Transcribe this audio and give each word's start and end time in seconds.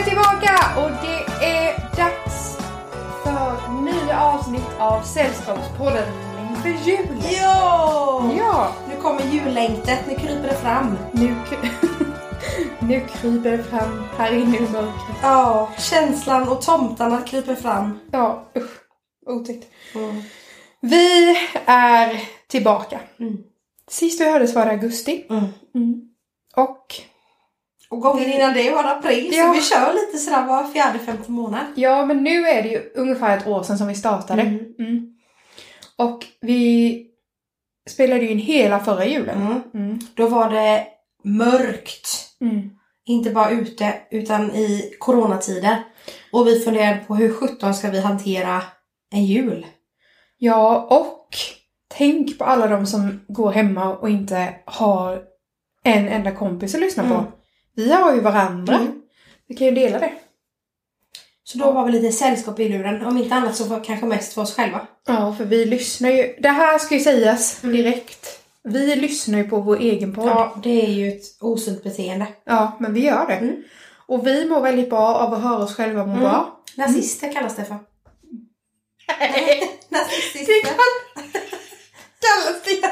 är 0.00 0.04
tillbaka 0.04 0.80
och 0.80 0.90
det 0.90 1.44
är 1.46 1.96
dags 1.96 2.58
för 3.24 3.72
nya 3.82 4.22
avsnitt 4.22 4.70
av 4.78 5.02
Sällskapspodden 5.02 6.08
inför 6.50 6.68
julen. 6.68 7.22
Ja! 7.42 8.30
Ja, 8.38 8.72
Nu 8.88 9.00
kommer 9.02 9.22
jullängtet, 9.22 9.98
nu 10.08 10.14
kryper 10.14 10.48
det 10.48 10.54
fram. 10.54 10.98
nu, 11.12 11.34
nu 12.78 13.00
kryper 13.00 13.50
det 13.50 13.62
fram 13.64 14.04
här 14.16 14.32
inne 14.32 14.56
i 14.56 14.60
mörkret. 14.60 15.16
Ja, 15.22 15.70
känslan 15.78 16.48
och 16.48 16.62
tomtarna 16.62 17.22
kryper 17.22 17.54
fram. 17.54 17.98
Ja, 18.12 18.44
usch. 18.56 18.70
Otäckt. 19.26 19.66
Vi 20.80 21.36
är 21.66 22.20
tillbaka. 22.48 23.00
Mm. 23.18 23.36
Sist 23.90 24.20
vi 24.20 24.30
hördes 24.32 24.54
var 24.54 24.64
det 24.66 24.70
augusti. 24.70 25.26
Mm. 25.30 25.44
Mm. 25.74 26.00
Och 26.56 26.94
Och 27.90 28.00
gången 28.00 28.32
innan 28.32 28.54
det 28.54 28.70
var 28.70 28.82
det 28.82 28.90
april, 28.90 29.30
Ja. 29.32 29.46
så 29.46 29.52
vi 29.52 29.60
kör 29.60 29.92
lite 29.92 30.18
sådär 30.18 30.46
var 30.46 30.64
fjärde, 30.64 30.98
femte 30.98 31.30
månad. 31.30 31.64
ja, 31.74 32.06
men 32.06 32.22
nu 32.24 32.46
är 32.48 32.62
det 32.62 32.68
ju 32.68 32.92
ungefär 32.94 33.38
ett 33.38 33.46
år 33.46 33.62
sedan 33.62 33.78
som 33.78 33.88
vi 33.88 33.94
startade. 33.94 34.42
Mm. 34.42 34.74
Mm. 34.78 35.06
Och 35.96 36.26
vi 36.40 37.06
spelade 37.90 38.20
ju 38.20 38.30
in 38.30 38.38
hela 38.38 38.80
förra 38.80 39.04
julen. 39.06 39.42
Mm. 39.42 39.62
Mm. 39.74 39.98
Då 40.14 40.26
var 40.28 40.50
det 40.50 40.86
mörkt. 41.24 42.08
Mm. 42.40 42.70
Inte 43.06 43.30
bara 43.30 43.50
ute, 43.50 43.94
utan 44.10 44.50
i 44.54 44.94
coronatider. 44.98 45.82
Och 46.32 46.46
vi 46.46 46.60
funderade 46.60 47.00
på 47.06 47.14
hur 47.14 47.32
sjutton 47.32 47.74
ska 47.74 47.90
vi 47.90 48.00
hantera 48.00 48.62
en 49.12 49.24
jul? 49.24 49.66
Ja, 50.38 50.86
och 50.90 51.28
tänk 51.88 52.38
på 52.38 52.44
alla 52.44 52.66
de 52.66 52.86
som 52.86 53.20
går 53.28 53.50
hemma 53.52 53.96
och 53.96 54.10
inte 54.10 54.54
har 54.64 55.22
en 55.84 56.08
enda 56.08 56.30
kompis 56.30 56.74
att 56.74 56.80
lyssna 56.80 57.02
på. 57.08 57.24
Mm. 57.76 57.88
Vi 57.88 57.92
har 57.94 58.14
ju 58.14 58.20
varandra. 58.20 58.74
Mm. 58.74 59.02
Vi 59.48 59.56
kan 59.56 59.66
ju 59.66 59.72
dela 59.74 59.98
det. 59.98 60.12
Så 61.44 61.58
då 61.58 61.70
var 61.72 61.86
vi 61.86 61.92
lite 61.92 62.12
sällskap 62.12 62.60
i 62.60 62.68
luren. 62.68 63.04
Om 63.06 63.18
inte 63.18 63.34
annat 63.34 63.56
så 63.56 63.64
var 63.64 63.84
kanske 63.84 64.06
mest 64.06 64.32
för 64.32 64.42
oss 64.42 64.54
själva. 64.56 64.86
Ja, 65.06 65.34
för 65.38 65.44
vi 65.44 65.64
lyssnar 65.64 66.10
ju. 66.10 66.36
Det 66.38 66.48
här 66.48 66.78
ska 66.78 66.94
ju 66.94 67.00
sägas 67.00 67.64
Mm. 67.64 67.76
direkt. 67.76 68.26
Vi 68.64 68.96
lyssnar 68.96 69.38
ju 69.38 69.44
på 69.48 69.60
vår 69.60 69.76
egen 69.80 70.14
podd. 70.14 70.28
Ja, 70.28 70.56
det 70.62 70.86
är 70.86 70.90
ju 70.90 71.08
ett 71.08 71.22
osunt 71.40 71.82
beteende. 71.82 72.26
Ja, 72.44 72.76
men 72.80 72.94
vi 72.94 73.00
gör 73.04 73.26
det. 73.26 73.34
Mm. 73.34 73.62
Och 74.06 74.26
vi 74.26 74.48
mår 74.48 74.60
väldigt 74.60 74.90
bra 74.90 75.14
av 75.14 75.34
att 75.34 75.42
höra 75.42 75.58
oss 75.64 75.76
själva 75.76 76.06
må 76.06 76.12
Mm. 76.12 76.20
bra. 76.24 76.60
Nazister 76.76 77.32
kallas 77.32 77.56
det 77.56 77.64
för. 77.64 77.76
Det 79.18 79.68
Nazister. 79.88 80.62
kallas 82.20 82.62
det. 82.64 82.90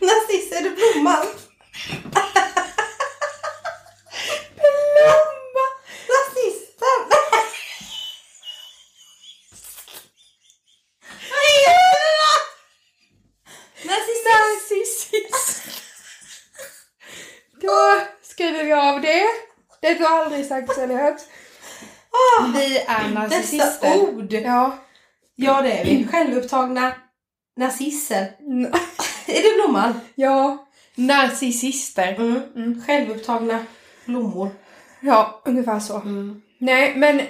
Nazister, 0.06 0.56
är 0.56 0.62
det 0.62 0.70
blomman? 0.94 1.26
Blomma! 4.58 5.66
Nazister! 6.10 6.98
Vad 11.30 11.44
heter 11.50 11.94
det 12.00 12.14
då? 12.22 12.34
Nazister! 13.90 14.38
Narcissist. 14.38 15.12
Då 17.60 18.00
skriver 18.22 18.64
vi 18.64 18.72
av 18.72 19.00
det. 19.00 19.24
Det 19.80 20.00
har 20.04 20.18
aldrig 20.24 20.46
sagts 20.46 20.78
eller 20.78 20.94
hört. 21.02 21.20
Ah, 22.10 22.46
Vi 22.54 22.78
är 22.78 22.84
Dessa 22.84 23.08
narcissister. 23.08 23.96
ord! 23.96 24.32
Ja. 24.32 24.78
Ja, 25.36 25.62
det 25.62 25.72
är 25.72 25.84
vi. 25.84 26.06
Självupptagna 26.10 26.94
nazister. 27.56 28.32
N- 28.40 28.74
Är 29.26 29.42
det 29.42 29.54
blomman? 29.62 30.00
Ja. 30.14 30.66
Narcissister. 30.94 32.14
Mm. 32.14 32.42
Mm. 32.56 32.82
Självupptagna 32.86 33.58
blommor. 34.06 34.50
Ja, 35.00 35.42
ungefär 35.44 35.80
så. 35.80 36.02
Nej, 36.58 36.92
men 36.96 37.20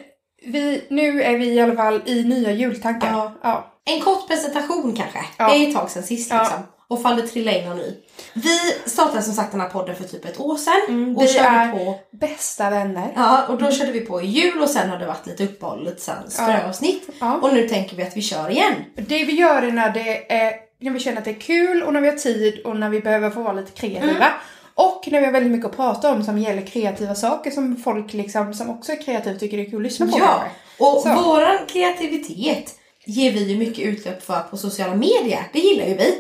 vi, 0.47 0.84
nu 0.91 1.22
är 1.22 1.39
vi 1.39 1.47
i 1.53 1.61
alla 1.61 1.75
fall 1.75 2.03
i 2.06 2.25
nya 2.25 2.53
jultankar. 2.53 3.12
Ja. 3.12 3.33
ja. 3.43 3.71
En 3.84 4.00
kort 4.00 4.28
presentation 4.28 4.94
kanske. 4.97 5.19
Ja. 5.39 5.49
Det 5.49 5.56
är 5.56 5.69
ett 5.69 5.75
tag 5.75 5.91
sedan 5.91 6.03
sist 6.03 6.31
Ja. 6.31 6.39
liksom. 6.43 6.59
Och 6.89 7.03
fall 7.03 7.16
det 7.16 7.22
trillar 7.28 7.53
in 7.53 7.69
någon 7.69 7.77
ny. 7.77 7.94
Vi 8.34 8.59
startade 8.91 9.22
som 9.22 9.34
sagt 9.34 9.53
den 9.53 9.61
här 9.61 9.69
podden 9.69 9.97
för 9.97 10.05
typ 10.05 10.25
ett 10.25 10.41
år 10.41 10.56
sedan. 10.56 10.81
Mm, 10.89 11.16
och 11.16 11.22
vi 11.22 11.28
körde 11.28 11.49
är- 11.49 11.72
på. 11.72 11.99
Bästa 12.12 12.71
vänner. 12.71 13.12
Ja, 13.16 13.47
och 13.49 13.59
då 13.59 13.71
körde 13.71 13.93
vi 13.93 14.00
på 14.00 14.22
i 14.22 14.27
jul 14.27 14.62
och 14.62 14.69
sen 14.69 14.91
har 14.91 14.99
det 14.99 15.06
varit 15.06 15.27
lite 15.27 15.44
uppehåll, 15.44 15.84
lite 15.84 16.12
ströavsnitt. 16.28 17.09
Ja. 17.21 17.34
Och 17.43 17.55
nu 17.55 17.69
tänker 17.69 17.97
vi 17.97 18.03
att 18.03 18.16
vi 18.16 18.22
kör 18.22 18.50
igen. 18.50 18.75
Det 18.97 19.25
vi 19.25 19.33
gör 19.33 19.62
är 19.62 19.72
när, 19.72 19.91
det 19.93 20.33
är 20.33 20.53
när 20.84 20.91
vi 20.93 21.00
känner 21.00 21.19
att 21.19 21.25
det 21.25 21.31
är 21.31 21.41
kul 21.41 21.83
och 21.83 21.93
när 21.93 22.00
vi 22.00 22.09
har 22.09 22.17
tid 22.17 22.61
och 22.65 22.77
när 22.77 22.91
vi 22.91 23.00
behöver 23.00 23.31
få 23.31 23.43
vara 23.43 23.53
lite 23.53 23.72
kreativa. 23.72 24.11
Mm. 24.11 24.33
Och 24.75 25.09
när 25.11 25.21
vi 25.21 25.25
har 25.27 25.33
väldigt 25.33 25.53
mycket 25.53 25.67
att 25.71 25.77
prata 25.77 26.12
om 26.12 26.25
som 26.25 26.39
gäller 26.39 26.62
kreativa 26.67 27.15
saker 27.15 27.50
som 27.50 27.77
folk 27.77 28.12
liksom, 28.12 28.55
som 28.55 28.71
också 28.71 28.93
är 28.93 29.03
kreativa 29.03 29.39
tycker 29.39 29.56
det 29.56 29.62
är 29.62 29.71
kul 29.71 29.77
att 29.77 29.83
lyssna 29.83 30.06
på. 30.06 30.19
Ja, 30.19 30.45
och 30.78 31.00
Så. 31.03 31.22
våran 31.22 31.59
kreativitet 31.69 32.75
ger 33.06 33.33
vi 33.33 33.45
ju 33.53 33.56
mycket 33.59 33.84
utlopp 33.84 34.22
för 34.22 34.41
på 34.50 34.56
sociala 34.56 34.95
medier. 34.95 35.49
Det 35.53 35.59
gillar 35.59 35.87
ju 35.87 35.95
vi. 35.95 36.15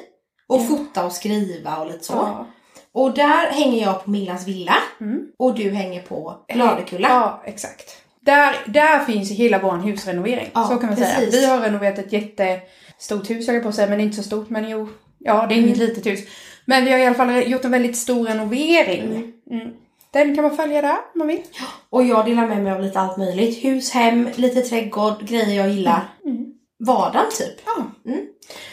Och 0.46 0.60
Ja. 0.60 0.64
fota 0.64 1.04
och 1.04 1.12
skriva 1.12 1.76
och 1.76 1.86
lite 1.86 2.04
så. 2.04 2.12
Ja. 2.12 2.46
Och 2.92 3.14
där 3.14 3.46
hänger 3.52 3.82
jag 3.82 4.04
på 4.04 4.10
Millans 4.10 4.46
villa. 4.46 4.74
Mm. 5.00 5.26
Och 5.38 5.54
du 5.54 5.70
hänger 5.70 6.02
på 6.02 6.34
Bladekulla. 6.54 7.08
Ja, 7.08 7.42
exakt. 7.46 7.96
Där, 8.24 8.54
där 8.66 9.04
finns 9.04 9.30
hela 9.30 9.58
vår 9.58 9.76
husrenovering. 9.76 10.50
Ja, 10.54 10.64
så 10.64 10.76
kan 10.76 10.88
man 10.88 10.96
säga. 10.96 11.14
precis. 11.16 11.34
Vi 11.34 11.46
har 11.46 11.60
renoverat 11.60 11.98
ett 11.98 12.12
jättestort 12.12 13.30
hus, 13.30 13.48
jag 13.48 13.62
på 13.62 13.68
att 13.68 13.74
säga, 13.74 13.88
men 13.88 14.00
inte 14.00 14.16
så 14.16 14.22
stort. 14.22 14.50
Men 14.50 14.68
jo, 14.68 14.88
ja 15.18 15.46
det 15.48 15.54
är 15.54 15.58
inget 15.58 15.76
Mm. 15.76 15.88
litet 15.88 16.06
hus. 16.06 16.20
Men 16.64 16.84
vi 16.84 16.90
har 16.92 16.98
i 16.98 17.06
alla 17.06 17.14
fall 17.14 17.50
gjort 17.50 17.64
en 17.64 17.70
väldigt 17.70 17.96
stor 17.96 18.26
renovering. 18.26 19.02
Mm. 19.02 19.32
Mm. 19.50 19.74
Den 20.10 20.34
kan 20.34 20.44
man 20.44 20.56
följa 20.56 20.82
där 20.82 20.90
om 20.92 21.18
man 21.18 21.26
vill. 21.26 21.42
Och 21.90 22.04
jag 22.04 22.26
delar 22.26 22.46
med 22.46 22.62
mig 22.62 22.72
av 22.72 22.80
lite 22.80 23.00
allt 23.00 23.16
möjligt. 23.16 23.64
Hus, 23.64 23.90
hem, 23.90 24.28
lite 24.34 24.60
trädgård, 24.60 25.22
grejer 25.28 25.56
jag 25.56 25.70
gillar. 25.70 26.00
Mm. 26.24 26.44
Vardagen 26.86 27.30
typ. 27.38 27.60
Ja. 27.66 27.84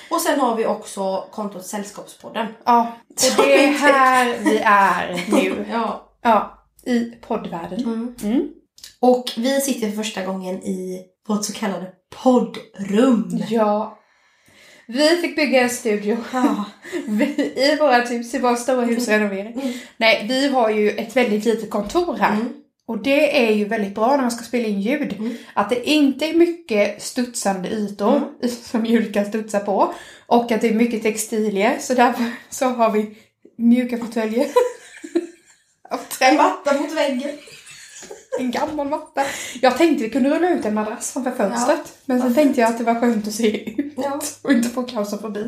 Och 0.10 0.22
sen 0.22 0.40
har 0.40 0.56
vi 0.56 0.66
också 0.66 1.26
kontot 1.32 1.66
Sällskapspodden. 1.66 2.48
Ja, 2.66 2.92
och 3.08 3.46
det 3.46 3.64
är 3.66 3.72
här 3.72 4.36
vi 4.44 4.58
är 4.66 5.22
nu. 5.32 5.66
Ja. 5.72 6.08
Ja, 6.22 6.58
i 6.86 7.00
poddvärlden. 7.00 7.80
Mm. 8.24 8.48
Mm. 9.04 9.14
Och 9.14 9.32
vi 9.38 9.62
sitter 9.62 9.90
för 9.90 9.96
första 9.96 10.26
gången 10.26 10.64
i 10.64 11.06
vårt 11.28 11.46
så 11.46 11.54
kallade 11.54 11.92
poddrum. 12.24 13.44
Ja. 13.50 13.98
Vi 14.88 15.08
fick 15.08 15.36
bygga 15.36 15.62
en 15.62 15.70
studio 15.70 16.18
Ja. 16.34 16.66
vi, 17.08 17.26
i 17.56 17.78
vårt 17.80 18.12
hus, 18.12 18.34
i 18.34 18.40
vår 18.40 18.56
stora 18.56 18.86
husrenovering. 18.86 19.54
Mm. 19.54 19.74
Nej, 19.98 20.26
vi 20.28 20.48
har 20.48 20.70
ju 20.70 20.90
ett 20.90 21.16
väldigt 21.16 21.46
litet 21.46 21.70
kontor 21.70 22.18
här. 22.18 22.36
Mm. 22.36 22.54
Och 22.86 23.04
det 23.04 23.48
är 23.48 23.52
ju 23.54 23.66
väldigt 23.66 23.96
bra 23.96 24.08
när 24.08 24.22
man 24.22 24.32
ska 24.32 24.44
spela 24.44 24.68
in 24.68 24.82
ljud. 24.82 25.14
Mm. 25.20 25.38
Att 25.54 25.70
det 25.70 25.90
inte 25.90 26.26
är 26.26 26.34
mycket 26.34 27.02
studsande 27.02 27.70
ytor 27.70 28.22
som 28.64 28.86
ljud 28.86 29.14
kan 29.14 29.26
studsa 29.26 29.60
på. 29.60 29.94
Och 30.28 30.52
att 30.52 30.62
det 30.62 30.70
är 30.70 30.74
mycket 30.74 31.04
textilier. 31.04 31.78
Så 31.80 31.94
därför 31.94 32.26
så 32.50 32.66
har 32.66 32.92
vi 32.92 33.18
mjuka 33.58 33.98
fåtöljer. 33.98 34.48
Av 35.90 35.98
trä. 35.98 36.34
Matta 36.34 36.82
mot 36.82 36.92
väggen. 36.92 37.32
En 38.40 38.52
gammal 38.52 38.88
matta. 38.90 39.22
Jag 39.62 39.78
tänkte 39.78 40.04
vi 40.04 40.10
kunde 40.10 40.30
rulla 40.30 40.50
ut 40.50 40.66
en 40.66 40.74
madrass 40.74 41.12
framför 41.14 41.32
fönstret. 41.32 41.94
men 42.06 42.22
sen 42.22 42.34
tänkte 42.36 42.62
jag 42.62 42.70
att 42.70 42.78
det 42.78 42.84
var 42.84 42.96
skönt 42.96 43.28
att 43.28 43.34
se 43.34 43.70
ut 43.72 43.94
Ja. 43.98 44.20
och 44.42 44.52
inte 44.52 44.70
få 44.70 44.84
klaustrofobi. 44.84 45.48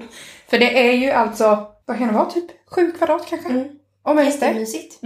För 0.50 0.60
det 0.60 0.88
är 0.90 0.94
ju 0.94 1.10
alltså, 1.12 1.68
vad 1.86 1.98
kan 1.98 2.08
det 2.08 2.14
vara, 2.14 2.32
typ 2.32 2.46
sju 2.72 2.92
kvadrat 2.92 3.26
kanske? 3.30 3.50
Mm. 3.50 3.68
Om 4.04 4.20
ens 4.20 4.40
det. 4.40 4.46
Jättemysigt. 4.46 5.00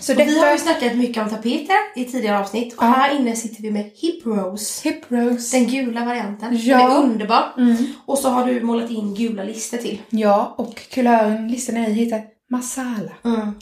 Så 0.00 0.12
Och 0.12 0.18
vi 0.20 0.24
har 0.38 0.46
ju 0.46 0.52
detta... 0.52 0.58
snackat 0.58 0.96
mycket 0.96 1.22
om 1.22 1.30
tapeter 1.30 1.76
i 1.96 2.04
tidigare 2.04 2.38
avsnitt. 2.38 2.74
Och 2.76 2.82
Ja. 2.84 2.86
här 2.88 3.16
inne 3.16 3.36
sitter 3.36 3.62
vi 3.62 3.70
med 3.70 3.90
Hip 3.94 4.26
Rose. 4.26 4.88
Hip 4.88 5.02
rose. 5.08 5.56
Den 5.56 5.66
gula 5.66 6.04
varianten. 6.04 6.48
Ja. 6.62 6.78
Den 6.78 6.90
är 6.90 6.96
underbar. 7.02 7.44
Mm. 7.58 7.76
Och 8.06 8.18
så 8.18 8.28
har 8.28 8.46
du 8.46 8.60
målat 8.62 8.90
in 8.90 9.14
gula 9.14 9.44
listor 9.44 9.78
till. 9.78 10.02
Ja, 10.10 10.54
och 10.58 10.82
kulören, 10.90 11.48
listan 11.48 11.76
är 11.76 11.90
heter 11.90 12.22
masala. 12.50 13.10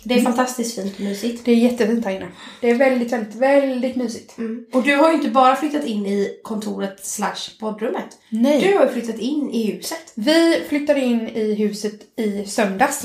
Det 0.05 0.15
är 0.15 0.23
fantastiskt 0.23 0.75
fint 0.75 0.95
och 0.95 1.01
mysigt. 1.01 1.45
Det 1.45 1.53
är 1.53 1.57
jättefint 1.57 2.05
här 2.05 2.13
inne. 2.13 2.29
Det 2.61 2.71
är 2.71 2.75
väldigt, 2.75 3.13
väldigt, 3.13 3.35
väldigt 3.35 3.97
mysigt. 3.97 4.37
Och 4.73 4.83
du 4.83 4.97
har 4.97 5.09
ju 5.09 5.15
inte 5.15 5.31
bara 5.31 5.57
flyttat 5.57 5.85
in 5.85 6.07
i 6.07 6.41
kontoret 6.43 7.07
slash 7.07 7.59
poddrummet. 7.61 8.19
Nej. 8.29 8.61
Du 8.61 8.79
har 8.79 8.85
ju 8.85 8.93
flyttat 8.93 9.19
in 9.19 9.51
i 9.51 9.73
huset. 9.73 10.13
Vi 10.15 10.63
flyttade 10.69 11.01
in 11.01 11.29
i 11.29 11.55
huset 11.55 12.19
i 12.19 12.45
söndags. 12.45 13.05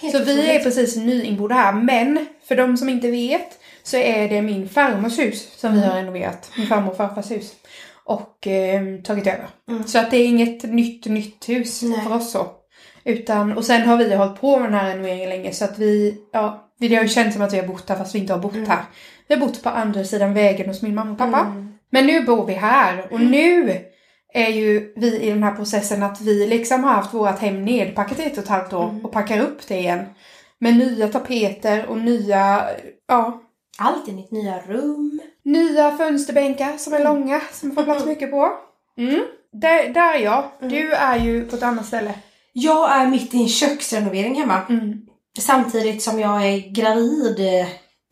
Helt 0.00 0.16
Så 0.16 0.24
vi 0.24 0.50
är 0.50 0.62
precis 0.62 0.96
nyinbodda 0.96 1.54
här. 1.54 1.72
Men 1.72 2.26
för 2.48 2.56
de 2.56 2.76
som 2.76 2.88
inte 2.88 3.10
vet 3.10 3.58
så 3.82 3.96
är 3.96 4.28
det 4.28 4.42
min 4.42 4.68
farmors 4.68 5.18
hus 5.18 5.48
som 5.56 5.74
vi 5.74 5.80
har 5.80 5.96
renoverat. 5.96 6.50
Min 6.56 6.66
farmor 6.66 6.90
och 6.90 6.96
farfars 6.96 7.30
hus. 7.30 7.52
Och 8.04 8.46
eh, 8.46 9.00
tagit 9.02 9.26
över. 9.26 9.48
Mm. 9.68 9.86
Så 9.86 9.98
att 9.98 10.10
det 10.10 10.16
är 10.16 10.26
inget 10.26 10.62
nytt, 10.62 11.06
nytt 11.06 11.48
hus 11.48 11.82
Nej. 11.82 12.00
för 12.00 12.14
oss 12.14 12.30
så. 12.32 12.46
Utan, 13.04 13.52
och 13.56 13.64
sen 13.64 13.82
har 13.88 13.96
vi 13.96 14.14
hållit 14.14 14.40
på 14.40 14.56
med 14.58 14.66
den 14.72 14.78
här 14.80 14.90
renoveringen 14.90 15.28
länge 15.28 15.52
så 15.52 15.64
att 15.64 15.78
vi, 15.78 16.20
ja, 16.32 16.70
det 16.78 16.94
har 16.94 17.02
ju 17.02 17.08
känts 17.08 17.34
som 17.36 17.44
att 17.44 17.52
vi 17.52 17.58
har 17.60 17.66
bott 17.66 17.88
här 17.88 17.96
fast 17.96 18.14
vi 18.14 18.18
inte 18.18 18.32
har 18.32 18.40
bott 18.40 18.54
Mm. 18.54 18.70
här. 18.70 18.82
Vi 19.28 19.34
har 19.34 19.40
bott 19.46 19.62
på 19.62 19.68
andra 19.68 20.04
sidan 20.04 20.34
vägen 20.34 20.68
hos 20.68 20.82
min 20.82 20.94
mamma 20.94 21.12
och 21.12 21.18
pappa. 21.18 21.40
Mm. 21.40 21.74
Men 21.90 22.06
nu 22.06 22.24
bor 22.24 22.46
vi 22.46 22.52
här 22.52 23.12
och 23.12 23.20
nu 23.20 23.78
är 24.32 24.48
ju 24.48 24.92
vi 24.96 25.20
i 25.20 25.30
den 25.30 25.42
här 25.42 25.54
processen 25.54 26.02
att 26.02 26.20
vi 26.20 26.46
liksom 26.46 26.84
har 26.84 26.92
haft 26.92 27.14
vårt 27.14 27.38
hem 27.38 27.64
nedpackat 27.64 28.18
i 28.18 28.22
ett 28.24 28.32
och 28.38 28.44
ett 28.44 28.48
halvt 28.48 28.72
år 28.72 28.88
Mm. 28.88 29.04
och 29.04 29.12
packar 29.12 29.40
upp 29.40 29.68
det 29.68 29.76
igen. 29.78 30.04
Med 30.58 30.76
nya 30.76 31.08
tapeter 31.08 31.86
och 31.86 31.98
nya, 31.98 32.64
ja, 33.08 33.40
Allt 33.78 34.08
i 34.08 34.12
mitt 34.12 34.30
nya 34.30 34.58
rum. 34.68 35.20
Nya 35.42 35.96
fönsterbänkar 35.96 36.76
som 36.78 36.92
är 36.92 37.00
Mm. 37.00 37.12
långa, 37.14 37.40
som 37.52 37.68
jag 37.68 37.74
får 37.74 37.84
plats 37.84 38.06
mycket 38.06 38.30
på. 38.30 38.50
Mm. 38.98 39.20
Där, 39.52 39.88
där 39.88 40.14
är 40.14 40.18
jag. 40.18 40.44
Du 40.60 40.92
är 40.92 41.16
ju 41.18 41.44
på 41.44 41.56
ett 41.56 41.62
annat 41.62 41.86
ställe. 41.86 42.14
Jag 42.56 42.92
är 42.96 43.06
mitt 43.06 43.34
i 43.34 43.42
en 43.42 43.48
köksrenovering 43.48 44.34
hemma. 44.40 44.60
Mm. 44.68 45.00
Samtidigt 45.38 46.02
som 46.02 46.20
jag 46.20 46.46
är 46.46 46.58
gravid 46.72 47.40
eh, 47.40 47.68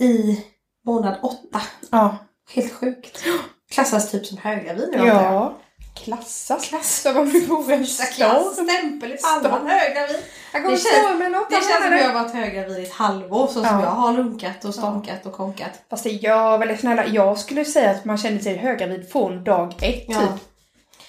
i 0.09 0.44
månad 0.87 1.19
åtta. 1.23 1.62
Ja. 1.91 2.17
Helt 2.55 2.73
sjukt. 2.73 3.25
Klassas 3.73 4.11
typ 4.11 4.27
som 4.27 4.39
höggravid 4.39 4.89
nu 4.93 4.99
jag. 4.99 5.06
Ja. 5.06 5.59
Klassas. 5.97 6.69
Klass. 6.69 7.00
Som 7.03 7.17
om 7.17 7.27
vi 7.31 7.47
vore 7.47 7.75
en 7.75 7.85
Första 7.87 8.05
klass, 8.05 8.53
stämpel 8.53 9.12
i 9.12 9.17
pannan, 9.17 9.67
höggravid. 9.67 10.23
Jag 10.53 10.62
går 10.62 10.71
Det 10.71 10.77
känns- 10.77 10.94
stormen 10.94 11.35
åt 11.35 11.50
Det 11.50 11.55
känns 11.55 11.85
som 11.85 11.93
jag 11.97 12.06
har 12.09 12.15
varit 12.23 12.35
höggravid 12.35 12.79
i 12.79 12.83
ett 12.83 12.93
halvår 12.93 13.47
så 13.47 13.53
som 13.53 13.62
Ja. 13.65 13.83
jag 13.83 13.91
har 13.91 14.12
lunkat 14.12 14.65
och 14.65 14.75
stånkat 14.75 15.27
och 15.27 15.33
konkat. 15.33 15.71
Fast 15.91 16.05
det 16.05 16.11
gör 16.11 16.59
väl 16.59 16.79
snälla, 16.79 17.06
jag 17.06 17.39
skulle 17.39 17.65
säga 17.65 17.91
att 17.91 18.05
man 18.05 18.19
känner 18.19 18.39
sig 18.39 18.56
höggravid 18.56 19.12
från 19.12 19.44
dag 19.44 19.75
ett 19.83 20.05
Ja. 20.09 20.21
typ. 20.21 20.31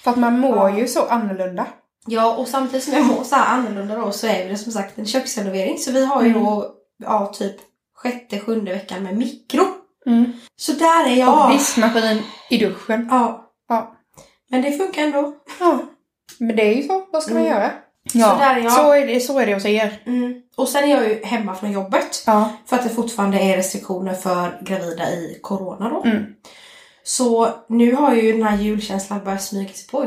För 0.02 0.10
att 0.10 0.16
man 0.16 0.38
mår 0.38 0.70
Ja. 0.70 0.78
ju 0.78 0.88
så 0.88 1.06
annorlunda. 1.06 1.66
Ja, 2.06 2.36
och 2.36 2.48
samtidigt 2.48 2.84
som 2.84 2.92
jag 2.94 3.06
mår 3.06 3.24
så 3.24 3.34
här 3.36 3.46
annorlunda 3.58 3.96
då 3.96 4.12
så 4.12 4.26
är 4.26 4.48
det 4.48 4.56
som 4.56 4.72
sagt 4.72 4.98
en 4.98 5.06
köksrenovering. 5.06 5.78
Så 5.78 5.92
vi 5.92 6.04
har 6.06 6.22
ju 6.22 6.28
Mm. 6.30 6.42
då, 6.44 6.70
ja 7.04 7.26
typ 7.26 7.56
sjätte, 7.96 8.40
sjunde 8.40 8.72
veckan 8.72 9.02
med 9.02 9.16
mikro. 9.16 9.64
Mm. 10.06 10.32
Så 10.56 10.72
där 10.72 11.06
är 11.06 11.10
Och 11.10 11.16
jag. 11.18 11.52
diskmaskin 11.52 12.22
i 12.50 12.58
duschen. 12.58 13.08
Ja. 13.10 13.50
Ja. 13.68 13.96
Men 14.50 14.62
det 14.62 14.72
funkar 14.72 15.02
ändå. 15.02 15.34
ja. 15.60 15.78
Men 16.38 16.56
det 16.56 16.62
är 16.62 16.74
ju 16.74 16.82
så, 16.82 17.06
vad 17.12 17.22
ska 17.22 17.34
man 17.34 17.42
Mm. 17.46 17.54
göra? 17.54 17.70
Så 18.12 18.18
där 18.18 18.56
är 18.56 18.60
jag. 18.60 18.72
så 18.72 18.92
är 18.92 19.06
det, 19.06 19.20
så 19.20 19.38
är 19.38 19.46
det 19.46 19.54
hos 19.54 19.64
er. 19.66 20.02
Mm. 20.06 20.42
Och 20.56 20.68
sen 20.68 20.84
är 20.84 20.88
jag 20.88 21.08
ju 21.08 21.24
hemma 21.24 21.54
från 21.54 21.72
jobbet. 21.72 22.22
Ja. 22.26 22.50
För 22.66 22.76
att 22.76 22.82
det 22.82 22.88
fortfarande 22.88 23.38
är 23.38 23.56
restriktioner 23.56 24.14
för 24.14 24.58
gravida 24.62 25.10
i 25.10 25.38
corona 25.42 25.88
då. 25.88 26.02
Mm. 26.02 26.24
Så 27.02 27.48
nu 27.68 27.94
har 27.94 28.14
ju 28.14 28.32
den 28.32 28.42
här 28.42 28.58
julkänslan 28.58 29.24
börjat 29.24 29.42
smyga 29.42 29.72
sig 29.72 29.88
på. 29.90 30.06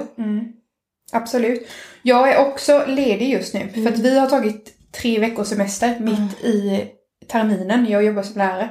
Mm. 1.14 1.24
Absolut. 1.24 1.68
Jag 2.02 2.32
är 2.32 2.48
också 2.48 2.86
ledig 2.88 3.30
just 3.30 3.54
nu. 3.54 3.70
För 3.74 3.88
att 3.88 4.00
vi 4.00 4.20
har 4.20 4.28
tagit 4.28 4.74
tre 5.02 5.20
veckors 5.20 5.48
semester 5.48 6.00
mitt 6.00 6.44
i 6.44 6.86
terminen. 7.28 7.86
Jag 7.90 8.04
jobbar 8.04 8.24
som 8.24 8.38
lärare. 8.38 8.70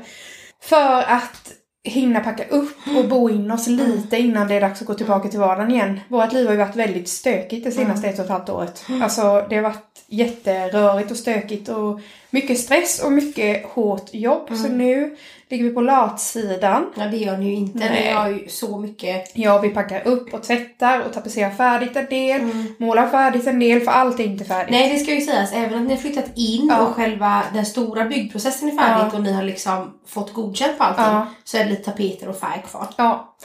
För 0.62 1.03
att 1.03 1.53
hinna 1.85 2.21
packa 2.21 2.44
upp 2.49 2.77
och 2.97 3.09
bo 3.09 3.31
in 3.31 3.50
oss 3.50 3.67
lite 3.67 4.17
innan 4.17 4.49
det 4.49 4.55
är 4.55 4.61
dags 4.61 4.81
att 4.81 4.87
gå 4.87 4.94
tillbaka 4.94 5.29
till 5.29 5.41
vardagen 5.41 5.71
igen. 5.71 6.00
Vårt 6.09 6.33
liv 6.33 6.47
har 6.47 6.53
ju 6.53 6.59
varit 6.59 6.77
väldigt 6.77 7.09
stökigt 7.09 7.65
det 7.65 7.71
senaste 7.73 8.09
ett 8.09 8.19
och 8.19 8.25
ett 8.25 8.31
halvt 8.31 8.49
året. 8.49 8.85
Alltså 9.03 9.47
det 9.50 9.56
har 9.56 9.62
varit 9.62 10.05
jätterörigt 10.06 11.11
och 11.11 11.17
stökigt 11.17 11.69
och 11.69 12.00
mycket 12.31 12.58
stress 12.58 13.02
och 13.02 13.12
mycket 13.12 13.67
hårt 13.67 14.08
jobb. 14.12 14.49
Så 14.49 14.69
nu 14.69 15.17
ligger 15.49 15.64
vi 15.64 15.70
på 15.70 15.81
latsidan. 15.81 16.87
Ja 16.96 17.05
det 17.05 17.17
gör 17.17 17.37
ni 17.37 17.46
ju 17.46 17.55
inte. 17.55 17.78
Nej. 17.78 18.05
Ni 18.05 18.12
har 18.12 18.28
ju 18.28 18.49
så 18.49 18.78
mycket. 18.78 19.31
Ja, 19.37 19.58
vi 19.58 19.69
packar 19.69 20.06
upp 20.06 20.34
och 20.34 20.43
tvättar 20.43 21.00
och 21.00 21.12
tapetserar 21.12 21.50
färdigt 21.50 21.96
en 21.96 22.06
del. 22.06 22.40
Mm. 22.40 22.67
Målar 22.78 23.08
färdigt 23.08 23.46
en 23.46 23.58
del, 23.58 23.81
för 23.81 23.93
allt 23.93 24.20
är 24.20 24.25
inte 24.25 24.44
färdigt. 24.44 24.70
Nej 24.70 24.93
det 24.93 24.99
ska 24.99 25.14
ju 25.14 25.20
sägas, 25.20 25.52
även 25.52 25.75
att 25.78 25.84
ni 25.84 25.90
har 25.94 26.00
flyttat 26.00 26.31
in 26.34 26.67
Ja. 26.70 26.87
och 26.87 26.94
själva 26.94 27.43
den 27.55 27.67
stora 27.67 28.05
byggprocessen 28.05 28.69
är 28.69 28.72
färdigt 28.79 29.12
Ja. 29.12 29.19
och 29.19 29.25
ni 29.25 29.32
har 29.32 29.43
liksom 29.43 29.99
fått 30.06 30.32
godkänt 30.32 30.79
på 30.79 30.84
allting. 30.84 31.05
Ja. 31.05 31.26
Så 31.44 31.56
är 31.56 31.64
det 31.64 31.70
lite 31.70 31.84
tapeter 31.84 32.29
och 32.29 32.38
färg 32.38 32.64
kvar. 32.70 32.87
Ja. 32.96 33.37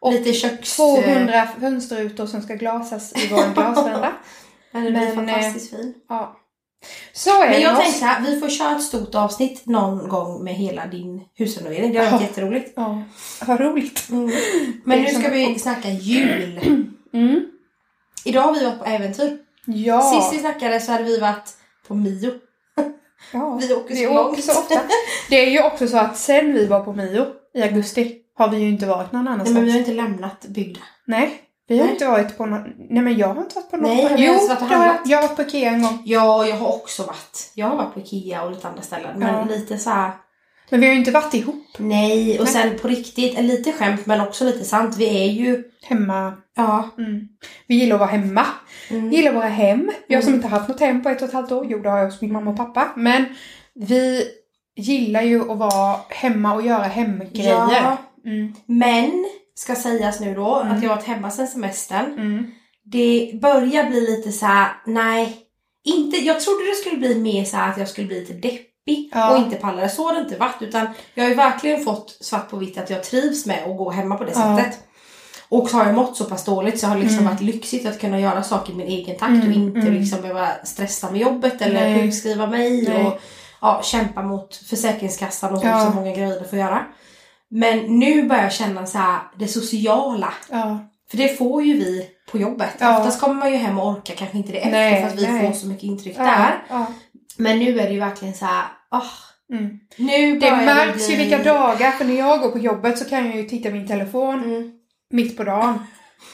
Och 0.00 0.12
lite 0.12 0.32
köks... 0.32 0.76
200 0.76 1.48
fönsterrutor 1.60 2.26
som 2.26 2.42
ska 2.42 2.54
glasas 2.54 3.12
i 3.24 3.28
vår 3.28 3.42
glasvända. 3.54 4.12
Men 4.72 4.84
det 4.84 4.90
blir 4.90 5.00
Men, 5.00 5.14
fantastiskt 5.16 5.70
fin. 5.70 5.94
Ja. 6.08 6.36
Så 7.12 7.42
är 7.42 7.50
Men 7.50 7.60
jag 7.60 7.76
tänkte 7.76 7.98
så 7.98 8.04
här, 8.04 8.20
vi 8.20 8.40
får 8.40 8.48
köra 8.48 8.76
ett 8.76 8.82
stort 8.82 9.14
avsnitt 9.14 9.66
någon 9.66 10.08
gång 10.08 10.44
med 10.44 10.54
hela 10.54 10.86
din 10.86 11.20
husrenovering. 11.34 11.92
Det 11.92 11.98
har 11.98 12.10
varit 12.10 12.20
Ja. 12.20 12.26
jätteroligt. 12.26 12.72
Ja, 12.76 13.02
vad 13.46 13.60
roligt. 13.60 14.06
Men 14.08 14.28
Det 14.84 14.94
är 14.94 15.02
nu 15.14 15.20
ska 15.20 15.28
vi 15.30 15.58
snacka 15.58 15.88
jul. 15.90 16.60
Mm. 17.12 17.40
Idag 18.24 18.42
har 18.42 18.54
vi 18.54 18.64
varit 18.64 18.78
på 18.78 18.84
äventyr. 18.84 19.38
Ja. 19.66 20.00
Sist 20.02 20.32
vi 20.32 20.38
snackade 20.38 20.80
så 20.80 20.92
hade 20.92 21.04
vi 21.04 21.18
varit 21.18 21.50
på 21.88 21.94
Mio. 21.94 22.32
ja. 23.32 23.58
Vi 23.62 23.74
åker 23.74 23.94
Vi 23.94 24.04
så 24.04 24.10
åker 24.10 24.14
långt. 24.24 24.44
så 24.44 24.52
ofta. 24.60 24.80
Det 25.30 25.36
är 25.46 25.50
ju 25.50 25.62
också 25.62 25.88
så 25.88 25.98
att 25.98 26.16
sen 26.16 26.52
vi 26.52 26.66
var 26.66 26.80
på 26.80 26.92
Mio 26.92 27.26
i 27.54 27.62
augusti 27.62 28.16
har 28.38 28.48
vi 28.48 28.56
ju 28.58 28.68
inte 28.68 28.86
varit 28.86 29.12
någon 29.12 29.24
Nej 29.24 29.32
annanstans. 29.32 29.54
men 29.54 29.64
vi 29.64 29.70
har 29.72 29.78
inte 29.78 29.92
lämnat 29.92 30.46
bygda. 30.48 30.80
Nej, 31.06 31.40
vi 31.70 31.78
har 31.78 31.84
Nej. 31.84 31.92
inte 31.92 32.06
varit 32.08 32.38
på 32.38 32.46
någon... 32.46 32.62
Nej 32.90 33.02
men 33.02 33.16
jag 33.18 33.28
har 33.34 33.42
inte 33.42 33.54
varit 33.54 33.70
på 33.70 33.76
något. 33.76 33.86
Nej, 33.86 34.14
vi 34.16 34.26
jo, 34.26 34.32
varit 34.48 34.58
det 34.68 34.74
har 34.74 34.86
jag. 34.86 34.96
jag 35.04 35.18
har 35.18 35.28
varit 35.28 35.36
på 35.36 35.42
Ikea 35.42 35.70
en 35.70 35.82
gång. 35.82 36.02
Ja, 36.04 36.46
jag 36.46 36.56
har 36.56 36.68
också 36.68 37.02
varit. 37.02 37.50
Jag 37.54 37.66
har 37.66 37.76
varit 37.76 37.94
på 37.94 38.00
Ikea 38.00 38.42
och 38.42 38.50
lite 38.50 38.68
andra 38.68 38.82
ställen. 38.82 39.18
Men 39.18 39.34
Ja. 39.34 39.44
lite 39.44 39.78
så 39.78 39.90
här. 39.90 40.10
Men 40.70 40.80
vi 40.80 40.86
har 40.86 40.92
ju 40.92 40.98
inte 40.98 41.10
varit 41.10 41.34
ihop 41.34 41.66
Nej, 41.78 42.38
och 42.38 42.44
Nej. 42.44 42.52
sen 42.54 42.78
på 42.78 42.88
riktigt, 42.88 43.40
lite 43.40 43.72
skämt 43.72 44.06
men 44.06 44.20
också 44.20 44.44
lite 44.44 44.64
sant. 44.64 44.96
Vi 44.96 45.24
är 45.24 45.32
ju, 45.32 45.64
hemma. 45.82 46.32
ja. 46.56 46.88
Mm. 46.98 47.28
Vi 47.66 47.74
gillar 47.74 47.94
att 47.96 48.00
vara 48.00 48.10
hemma. 48.10 48.46
Mm. 48.90 49.08
Vi 49.10 49.16
gillar 49.16 49.32
våra 49.32 49.48
hem. 49.48 49.90
Jag 50.06 50.22
som 50.24 50.32
Mm. 50.32 50.38
inte 50.44 50.48
haft 50.56 50.68
något 50.68 50.80
hem 50.80 51.02
på 51.02 51.08
ett 51.08 51.22
och 51.22 51.28
ett 51.28 51.34
halvt 51.34 51.52
år. 51.52 51.66
Jo, 51.68 51.78
det 51.78 51.90
har 51.90 51.98
jag 51.98 52.04
hos 52.06 52.20
min 52.20 52.32
mamma 52.32 52.50
och 52.50 52.56
pappa. 52.56 52.88
Men 52.96 53.24
vi 53.74 54.24
gillar 54.76 55.22
ju 55.22 55.50
att 55.50 55.58
vara 55.58 55.96
hemma 56.08 56.54
och 56.54 56.62
göra 56.66 56.82
hemgrejer. 56.82 57.50
Ja. 57.52 57.96
Mm. 58.24 58.54
Men, 58.66 59.26
ska 59.60 59.74
sägas 59.74 60.20
nu 60.20 60.34
då, 60.34 60.60
Mm. 60.60 60.76
att 60.76 60.82
jag 60.82 60.90
har 60.90 60.96
varit 60.96 61.06
hemma 61.06 61.30
sen 61.30 61.48
semestern. 61.48 62.04
Mm. 62.18 62.46
Det 62.84 63.30
börjar 63.42 63.84
bli 63.90 64.00
lite 64.00 64.32
så 64.32 64.46
här: 64.46 64.68
nej. 64.86 65.36
Inte, 65.84 66.16
jag 66.16 66.40
trodde 66.40 66.66
det 66.70 66.74
skulle 66.76 66.96
bli 66.96 67.14
mer 67.18 67.44
så 67.44 67.56
att 67.56 67.78
jag 67.78 67.88
skulle 67.88 68.06
bli 68.06 68.20
lite 68.20 68.32
deppig 68.32 69.10
Ja. 69.14 69.30
och 69.30 69.38
inte 69.38 69.56
palla 69.56 69.82
det. 69.82 69.88
Så 69.88 70.06
har 70.06 70.14
det 70.14 70.20
inte 70.20 70.36
varit. 70.36 70.62
Utan 70.62 70.86
jag 71.14 71.24
har 71.24 71.28
ju 71.28 71.34
verkligen 71.36 71.84
fått 71.84 72.16
svart 72.20 72.50
på 72.50 72.56
vitt 72.56 72.78
att 72.78 72.90
jag 72.90 73.04
trivs 73.04 73.46
med 73.46 73.58
att 73.70 73.76
gå 73.76 73.90
hemma 73.90 74.16
på 74.16 74.24
det 74.24 74.32
Ja. 74.34 74.58
sättet. 74.58 74.78
Och 75.48 75.68
har 75.68 75.86
jag 75.86 75.94
mått 75.94 76.16
så 76.16 76.24
pass 76.24 76.44
dåligt 76.44 76.80
så 76.80 76.86
har 76.86 76.94
det 76.96 77.02
liksom 77.02 77.18
Mm. 77.18 77.32
varit 77.32 77.42
lyxigt 77.42 77.86
att 77.86 78.00
kunna 78.00 78.20
göra 78.20 78.42
saker 78.42 78.72
i 78.72 78.76
min 78.76 78.86
egen 78.86 79.16
takt 79.18 79.30
Mm, 79.30 79.48
och 79.48 79.52
inte 79.54 79.80
mm. 79.80 79.94
liksom 79.94 80.20
behöva 80.20 80.48
stressa 80.64 81.10
med 81.10 81.20
jobbet 81.20 81.62
eller 81.62 81.80
Nej. 81.80 82.02
sjukskriva 82.02 82.46
mig 82.46 82.82
Nej. 82.88 83.06
och 83.06 83.20
ja, 83.60 83.80
kämpa 83.84 84.22
mot 84.22 84.56
Försäkringskassan 84.56 85.52
och 85.54 85.60
så 85.60 85.66
Ja. 85.66 85.84
som 85.84 85.94
många 85.94 86.12
gravida 86.14 86.44
får 86.44 86.58
göra. 86.58 86.84
Men 87.50 87.78
nu 87.98 88.22
börjar 88.28 88.42
jag 88.42 88.52
känna 88.52 88.86
så 88.86 88.98
här, 88.98 89.18
det 89.38 89.48
sociala. 89.48 90.32
Ja. 90.50 90.78
För 91.10 91.16
det 91.16 91.38
får 91.38 91.62
ju 91.62 91.72
vi 91.74 92.08
på 92.30 92.38
jobbet. 92.38 92.76
Ja. 92.78 92.98
Oftast 92.98 93.20
kommer 93.20 93.34
man 93.34 93.50
ju 93.52 93.56
hem 93.56 93.78
och 93.78 93.88
orkar 93.88 94.14
kanske 94.14 94.36
inte 94.38 94.52
det 94.52 94.58
efter 94.58 94.70
Nej, 94.70 95.00
för 95.02 95.08
att 95.08 95.18
vi 95.18 95.26
nej. 95.26 95.46
får 95.46 95.52
så 95.58 95.66
mycket 95.66 95.82
intryck 95.84 96.14
Ja. 96.18 96.22
där. 96.24 96.62
Ja. 96.68 96.86
Men 97.36 97.58
nu 97.58 97.80
är 97.80 97.86
det 97.86 97.92
ju 97.92 98.00
verkligen 98.00 98.34
så 98.34 98.44
här, 98.44 98.64
åh, 98.92 99.02
Mm. 99.52 99.78
nu 99.96 100.38
Det 100.38 100.50
märks 100.50 101.10
ju 101.10 101.16
vilka 101.16 101.38
dagar, 101.38 101.90
för 101.90 102.04
när 102.04 102.14
jag 102.18 102.40
går 102.40 102.50
på 102.50 102.58
jobbet 102.58 102.98
så 102.98 103.04
kan 103.04 103.26
jag 103.26 103.36
ju 103.36 103.44
titta 103.48 103.70
min 103.70 103.86
telefon 103.88 104.44
Mm. 104.44 104.72
mitt 105.10 105.36
på 105.36 105.44
dagen. 105.44 105.86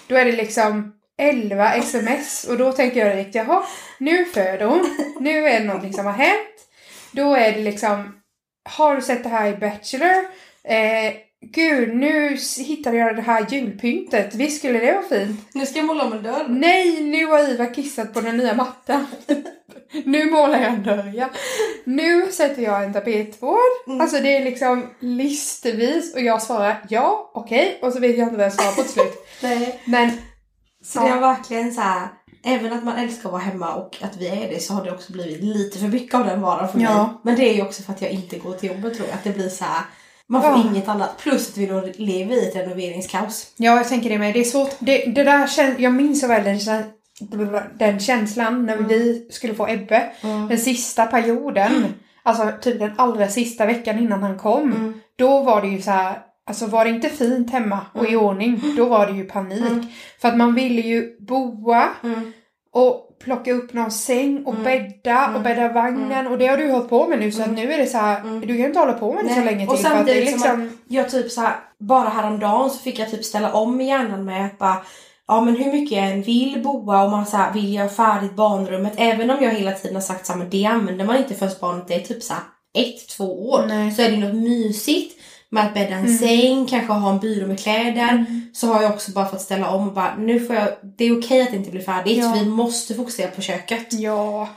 Då 0.09 0.17
är 0.17 0.25
det 0.25 0.33
liksom 0.33 0.93
11 1.19 1.73
sms 1.75 2.45
och 2.45 2.59
då 2.59 2.73
tänker 2.73 3.07
jag 3.07 3.17
direkt, 3.17 3.35
jaha, 3.35 3.62
nu 3.99 4.25
föder 4.25 4.67
hon, 4.67 4.97
nu 5.21 5.47
är 5.49 5.61
det 5.61 5.67
någonting 5.67 5.93
som 5.93 6.07
har 6.07 6.12
hänt. 6.12 6.57
Då 7.12 7.35
är 7.35 7.52
det 7.52 7.62
liksom, 7.62 8.14
har 8.69 8.95
du 8.97 9.02
sett 9.02 9.23
det 9.23 9.29
här 9.29 9.47
i 9.49 9.57
Bachelor? 9.57 10.25
Eh, 10.68 11.12
gud, 11.54 11.94
nu 11.96 12.37
hittade 12.58 12.96
jag 12.96 13.16
det 13.16 13.23
här 13.23 13.46
julpyntet, 13.50 14.35
visst 14.35 14.58
skulle 14.58 14.78
det 14.78 14.92
vara 14.92 15.02
fint? 15.20 15.40
Nu 15.54 15.66
ska 15.66 15.78
jag 15.78 15.87
måla 15.87 16.04
om 16.04 16.12
en 16.12 16.23
dörr. 16.23 16.46
Nej, 16.49 17.00
nu 17.02 17.26
har 17.26 17.50
Iva 17.50 17.66
kissat 17.66 18.14
på 18.14 18.20
den 18.20 18.37
nya 18.37 18.54
mattan. 18.54 19.06
nu 20.04 20.30
målar 20.30 20.61
jag 20.61 20.73
en 20.73 20.82
dörr, 20.82 21.12
ja. 21.16 21.28
Nu 21.85 22.32
sätter 22.32 22.62
jag 22.62 22.85
en 22.85 22.92
tapetvård. 22.92 23.58
Mm. 23.87 24.00
Alltså 24.00 24.18
det 24.20 24.37
är 24.37 24.44
liksom 24.44 24.90
listevis 25.00 26.14
och 26.14 26.20
jag 26.20 26.42
svarar 26.42 26.85
ja, 26.88 27.30
okej. 27.35 27.78
Och 27.82 27.92
så 27.92 28.00
vet 28.00 28.18
jag 28.18 28.26
inte 28.26 28.37
vad 28.37 28.46
jag 28.46 28.52
svarar 28.52 28.73
på 28.73 28.82
till 28.82 28.92
slut. 28.92 29.26
Nej. 29.42 29.80
Men 29.85 30.11
Så 30.85 30.99
Ja. 30.99 31.04
det 31.04 31.11
har 31.11 31.20
verkligen 31.20 31.73
så 31.75 31.80
här, 31.80 32.08
även 32.44 32.73
att 32.73 32.85
man 32.85 32.96
älskar 32.96 33.28
att 33.28 33.32
vara 33.32 33.42
hemma 33.42 33.75
och 33.75 33.96
att 34.02 34.16
vi 34.16 34.28
är 34.28 34.49
det 34.49 34.61
så 34.62 34.75
har 34.75 34.85
det 34.85 34.92
också 34.92 35.12
blivit 35.12 35.42
lite 35.42 35.78
för 35.78 35.87
mycket 35.88 36.14
av 36.14 36.26
den 36.26 36.40
varan 36.40 36.68
för 36.68 36.78
mig. 36.78 36.87
Ja. 36.90 37.20
Men 37.25 37.37
det 37.37 37.50
är 37.50 37.54
ju 37.54 37.62
också 37.62 37.82
för 37.82 37.92
att 37.92 38.02
jag 38.02 38.11
inte 38.11 38.38
går 38.38 38.52
till 38.52 38.68
jobbet 38.68 38.94
tror 38.94 39.08
jag. 39.08 39.14
Att 39.14 39.25
det 39.25 39.30
blir 39.30 39.49
så 39.49 39.64
här, 39.64 39.82
man 40.28 40.42
får 40.42 40.50
Ja. 40.50 40.64
inget 40.71 40.88
annat. 40.88 41.18
Plus 41.18 41.49
att 41.50 41.56
vi 41.56 41.66
då 41.66 41.83
lever 41.97 42.35
i 42.45 42.49
ett 42.49 42.56
renoveringskaos. 42.56 43.52
ja, 43.56 43.76
jag 43.76 43.88
tänker 43.88 44.11
det 44.11 44.18
med. 44.18 44.35
Det 44.35 44.40
är 44.40 44.45
svårt. 44.45 44.75
Det, 44.78 44.99
det 45.04 45.25
där 45.25 45.47
kän- 45.47 45.75
jag 45.78 45.92
minns 45.92 46.21
så 46.21 46.26
väl 46.26 46.45
den, 46.45 46.59
den 47.78 48.00
känslan 48.00 48.66
när 48.66 48.76
Mm. 48.76 48.88
vi 48.88 49.28
skulle 49.30 49.54
få 49.54 49.68
Ebbe. 49.68 50.12
Den 50.49 50.59
sista 50.59 51.06
perioden. 51.06 51.85
Alltså 52.23 52.52
typ 52.62 52.78
den 52.78 52.92
allra 52.97 53.28
sista 53.28 53.66
veckan 53.66 53.99
innan 53.99 54.23
han 54.23 54.38
kom. 54.38 54.73
Mm. 54.73 55.00
Då 55.16 55.42
var 55.42 55.62
det 55.62 55.68
ju 55.68 55.83
så 55.83 55.90
här, 55.90 56.18
alltså 56.47 56.66
var 56.66 56.85
det 56.85 56.90
inte 56.90 57.09
fint 57.09 57.50
hemma 57.50 57.80
och 57.95 58.09
i 58.11 58.16
ordning, 58.16 58.61
då 58.76 58.85
var 58.87 59.06
det 59.06 59.12
ju 59.12 59.25
panik. 59.25 59.61
Mm. 59.71 59.87
För 60.21 60.28
att 60.28 60.37
man 60.37 60.54
ville 60.54 60.80
ju 60.80 61.16
boa 61.21 61.88
Mm. 62.04 62.33
och 62.73 63.15
plocka 63.26 63.52
upp 63.52 63.73
någon 63.73 63.90
säng 63.90 64.45
och 64.45 64.54
Mm. 64.54 64.64
bädda 64.64 65.25
och 65.25 65.30
Mm. 65.30 65.42
bädda 65.42 65.68
vagnen 65.73 66.26
och 66.26 66.38
det 66.38 66.47
har 66.47 66.56
du 66.56 66.71
hållit 66.71 66.88
på 66.88 67.06
med 67.06 67.18
nu 67.18 67.33
så 67.33 67.40
att 67.42 67.49
Mm. 67.49 67.61
nu 67.61 67.73
är 67.73 67.78
det 67.78 67.87
så 67.87 67.99
här, 67.99 68.21
Mm. 68.21 68.40
du 68.40 68.47
kan 68.47 68.56
inte 68.66 68.78
hålla 68.78 68.92
på 68.92 69.12
med 69.12 69.25
det 69.25 69.28
så 69.28 69.37
Nej. 69.37 69.45
länge 69.45 69.66
Och 69.66 69.76
till 69.76 69.87
för 69.87 69.95
att 69.95 70.06
det 70.06 70.12
är 70.12 70.26
samtidigt 70.26 70.40
som 70.40 70.61
liksom... 70.61 70.78
Jag 70.88 71.11
typ 71.11 71.30
så 71.30 71.40
här, 71.40 71.54
bara 71.78 72.09
häromdagen 72.09 72.71
så 72.71 72.78
fick 72.78 72.99
jag 72.99 73.11
typ 73.11 73.25
ställa 73.25 73.52
om 73.52 73.80
i 73.80 73.88
hjärnan 73.88 74.25
med 74.25 74.47
att 74.47 74.59
bara 74.59 74.76
Ja 75.28 75.40
men 75.40 75.56
hur 75.56 75.73
mycket 75.73 75.99
jag 75.99 76.11
än 76.11 76.23
vill 76.23 76.62
boa 76.62 77.04
och 77.04 77.11
man 77.11 77.26
så 77.26 77.37
här, 77.37 77.52
vill 77.52 77.75
göra 77.75 77.88
färdigt 77.88 78.37
barnrummet 78.37 78.92
även 78.97 79.30
om 79.30 79.45
jag 79.45 79.50
hela 79.50 79.73
tiden 79.73 79.95
har 79.95 80.02
sagt 80.02 80.26
så 80.26 80.33
här, 80.33 80.38
men 80.38 80.50
det 80.50 80.64
använder 80.66 81.04
man 81.04 81.16
inte 81.16 81.35
förrän 81.35 81.52
barnet 81.61 81.90
är 81.90 82.00
typ 82.00 82.23
så 82.23 82.35
här 82.35 82.42
ett, 82.78 83.09
två 83.09 83.50
år. 83.50 83.64
Nej. 83.68 83.90
Så 83.90 84.02
är 84.02 84.11
det 84.11 84.16
något 84.16 84.35
mysigt 84.35 85.15
med 85.57 85.67
att 85.67 85.75
bädda 85.75 85.95
en 85.95 86.19
säng, 86.19 86.67
kanske 86.67 86.93
ha 86.93 87.11
en 87.11 87.19
byrå 87.19 87.47
med 87.47 87.61
kläder. 87.61 88.27
Så 88.53 88.67
har 88.73 88.83
jag 88.83 88.91
också 88.93 89.11
bara 89.11 89.29
fått 89.29 89.41
ställa 89.41 89.71
om 89.71 89.89
och 89.89 89.95
bara, 89.95 90.17
nu 90.19 90.41
får 90.41 90.57
jag, 90.57 90.69
det 90.97 91.05
är 91.05 91.19
okej 91.19 91.43
att 91.43 91.51
det 91.51 91.57
inte 91.57 91.71
blir 91.71 91.81
färdigt 91.83 92.19
Ja. 92.19 92.35
vi 92.41 92.47
måste 92.47 92.95
fokusera 92.95 93.31
på 93.31 93.41
köket. 93.43 93.87
Ja. 93.93 94.49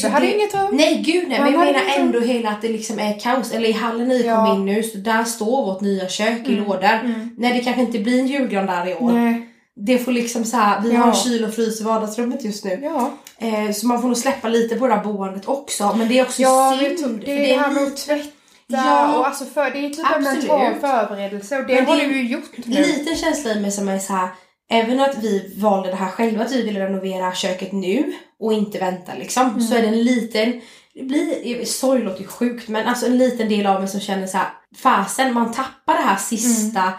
Så 0.00 0.08
hade 0.08 0.26
det- 0.26 0.34
inget 0.34 0.54
rum. 0.54 0.68
Nej 0.72 1.02
gud 1.06 1.24
nej, 1.28 1.40
men 1.40 1.52
jag 1.52 1.58
menar 1.60 1.82
ändå 1.98 2.20
hela 2.20 2.50
att 2.50 2.62
det 2.62 2.68
liksom 2.68 2.98
är 2.98 3.20
kaos. 3.20 3.52
Eller 3.52 3.68
i 3.68 3.72
hallen 3.72 4.08
när 4.08 4.14
vi 4.18 4.26
Ja. 4.26 4.46
kom 4.46 4.56
in 4.56 4.66
nu, 4.66 4.82
så 4.82 4.98
där 4.98 5.24
står 5.24 5.66
vårt 5.66 5.80
nya 5.80 6.08
kök 6.08 6.48
i 6.48 6.52
lådor. 6.56 7.14
Nej 7.38 7.52
det 7.52 7.60
kanske 7.60 7.82
inte 7.82 7.98
blir 7.98 8.20
en 8.20 8.26
julgran 8.26 8.66
där 8.66 8.86
i 8.88 8.94
år. 8.94 9.12
Nej. 9.12 9.48
Det 9.78 9.98
får 9.98 10.12
liksom 10.12 10.44
så 10.44 10.56
här, 10.56 10.80
vi 10.80 10.92
Ja. 10.92 11.00
har 11.00 11.12
kyl 11.14 11.44
och 11.44 11.54
frys 11.54 11.80
i 11.80 11.84
vardagsrummet 11.84 12.44
just 12.44 12.64
nu. 12.64 12.80
Ja. 12.82 13.10
Eh, 13.38 13.72
så 13.72 13.86
man 13.86 14.00
får 14.00 14.08
nog 14.08 14.16
släppa 14.16 14.48
lite 14.48 14.76
på 14.76 14.86
det 14.86 14.94
här 14.94 15.04
boendet 15.04 15.48
också. 15.48 15.94
Men 15.98 16.08
det 16.08 16.18
är 16.18 16.22
också 16.22 16.42
Ja, 16.42 16.76
synd. 16.80 16.90
du, 16.98 17.02
för 17.02 17.26
det 17.26 17.32
är 17.32 17.56
det 17.56 17.62
här 17.62 17.70
med 17.70 17.82
att 17.82 17.96
tvätta 17.96 18.30
Ja. 18.68 19.18
och 19.18 19.26
alltså 19.26 19.44
för, 19.44 19.70
det 19.70 19.78
är 19.78 19.90
typ 19.90 19.98
en 19.98 20.24
Absolut. 20.26 20.48
mental 20.48 20.74
förberedelse 20.80 21.58
och 21.58 21.66
det 21.66 21.74
Men 21.74 21.86
har 21.86 21.96
du 21.96 22.02
ju 22.22 22.28
gjort 22.28 22.50
nu. 22.64 22.76
liten 22.82 23.16
känsla 23.16 23.50
i 23.52 23.60
mig 23.60 23.70
som 23.72 23.88
är 23.88 23.98
så 23.98 24.12
här. 24.12 24.28
Även 24.70 25.00
att 25.00 25.18
vi 25.22 25.54
valde 25.56 25.88
det 25.90 25.96
här 25.96 26.08
själva, 26.10 26.44
att 26.44 26.52
vi 26.52 26.62
ville 26.62 26.80
renovera 26.88 27.34
köket 27.34 27.72
nu 27.72 28.12
och 28.40 28.52
inte 28.52 28.78
vänta 28.78 29.12
liksom. 29.18 29.60
Så 29.60 29.74
är 29.74 29.82
det 29.82 29.88
en 29.88 30.02
liten, 30.04 30.60
det 30.94 31.02
blir, 31.02 31.64
sorg 31.64 32.02
låter 32.02 32.20
ju 32.20 32.26
sjukt 32.26 32.68
men 32.68 32.86
alltså 32.86 33.06
en 33.06 33.18
liten 33.18 33.48
del 33.48 33.66
av 33.66 33.80
mig 33.80 33.88
som 33.88 34.00
känner 34.00 34.26
så 34.26 34.36
här. 34.38 34.46
Fasen, 34.76 35.34
man 35.34 35.52
tappar 35.52 35.94
det 35.94 36.02
här 36.02 36.16
sista, 36.16 36.92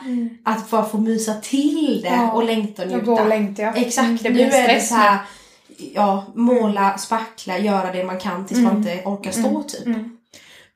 att 0.43 0.69
bara 0.69 0.85
få 0.85 0.97
mysa 0.97 1.33
till 1.33 2.01
det 2.03 2.07
Ja. 2.09 2.31
och 2.31 2.43
längta 2.43 2.83
och 2.85 2.91
Jag 2.91 3.07
njuta. 3.07 3.23
längtar 3.23 3.63
ja. 3.63 3.73
Exakt, 3.75 4.07
Mm, 4.07 4.17
det 4.23 4.29
nu 4.29 4.35
blir 4.35 4.53
är 4.53 4.73
det 4.73 4.81
så 4.81 4.95
här, 4.95 5.17
ja, 5.93 6.25
måla, 6.35 6.97
spackla, 6.97 7.57
göra 7.57 7.91
det 7.91 8.03
man 8.03 8.19
kan 8.19 8.45
tills 8.45 8.59
man 8.59 8.77
inte 8.77 9.01
orkar 9.05 9.31
stå 9.31 9.63
typ. 9.63 9.87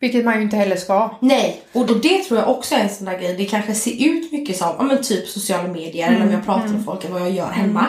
Mm. 0.01 0.11
Vilket 0.11 0.25
man 0.25 0.35
ju 0.35 0.41
inte 0.41 0.57
heller 0.57 0.75
ska. 0.75 1.17
Nej, 1.19 1.61
och 1.73 1.87
då 1.87 1.93
det 1.93 2.23
tror 2.23 2.39
jag 2.39 2.49
också 2.49 2.75
är 2.75 2.79
en 2.79 2.89
sån 2.89 3.05
där 3.05 3.19
grej. 3.19 3.35
Det 3.37 3.45
kanske 3.45 3.73
ser 3.73 4.05
ut 4.07 4.31
mycket 4.31 4.57
som 4.57 4.75
ja, 4.77 4.83
men 4.83 5.03
typ 5.03 5.27
sociala 5.27 5.67
medier 5.67 6.11
eller 6.11 6.25
om 6.25 6.31
jag 6.31 6.45
pratar 6.45 6.67
med 6.67 6.85
folk 6.85 7.03
eller 7.03 7.13
vad 7.13 7.21
jag 7.21 7.31
gör 7.31 7.49
hemma. 7.49 7.85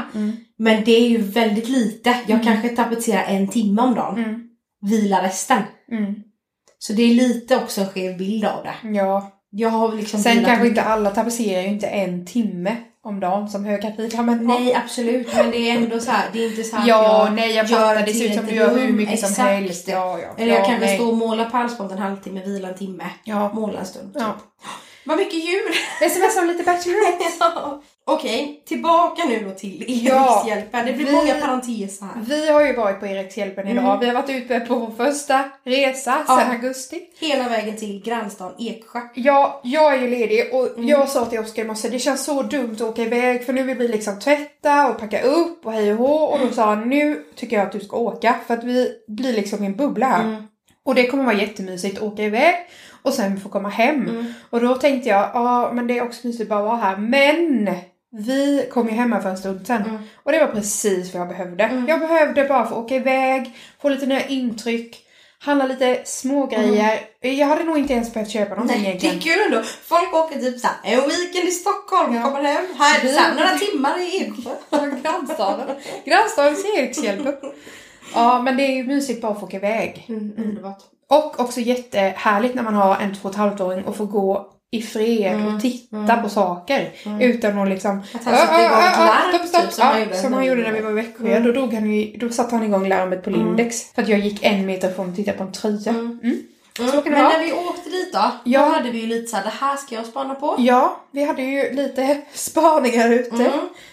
Men 0.59 0.85
det 0.85 0.93
är 0.93 1.09
ju 1.09 1.19
väldigt 1.19 1.69
lite. 1.69 2.17
Jag 2.27 2.43
kanske 2.45 2.69
tapetserar 2.69 3.25
en 3.25 3.49
timme 3.49 3.83
om 3.83 3.95
dagen. 3.95 4.25
Mm. 4.25 4.41
Vila 4.83 5.23
resten. 5.23 5.63
Mm. 5.91 6.15
Så 6.79 6.93
det 6.93 7.03
är 7.03 7.15
lite 7.15 7.57
också 7.57 7.81
en 7.81 7.89
skev 7.89 8.19
bild 8.19 8.45
av 8.45 8.65
det. 8.65 8.89
Ja. 8.89 9.32
Jag 9.55 9.69
har 9.69 9.93
liksom 9.93 10.21
Sen 10.21 10.45
kanske 10.45 10.69
inte 10.69 10.83
alla 10.83 11.11
tapetserar 11.11 11.63
ju 11.63 11.69
inte 11.69 11.87
en 11.87 12.27
timme 12.27 12.77
om 13.05 13.21
dagen 13.21 13.49
som 13.49 13.65
höggravid 13.65 14.19
men 14.25 14.47
Nej 14.47 14.75
absolut, 14.75 15.35
men 15.35 15.51
det 15.51 15.71
är 15.71 15.77
ändå 15.77 16.01
så 16.01 16.11
här. 16.11 16.25
Det 16.33 16.45
är 16.45 16.49
inte 16.49 16.65
så 16.65 16.77
här 16.77 16.89
Ja, 16.89 17.25
jag 17.27 17.35
nej 17.35 17.55
jag 17.55 17.67
gör 17.67 17.79
fattar. 17.79 18.07
Det 18.07 18.13
ser 18.15 18.25
ut 18.25 18.35
som 18.35 18.47
du 18.47 18.55
gör 18.55 18.79
hur 18.79 18.93
mycket 18.93 19.21
som 19.21 19.29
Exakt. 19.29 19.49
helst. 19.49 19.89
Ja, 19.89 20.19
ja. 20.19 20.35
Eller 20.39 20.53
jag 20.53 20.61
ja, 20.61 20.67
kanske 20.67 20.87
nej. 20.87 20.97
står 20.97 21.09
och 21.09 21.17
målar 21.17 21.51
på 21.51 21.57
halsband 21.57 21.93
en 21.93 21.99
halvtimme, 21.99 22.45
vila 22.45 22.69
en 22.69 22.75
timme. 22.75 23.05
Ja. 23.25 23.53
Måla 23.53 23.81
en 23.81 23.87
stund. 23.87 24.15
Typ. 24.15 24.23
ja. 24.23 24.37
Vad 25.05 25.17
mycket 25.17 25.45
djur! 25.45 25.71
Sms 26.01 26.39
om 26.39 26.47
lite 26.47 26.63
Bachelorette. 26.63 27.25
Ja. 27.41 27.83
Okej, 28.05 28.63
tillbaka 28.67 29.23
nu 29.29 29.45
då 29.45 29.51
till. 29.51 29.83
Erikshjälpen. 29.83 30.87
Det 30.87 30.93
blir 30.93 31.07
Vi- 31.07 31.13
många 31.13 31.35
parenteser 31.35 32.07
här. 32.07 32.13
Vi 32.29 32.51
har 32.51 32.67
ju 32.67 32.73
varit 32.73 33.01
på 33.01 33.07
Erikshjälpen 33.07 33.69
idag. 33.69 33.85
Mm. 33.85 34.01
Vi 34.01 34.07
har 34.07 34.15
varit 34.15 34.31
ute 34.31 34.61
på 34.61 34.75
vår 34.75 34.91
första 35.07 35.45
resa 35.65 36.25
Ja. 36.29 36.37
sedan 36.39 36.51
augusti. 36.51 37.01
Hela 37.21 37.49
vägen 37.49 37.77
till 37.77 38.03
grannstaden 38.05 38.55
Eksjö. 38.59 39.01
Ja, 39.15 39.61
jag 39.65 39.95
är 39.95 39.99
ju 40.01 40.09
ledig 40.09 40.55
och 40.55 40.67
Mm. 40.77 40.89
jag 40.89 41.09
sa 41.09 41.27
till 41.27 41.39
Oskar 41.41 41.63
i 41.65 41.67
morse 41.67 41.89
det 41.89 41.99
känns 41.99 42.25
så 42.25 42.43
dumt 42.43 42.73
att 42.75 42.81
åka 42.81 43.03
iväg 43.03 43.45
för 43.47 43.53
nu 43.53 43.63
vill 43.63 43.79
vi 43.79 43.89
liksom 43.89 44.19
tvätta 44.21 44.89
och 44.89 44.99
packa 44.99 45.23
upp 45.23 45.67
och 45.67 45.73
hej 45.73 45.93
och 45.93 45.99
hå 45.99 46.15
och 46.25 46.39
då 46.39 46.49
sa 46.53 46.65
han 46.65 46.89
nu 46.89 47.25
tycker 47.37 47.57
jag 47.57 47.67
att 47.67 47.73
du 47.73 47.81
ska 47.81 47.97
åka 47.97 48.35
för 48.47 48.55
att 48.55 48.65
vi 48.65 48.91
blir 49.09 49.33
liksom 49.33 49.63
i 49.63 49.67
en 49.67 49.77
bubbla 49.77 50.07
här. 50.07 50.25
Mm. 50.25 50.43
Och 50.85 50.95
det 50.95 51.07
kommer 51.07 51.25
vara 51.25 51.35
jättemysigt 51.37 51.97
att 51.97 52.03
åka 52.03 52.23
iväg 52.23 52.55
och 53.03 53.13
sen 53.13 53.41
få 53.41 53.49
komma 53.49 53.69
hem. 53.69 54.09
Mm. 54.09 54.35
Och 54.51 54.61
då 54.61 54.75
tänkte 54.75 55.09
jag, 55.09 55.31
ja 55.35 55.71
men 55.73 55.87
det 55.87 55.99
är 55.99 56.03
också 56.05 56.27
mysigt 56.27 56.43
att 56.43 56.49
bara 56.49 56.63
vara 56.63 56.77
här. 56.77 56.97
Men 56.97 57.71
vi 58.13 58.69
kom 58.73 58.89
ju 58.89 58.95
hemma 58.95 59.21
för 59.23 59.29
en 59.31 59.37
stund 59.37 59.67
sen. 59.67 59.83
Mm. 59.83 59.99
Och 60.23 60.33
det 60.33 60.39
var 60.39 60.47
precis 60.47 61.13
vad 61.15 61.21
jag 61.21 61.29
behövde. 61.29 61.65
Mm. 61.65 61.89
Jag 61.89 62.01
behövde 62.01 62.45
bara 62.45 62.67
få 62.67 62.75
åka 62.75 62.95
iväg, 62.97 63.57
få 63.83 63.89
lite 63.89 64.07
nya 64.07 64.27
intryck, 64.27 65.07
handla 65.39 65.67
lite 65.67 66.01
små 66.05 66.47
grejer. 66.47 67.01
Jag 67.21 67.47
hade 67.47 67.65
nog 67.65 67.79
inte 67.79 67.93
ens 67.93 68.15
behövt 68.15 68.31
köpa 68.31 68.55
någonting 68.55 68.83
Nej, 68.83 68.99
det 69.01 69.07
egentligen. 69.07 69.17
är 69.39 69.45
kul 69.47 69.53
ändå. 69.53 69.67
Folk 69.83 70.15
åker 70.15 70.41
typ 70.41 70.61
såhär, 70.61 70.77
en 70.85 71.01
weekend 71.09 71.49
i 71.49 71.51
Stockholm, 71.51 72.15
Ja. 72.15 72.23
kommer 72.23 72.43
hem. 72.43 72.65
Här 72.79 73.03
Vi- 73.03 73.13
såhär, 73.13 73.35
några 73.35 73.59
timmar 73.59 74.01
i 74.01 74.17
Eksjö. 74.17 74.51
Grannstaden. 75.03 75.77
Grannstadens 76.05 76.65
Erikshjälpen. 76.77 77.35
Ja, 78.15 78.43
men 78.43 78.57
det 78.57 78.63
är 78.63 78.77
ju 78.77 78.85
mysigt 78.85 79.23
bara 79.23 79.33
att 79.33 79.41
få 79.41 79.47
åka 79.47 79.57
iväg. 79.57 80.05
Mm, 80.09 80.33
underbart. 80.39 80.79
Och 81.09 81.41
också 81.41 81.61
jättehärligt 81.61 82.55
när 82.55 82.63
man 82.63 82.75
har 82.75 82.97
en 82.97 83.15
två 83.15 83.29
och 83.29 83.31
ett 83.31 83.39
halvt 83.39 83.61
åring 83.61 83.85
och 83.85 83.97
få 83.97 84.05
gå 84.07 84.52
i 84.75 84.83
fred 84.83 85.33
Mm, 85.35 85.55
och 85.55 85.61
titta 85.63 85.97
mm. 85.97 86.23
på 86.23 86.29
saker. 86.29 86.91
Mm. 87.07 87.21
Utan 87.21 87.59
att 87.59 87.69
liksom... 87.69 88.03
Att 88.15 88.25
han 88.25 88.37
satte 88.37 88.63
igång 88.63 88.79
ett 88.79 88.99
larm, 88.99 89.47
stopp, 89.47 89.47
stopp, 89.47 89.63
typ, 89.63 89.73
som 89.73 89.85
ja, 89.87 89.99
gjorde 89.99 90.17
som 90.17 90.31
när 90.31 90.37
han 90.39 90.41
vi 90.41 90.49
gjorde 90.49 90.63
var 90.63 90.71
när 90.71 90.79
vi 90.79 90.85
var 90.85 90.91
i 90.91 90.95
Växjö. 90.95 91.27
Mm. 91.29 91.45
Då, 91.45 91.53
drog 91.53 91.75
han 91.75 91.93
ju, 91.93 92.17
då 92.17 92.29
satte 92.29 92.55
han 92.55 92.65
igång 92.65 92.89
larmet 92.89 93.25
på 93.25 93.31
Mm. 93.31 93.47
Lindex. 93.47 93.93
För 93.95 94.03
att 94.03 94.09
jag 94.09 94.19
gick 94.19 94.45
en 94.45 94.67
meter 94.67 94.91
ifrån 94.91 95.09
och 95.09 95.17
tittade 95.17 95.39
på 95.39 95.45
en 95.45 95.53
tröja. 95.53 95.91
Mm. 95.91 96.21
Men 96.79 97.13
när 97.13 97.45
vi 97.45 97.53
åkte 97.53 97.91
dit 97.91 98.13
då, 98.13 98.31
Ja. 98.45 98.61
då 98.61 98.73
hade 98.73 98.91
vi 98.91 99.01
ju 99.01 99.07
lite 99.07 99.27
såhär, 99.27 99.45
det 99.45 99.53
här 99.61 99.77
ska 99.77 99.95
jag 99.95 100.07
spana 100.07 100.35
på. 100.35 100.55
Ja, 100.59 101.01
vi 101.11 101.25
hade 101.25 101.43
ju 101.43 101.73
lite 101.75 102.21
spaningar 102.35 103.13
ute. 103.13 103.51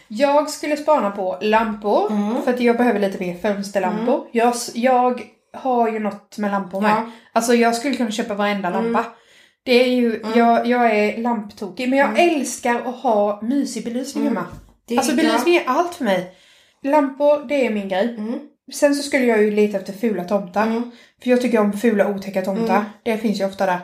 Jag 0.08 0.50
skulle 0.50 0.78
spana 0.78 1.12
på 1.12 1.38
lampor. 1.42 2.42
För 2.44 2.54
att 2.54 2.60
jag 2.60 2.78
behöver 2.78 3.00
lite 3.00 3.20
mer 3.20 3.38
fönsterlampor. 3.38 4.28
Jag, 4.32 4.54
jag 4.74 5.22
har 5.54 5.90
ju 5.92 6.00
något 6.00 6.38
med 6.38 6.52
lampor 6.52 6.82
med. 6.82 6.92
Ja. 6.92 7.12
Alltså 7.34 7.54
jag 7.54 7.76
skulle 7.76 7.96
kunna 7.96 8.12
köpa 8.12 8.34
varenda 8.34 8.70
lampa. 8.70 9.06
Det 9.64 9.84
är 9.84 9.88
ju, 9.88 10.16
Mm. 10.16 10.40
jag, 10.40 10.68
jag 10.68 10.96
är 10.96 11.18
lamptokig. 11.18 11.90
Men 11.90 12.00
jag 12.00 12.10
Mm. 12.10 12.30
älskar 12.40 12.76
att 12.76 12.96
ha 12.96 13.40
mysig 13.42 13.84
belysning 13.84 14.28
Mm. 14.28 14.36
hemma. 14.38 14.48
Alltså 14.98 15.16
belysning 15.16 15.56
är 15.56 15.64
allt 15.66 15.96
för 15.96 16.04
mig. 16.06 16.32
Lampor, 16.84 17.48
det 17.48 17.66
är 17.66 17.70
min 17.70 17.90
grej. 17.90 18.16
Mm. 18.18 18.40
Sen 18.74 18.96
så 18.96 19.04
skulle 19.04 19.26
jag 19.26 19.44
ju 19.44 19.52
leta 19.52 19.78
efter 19.78 19.94
fula 19.94 20.24
tomtar. 20.24 20.68
Mm. 20.68 20.92
För 21.24 21.30
jag 21.30 21.42
tycker 21.42 21.60
om 21.60 21.74
fula 21.74 22.08
otäcka 22.10 22.42
tomtar. 22.42 22.86
Det 23.04 23.18
finns 23.18 23.40
ju 23.42 23.46
ofta 23.46 23.66
där. 23.66 23.80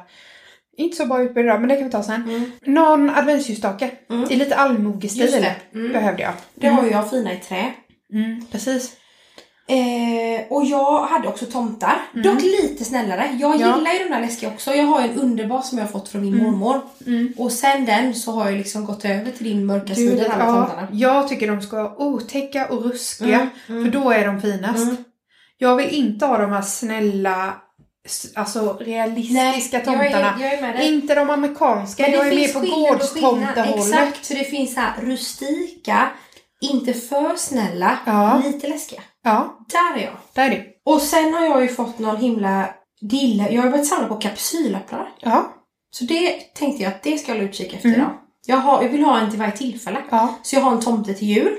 Inte 0.78 0.98
så 0.98 1.06
bra 1.06 1.22
utbud 1.22 1.46
idag, 1.46 1.60
men 1.60 1.70
det 1.70 1.76
kan 1.76 1.84
vi 1.86 1.92
ta 1.92 2.04
sen. 2.04 2.24
Mm. 2.24 2.52
Någon 2.66 3.10
adventsljusstake. 3.10 3.92
I 4.30 4.36
lite 4.36 4.56
allmogestil. 4.56 5.46
Mm. 5.74 5.92
behövde 5.94 6.24
jag. 6.24 6.34
Det 6.56 6.68
har 6.68 6.84
ju 6.86 6.92
jag 6.92 7.10
fina 7.10 7.34
i 7.34 7.38
trä. 7.38 7.74
Precis. 8.52 8.98
Eh, 9.68 10.46
och 10.50 10.66
jag 10.66 11.02
hade 11.02 11.28
också 11.28 11.46
tomtar. 11.46 12.02
Dock 12.24 12.42
lite 12.42 12.86
snällare. 12.86 13.38
Jag 13.40 13.56
Mm. 13.56 13.68
Ja. 13.70 13.78
gillar 13.78 13.92
ju 13.92 14.00
de 14.00 14.10
där 14.10 14.22
läskiga 14.22 14.50
också. 14.50 14.74
Jag 14.74 14.86
har 14.86 15.02
ju 15.02 15.12
en 15.12 15.20
underbar 15.20 15.62
som 15.62 15.78
jag 15.78 15.86
har 15.86 15.92
fått 15.92 16.10
från 16.10 16.22
min 16.22 16.34
Mm. 16.34 16.46
mormor. 16.46 16.82
Mm. 17.08 17.34
Och 17.38 17.52
sen 17.52 17.86
den 17.86 18.16
så 18.16 18.32
har 18.32 18.50
jag 18.50 18.58
liksom 18.58 18.86
gått 18.86 19.06
över 19.06 19.32
till 19.32 19.44
din 19.46 19.66
mörka 19.66 19.86
Du, 19.86 19.96
sida, 19.96 20.24
ja, 20.24 20.46
tomtarna. 20.46 20.88
jag 20.92 21.28
tycker 21.28 21.48
de 21.48 21.62
ska 21.62 21.76
vara 21.84 21.96
otäcka 22.02 22.68
och 22.68 22.84
ruskiga. 22.86 23.36
Mm, 23.36 23.50
mm. 23.70 23.84
För 23.84 24.00
då 24.00 24.12
är 24.12 24.26
de 24.28 24.42
finast. 24.42 24.84
Mm. 24.84 24.98
Jag 25.58 25.76
vill 25.76 25.90
inte 25.90 26.26
ha 26.26 26.38
de 26.38 26.52
här 26.52 26.62
snälla, 26.62 27.54
alltså 28.36 28.78
realistiska 28.80 29.78
jag 29.86 29.88
är, 30.06 30.12
tomtarna. 30.12 30.34
jag 30.42 30.54
är 30.54 30.62
med 30.62 30.76
dig. 30.76 30.94
Inte 30.94 31.16
de 31.16 31.30
amerikanska. 31.30 32.04
Men 32.04 32.12
det 32.12 32.18
jag 32.18 32.28
är 32.28 32.36
mer 32.36 32.48
på 32.54 32.60
gårdstomtehållet. 32.60 33.76
Exakt, 33.78 34.28
för 34.28 34.36
det 34.36 34.44
finns 34.44 34.76
här 34.76 34.94
rustika, 35.02 36.10
inte 36.62 36.94
för 36.94 37.36
snälla, 37.36 37.98
Ja. 38.06 38.42
lite 38.46 38.68
läskiga. 38.68 39.02
Ja, 39.26 39.58
Där 39.72 40.00
är 40.02 40.04
jag. 40.06 40.14
där 40.34 40.46
är 40.46 40.50
det. 40.50 40.66
Och 40.86 41.02
sen 41.02 41.34
har 41.34 41.46
jag 41.46 41.62
ju 41.62 41.68
fått 41.68 42.00
någon 42.00 42.18
himla 42.18 42.70
dille. 43.02 43.50
Jag 43.52 43.62
har 43.62 43.70
börjat 43.70 43.86
samla 43.88 44.08
på 44.08 44.16
kapsylapplar. 44.16 45.10
Ja, 45.20 45.54
Så 45.92 46.04
det 46.06 46.32
tänkte 46.54 46.84
jag 46.84 46.92
att 46.94 47.04
det 47.04 47.18
ska 47.18 47.32
jag 47.32 47.36
hålla 47.38 47.50
utkik 47.50 47.74
efter 47.74 47.90
Mm. 47.90 48.00
idag. 48.02 48.12
Jag, 48.48 48.58
har, 48.58 48.84
jag 48.84 48.90
vill 48.90 49.04
ha 49.04 49.20
en 49.20 49.30
till 49.30 49.40
varje 49.40 49.52
tillfälle. 49.52 49.98
ja. 50.12 50.36
Så 50.44 50.56
jag 50.56 50.62
har 50.62 50.72
en 50.72 50.80
tomte 50.82 51.14
till 51.14 51.28
jul. 51.28 51.56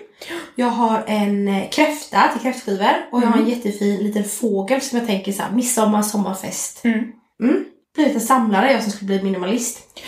Jag 0.54 0.66
har 0.66 1.04
en 1.06 1.48
eh, 1.48 1.68
kräfta 1.70 2.22
till 2.32 2.40
kräftskivor. 2.40 2.86
Och 3.12 3.22
jag 3.22 3.26
har 3.26 3.36
en 3.38 3.42
Mm. 3.44 3.50
jättefin 3.54 3.96
liten 4.02 4.24
fågel 4.24 4.80
som 4.80 4.98
jag 4.98 5.06
tänker 5.06 5.32
så 5.32 5.42
här, 5.42 5.50
midsommar, 5.52 6.02
sommarfest. 6.02 6.84
Mm. 6.84 6.98
Mm. 7.42 7.64
Blivit 7.94 8.14
en 8.14 8.20
samlare, 8.20 8.72
jag 8.72 8.82
som 8.82 8.92
skulle 8.92 9.06
bli 9.06 9.22
minimalist. 9.22 10.00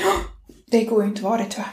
Det 0.70 0.84
går 0.84 1.02
ju 1.02 1.08
inte 1.08 1.18
att 1.18 1.24
vara 1.24 1.36
det 1.38 1.44
tyvärr. 1.50 1.68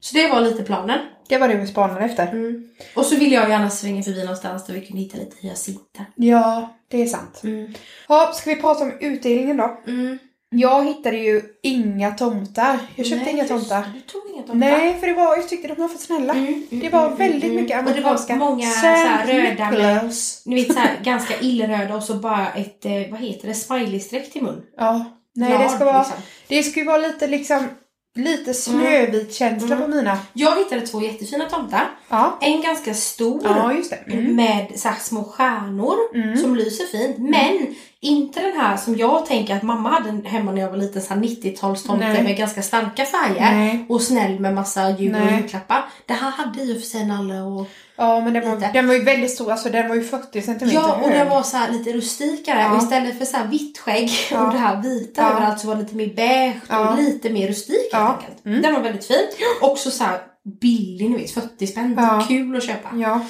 Så 0.00 0.16
det 0.16 0.28
var 0.28 0.40
lite 0.40 0.62
planen. 0.62 0.98
Det 1.28 1.38
var 1.38 1.48
det 1.48 1.54
vi 1.54 1.66
spanade 1.66 2.04
efter. 2.04 2.26
Mm. 2.26 2.68
Och 2.94 3.06
så 3.06 3.16
vill 3.16 3.32
jag 3.32 3.50
gärna 3.50 3.70
svänga 3.70 4.02
förbi 4.02 4.20
någonstans 4.22 4.66
där 4.66 4.74
vi 4.74 4.86
kunde 4.86 5.02
hitta 5.02 5.18
lite 5.18 5.36
hyacinter. 5.40 6.06
Ja, 6.14 6.76
det 6.88 7.02
är 7.02 7.06
sant. 7.06 7.40
Mm. 7.44 7.74
Ja, 8.08 8.32
ska 8.34 8.50
vi 8.50 8.56
prata 8.60 8.84
om 8.84 8.92
utdelningen 9.00 9.56
då? 9.56 9.80
Mm. 9.86 10.18
Jag 10.52 10.84
hittade 10.84 11.16
ju 11.16 11.42
inga 11.62 12.10
tomtar. 12.10 12.78
Jag 12.96 13.06
köpte 13.06 13.24
Nej, 13.24 13.34
inga 13.34 13.44
tomtar. 13.44 13.84
Du 13.94 14.00
tog 14.00 14.22
inga 14.34 14.42
tomtar? 14.42 14.54
Nej, 14.54 15.00
för 15.00 15.06
det 15.06 15.12
var, 15.12 15.36
jag 15.36 15.48
tyckte 15.48 15.68
de 15.68 15.80
var 15.80 15.88
för 15.88 15.98
snälla. 15.98 16.32
Mm, 16.32 16.46
mm, 16.46 16.66
Det 16.70 16.88
var 16.88 17.06
mm, 17.06 17.18
väldigt 17.18 17.44
mm, 17.44 17.56
mycket 17.56 17.74
mm. 17.74 17.86
Och 17.86 17.92
det 17.92 17.98
amerikanska. 17.98 18.36
var 18.36 18.50
många 18.50 18.66
så 18.66 18.86
här 18.86 19.26
Saint 19.26 19.30
röda 19.30 19.70
med, 19.70 20.12
ni 20.44 20.54
vet 20.54 20.72
så 20.72 20.78
här, 20.78 20.96
ganska 21.04 21.34
illröda 21.40 21.94
och 21.96 22.02
så 22.02 22.14
bara 22.14 22.52
ett, 22.52 22.84
eh, 22.84 22.92
vad 23.10 23.20
heter 23.20 23.48
det, 23.48 23.54
smiley-streck 23.54 24.32
till 24.32 24.42
mun. 24.42 24.62
Ja. 24.76 25.04
Nej, 25.34 25.48
Glad, 25.48 25.62
det 25.62 25.68
ska 25.68 25.84
vara, 25.84 25.98
liksom. 25.98 26.16
det 26.48 26.62
ska 26.62 26.80
ju 26.80 26.86
vara 26.86 26.98
lite 26.98 27.26
liksom 27.26 27.68
lite 28.14 28.54
snövit 28.54 29.34
känsla 29.34 29.76
Mm. 29.76 29.90
på 29.90 29.96
mina. 29.96 30.18
Jag 30.32 30.56
hittade 30.58 30.80
två 30.86 31.02
jättefina 31.02 31.44
tomtar. 31.48 31.90
Ja. 32.08 32.38
En 32.40 32.62
ganska 32.62 32.94
stor 32.94 33.40
Ja. 33.44 33.72
Mm. 34.06 34.36
med 34.36 34.72
så 34.76 34.88
små 35.00 35.24
stjärnor 35.24 35.96
Mm. 36.14 36.36
som 36.36 36.56
lyser 36.56 36.84
fint. 36.84 37.18
Men 37.18 37.74
inte 38.02 38.40
den 38.40 38.52
här 38.60 38.76
som 38.76 38.96
jag 38.96 39.26
tänker 39.26 39.56
att 39.56 39.62
mamma 39.62 39.88
hade 39.88 40.28
hemma 40.28 40.52
när 40.52 40.60
jag 40.60 40.70
var 40.70 40.76
liten, 40.76 41.02
så 41.02 41.14
här 41.14 41.20
90-talstomte 41.20 41.98
Nej. 41.98 42.22
med 42.22 42.36
ganska 42.36 42.62
starka 42.62 43.04
färger. 43.04 43.40
Nej. 43.54 43.86
Och 43.88 44.02
snäll 44.02 44.40
med 44.40 44.54
massa 44.54 44.90
jul 44.90 45.14
och 45.14 45.30
julklappar. 45.32 45.84
Det 46.06 46.12
här 46.12 46.30
hade 46.30 46.62
och 46.72 46.80
för 46.80 46.86
sig 46.86 47.06
nalle 47.06 47.40
och... 47.40 47.66
Ja, 47.96 48.20
men 48.20 48.32
den 48.32 48.48
var, 48.50 48.56
Lite. 48.56 48.70
den 48.72 48.86
var 48.88 48.94
ju 48.94 49.02
väldigt 49.04 49.30
stor. 49.30 49.52
Alltså 49.52 49.68
den 49.68 49.88
var 49.88 49.94
ju 49.94 50.04
40 50.04 50.42
centimeter 50.42 50.78
Ja, 50.78 50.94
och 50.94 51.00
hög. 51.08 51.12
den 51.18 51.28
var 51.28 51.42
så 51.42 51.56
här 51.56 51.70
lite 51.72 51.92
rustikare. 51.92 52.60
Ja. 52.60 52.72
Och 52.76 52.82
istället 52.82 53.18
för 53.18 53.24
så 53.24 53.36
här 53.36 53.46
vitt 53.46 53.78
skägg 53.78 54.10
Ja. 54.30 54.46
och 54.46 54.52
det 54.52 54.58
här 54.58 54.82
vita 54.82 55.22
Ja. 55.22 55.30
överallt 55.30 55.60
så 55.60 55.66
var 55.68 55.74
det 55.74 55.82
lite 55.82 55.96
mer 55.96 56.14
beige 56.14 56.54
Ja. 56.68 56.88
och 56.90 56.98
lite 56.98 57.30
mer 57.30 57.48
rustik 57.48 57.76
helt 57.76 57.88
Ja. 57.92 58.16
enkelt. 58.20 58.46
Mm. 58.46 58.62
Den 58.62 58.74
var 58.74 58.80
väldigt 58.80 59.04
fin. 59.06 59.26
Också 59.60 59.90
så 59.90 60.04
här 60.04 60.18
billig, 60.60 61.10
ni 61.10 61.16
vet, 61.16 61.30
40 61.30 61.66
spänn. 61.66 62.00
Kul 62.28 62.56
att 62.56 62.64
köpa. 62.66 62.88
Ja. 62.96 63.20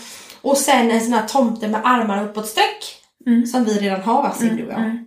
Och 0.43 0.57
sen 0.57 0.91
en 0.91 1.01
sån 1.01 1.13
här 1.13 1.27
tomte 1.29 1.69
med 1.69 1.81
armarna 1.85 2.23
uppåt 2.25 2.47
sträck. 2.47 2.97
Mm. 3.27 3.47
Som 3.47 3.65
vi 3.65 3.75
redan 3.75 4.01
har 4.01 4.23
Vasim, 4.23 4.57
du 4.57 4.67
och 4.67 4.73
jag. 4.73 4.81
Mm. 4.81 5.05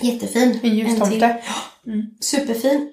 Jättefin. 0.00 0.60
En 0.62 0.74
ljustomte. 0.74 1.36
Mm. 1.86 2.06
Superfin. 2.20 2.92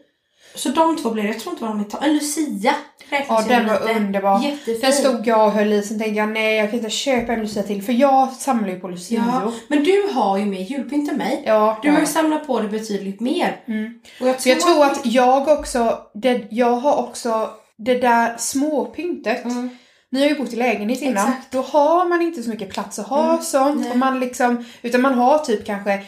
Så 0.55 0.69
de 0.69 0.97
två 0.97 1.09
blev 1.11 1.25
det. 1.25 1.31
Jag 1.31 1.39
tror 1.39 1.53
inte 1.53 1.65
det 1.65 1.71
var 1.71 1.85
de 1.99 2.05
är 2.05 2.09
En 2.09 2.13
Lucia. 2.13 2.75
Det 3.09 3.25
Ja, 3.29 3.43
den 3.47 3.67
var 3.67 3.79
lite. 3.87 3.99
underbar. 3.99 4.43
Jättefin. 4.43 4.79
Den 4.81 4.93
stod 4.93 5.27
jag 5.27 5.45
och 5.47 5.51
höll 5.51 5.73
i, 5.73 5.81
sen 5.81 5.99
tänkte 5.99 6.19
jag 6.19 6.29
nej 6.29 6.55
jag 6.55 6.69
kan 6.69 6.79
inte 6.79 6.89
köpa 6.89 7.33
en 7.33 7.39
Lucia 7.41 7.63
till 7.63 7.83
för 7.83 7.93
jag 7.93 8.31
samlar 8.31 8.69
ju 8.69 8.79
på 8.79 8.87
Lucior. 8.87 9.23
Ja, 9.27 9.51
men 9.67 9.83
du 9.83 10.09
har 10.13 10.37
ju 10.37 10.45
mer 10.45 10.61
julpynt 10.61 11.11
än 11.11 11.17
mig. 11.17 11.43
Ja, 11.45 11.79
Du 11.81 11.89
har 11.89 11.95
ju 11.97 12.01
ja. 12.01 12.07
samlat 12.07 12.47
på 12.47 12.59
dig 12.59 12.69
betydligt 12.69 13.19
mer. 13.19 13.61
Mm. 13.67 13.99
Och 14.21 14.27
jag 14.27 14.41
Så 14.41 14.49
jag 14.49 14.59
tror 14.59 14.85
att 14.85 15.05
jag 15.05 15.47
också, 15.47 15.97
det, 16.13 16.47
jag 16.51 16.75
har 16.75 16.95
också 16.97 17.49
det 17.77 17.95
där 17.95 18.37
småpyntet. 18.37 19.45
Mm. 19.45 19.69
Ni 20.11 20.21
har 20.21 20.29
ju 20.29 20.35
bott 20.37 20.53
i 20.53 20.55
lägenhet 20.55 21.01
innan. 21.01 21.27
Exakt. 21.29 21.51
Då 21.51 21.61
har 21.61 22.09
man 22.09 22.21
inte 22.21 22.43
så 22.43 22.49
mycket 22.49 22.69
plats 22.69 22.99
att 22.99 23.07
ha 23.07 23.29
Mm. 23.29 23.41
sånt. 23.43 23.81
Nej. 23.81 23.91
Och 23.91 23.97
man 23.97 24.19
liksom, 24.19 24.65
utan 24.81 25.01
man 25.01 25.13
har 25.13 25.37
typ 25.39 25.65
kanske 25.65 26.03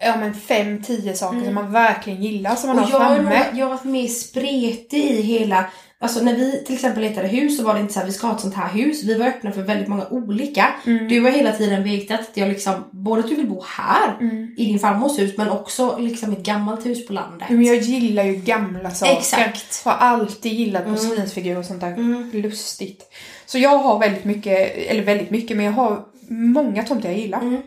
ja, 0.00 0.16
men 0.16 0.34
fem, 0.34 0.82
tio 0.82 1.14
saker 1.14 1.34
Mm. 1.36 1.44
som 1.46 1.54
man 1.54 1.72
verkligen 1.72 2.22
gillar 2.22 2.54
som 2.56 2.68
man 2.68 2.78
Och 2.78 2.84
har 2.84 2.90
jag, 2.90 2.98
har 3.08 3.14
framme. 3.16 3.44
nog- 3.50 3.58
jag 3.60 3.66
har 3.66 3.70
varit 3.74 3.84
mer 3.84 4.08
spretig 4.08 5.04
i 5.04 5.22
hela... 5.22 5.64
Alltså 6.00 6.24
när 6.24 6.34
vi 6.36 6.64
till 6.66 6.74
exempel 6.74 7.02
letade 7.02 7.28
hus 7.28 7.56
så 7.58 7.64
var 7.64 7.74
det 7.74 7.80
inte 7.80 7.92
så 7.92 7.98
här 8.00 8.06
vi 8.06 8.12
ska 8.12 8.26
ha 8.26 8.34
ett 8.34 8.40
sånt 8.40 8.54
här 8.54 8.68
hus. 8.68 9.04
Vi 9.04 9.14
var 9.18 9.26
öppna 9.26 9.52
för 9.52 9.62
väldigt 9.62 9.88
många 9.88 10.06
olika. 10.08 10.66
Mm. 10.86 11.08
Du 11.08 11.20
har 11.20 11.30
hela 11.30 11.52
tiden 11.52 11.84
vägt 11.84 12.10
att 12.10 12.30
jag 12.34 12.48
liksom, 12.48 12.74
både 12.92 13.20
att 13.22 13.28
du 13.28 13.34
vill 13.34 13.46
bo 13.48 13.62
här 13.76 14.16
Mm. 14.20 14.54
i 14.58 14.64
din 14.64 14.78
farmors 14.78 15.18
hus 15.18 15.34
men 15.36 15.50
också 15.50 15.98
liksom 15.98 16.32
ett 16.32 16.42
gammalt 16.42 16.86
hus 16.86 17.06
på 17.06 17.12
landet. 17.12 17.48
Men 17.50 17.62
jag 17.64 17.76
gillar 17.76 18.22
ju 18.24 18.34
gamla 18.34 18.90
saker. 18.90 19.12
Exakt. 19.18 19.84
Har 19.84 19.92
alltid 19.92 20.52
gillat 20.52 20.82
Mm. 20.82 20.94
porslinsfigurer 20.94 21.58
och 21.58 21.64
sånt 21.64 21.80
där. 21.80 21.92
Mm. 21.92 22.30
Lustigt. 22.34 23.02
Så 23.48 23.58
jag 23.58 23.78
har 23.78 23.98
väldigt 23.98 24.24
mycket, 24.24 24.76
eller 24.76 25.02
väldigt 25.02 25.30
mycket, 25.30 25.56
men 25.56 25.66
jag 25.66 25.72
har 25.72 26.00
många 26.28 26.84
tomter 26.84 27.08
jag 27.08 27.18
gillar. 27.18 27.40
Mm. 27.40 27.62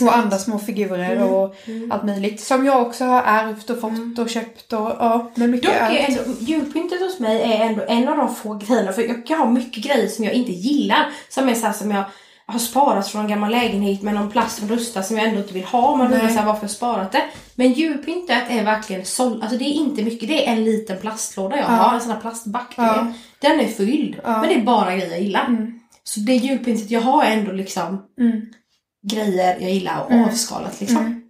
Och 0.00 0.16
andra 0.16 0.38
små 0.38 0.58
figurer 0.58 1.12
Mm. 1.16 1.28
och 1.28 1.54
Mm. 1.66 1.92
allt 1.92 2.04
möjligt. 2.04 2.40
Som 2.40 2.66
jag 2.66 2.82
också 2.82 3.04
har 3.04 3.22
ärvt 3.22 3.70
och 3.70 3.80
fått 3.80 3.90
Mm. 3.90 4.16
och 4.18 4.30
köpt 4.30 4.72
och 4.72 4.78
ja, 4.98 5.30
men 5.34 5.50
mycket 5.50 5.70
Dock 5.70 5.90
är 5.92 6.08
ändå, 6.08 6.22
julpyntet 6.40 7.00
hos 7.00 7.20
mig 7.20 7.42
är 7.42 7.64
ändå 7.64 7.82
en 7.88 8.08
av 8.08 8.16
de 8.16 8.34
få 8.34 8.54
grejerna, 8.54 8.92
för 8.92 9.02
jag 9.02 9.26
kan 9.26 9.38
ha 9.38 9.50
mycket 9.50 9.84
grejer 9.84 10.08
som 10.08 10.24
jag 10.24 10.34
inte 10.34 10.52
gillar. 10.52 11.06
Som 11.28 11.48
är 11.48 11.54
så 11.54 11.66
här, 11.66 11.72
som 11.72 11.90
jag 11.90 12.04
har 12.46 12.58
sparat 12.58 13.08
från 13.08 13.20
en 13.22 13.28
gammal 13.28 13.50
lägenhet 13.50 14.02
med 14.02 14.14
någon 14.14 14.30
plast 14.30 14.58
som 14.58 14.68
rustar 14.68 15.02
som 15.02 15.16
jag 15.18 15.26
ändå 15.28 15.40
inte 15.40 15.54
vill 15.54 15.64
ha. 15.64 15.96
Man 15.96 16.06
undrar 16.12 16.28
så 16.28 16.34
här, 16.38 16.46
varför 16.46 16.62
jag 16.62 16.70
sparat 16.70 17.12
det. 17.12 17.22
Men 17.54 17.72
julpyntet 17.72 18.42
är 18.48 18.64
verkligen 18.64 19.04
såld. 19.04 19.42
Alltså 19.42 19.58
det 19.58 19.64
är 19.64 19.72
inte 19.72 20.02
mycket, 20.02 20.28
det 20.28 20.46
är 20.48 20.52
en 20.52 20.64
liten 20.64 20.98
plastlåda 21.00 21.56
jag 21.56 21.64
Ja. 21.64 21.68
har. 21.70 21.94
En 21.94 22.00
sån 22.00 22.10
här 22.10 22.20
plastback. 22.20 22.74
Ja. 22.76 23.06
Den 23.40 23.60
är 23.60 23.66
fylld. 23.68 24.16
Ja. 24.24 24.40
Men 24.40 24.48
det 24.48 24.54
är 24.54 24.62
bara 24.62 24.96
grejer 24.96 25.10
jag 25.10 25.20
gillar. 25.20 25.46
Mm. 25.46 25.80
Så 26.04 26.20
det 26.20 26.34
julpyntet 26.34 26.90
jag 26.90 27.00
har 27.00 27.24
är 27.24 27.32
ändå 27.36 27.52
liksom 27.52 28.02
Mm. 28.20 28.40
grejer 29.10 29.56
jag 29.60 29.70
gillar 29.70 30.04
och 30.04 30.10
Mm. 30.12 30.24
avskalat 30.24 30.80
liksom. 30.80 30.96
Mm. 30.98 31.22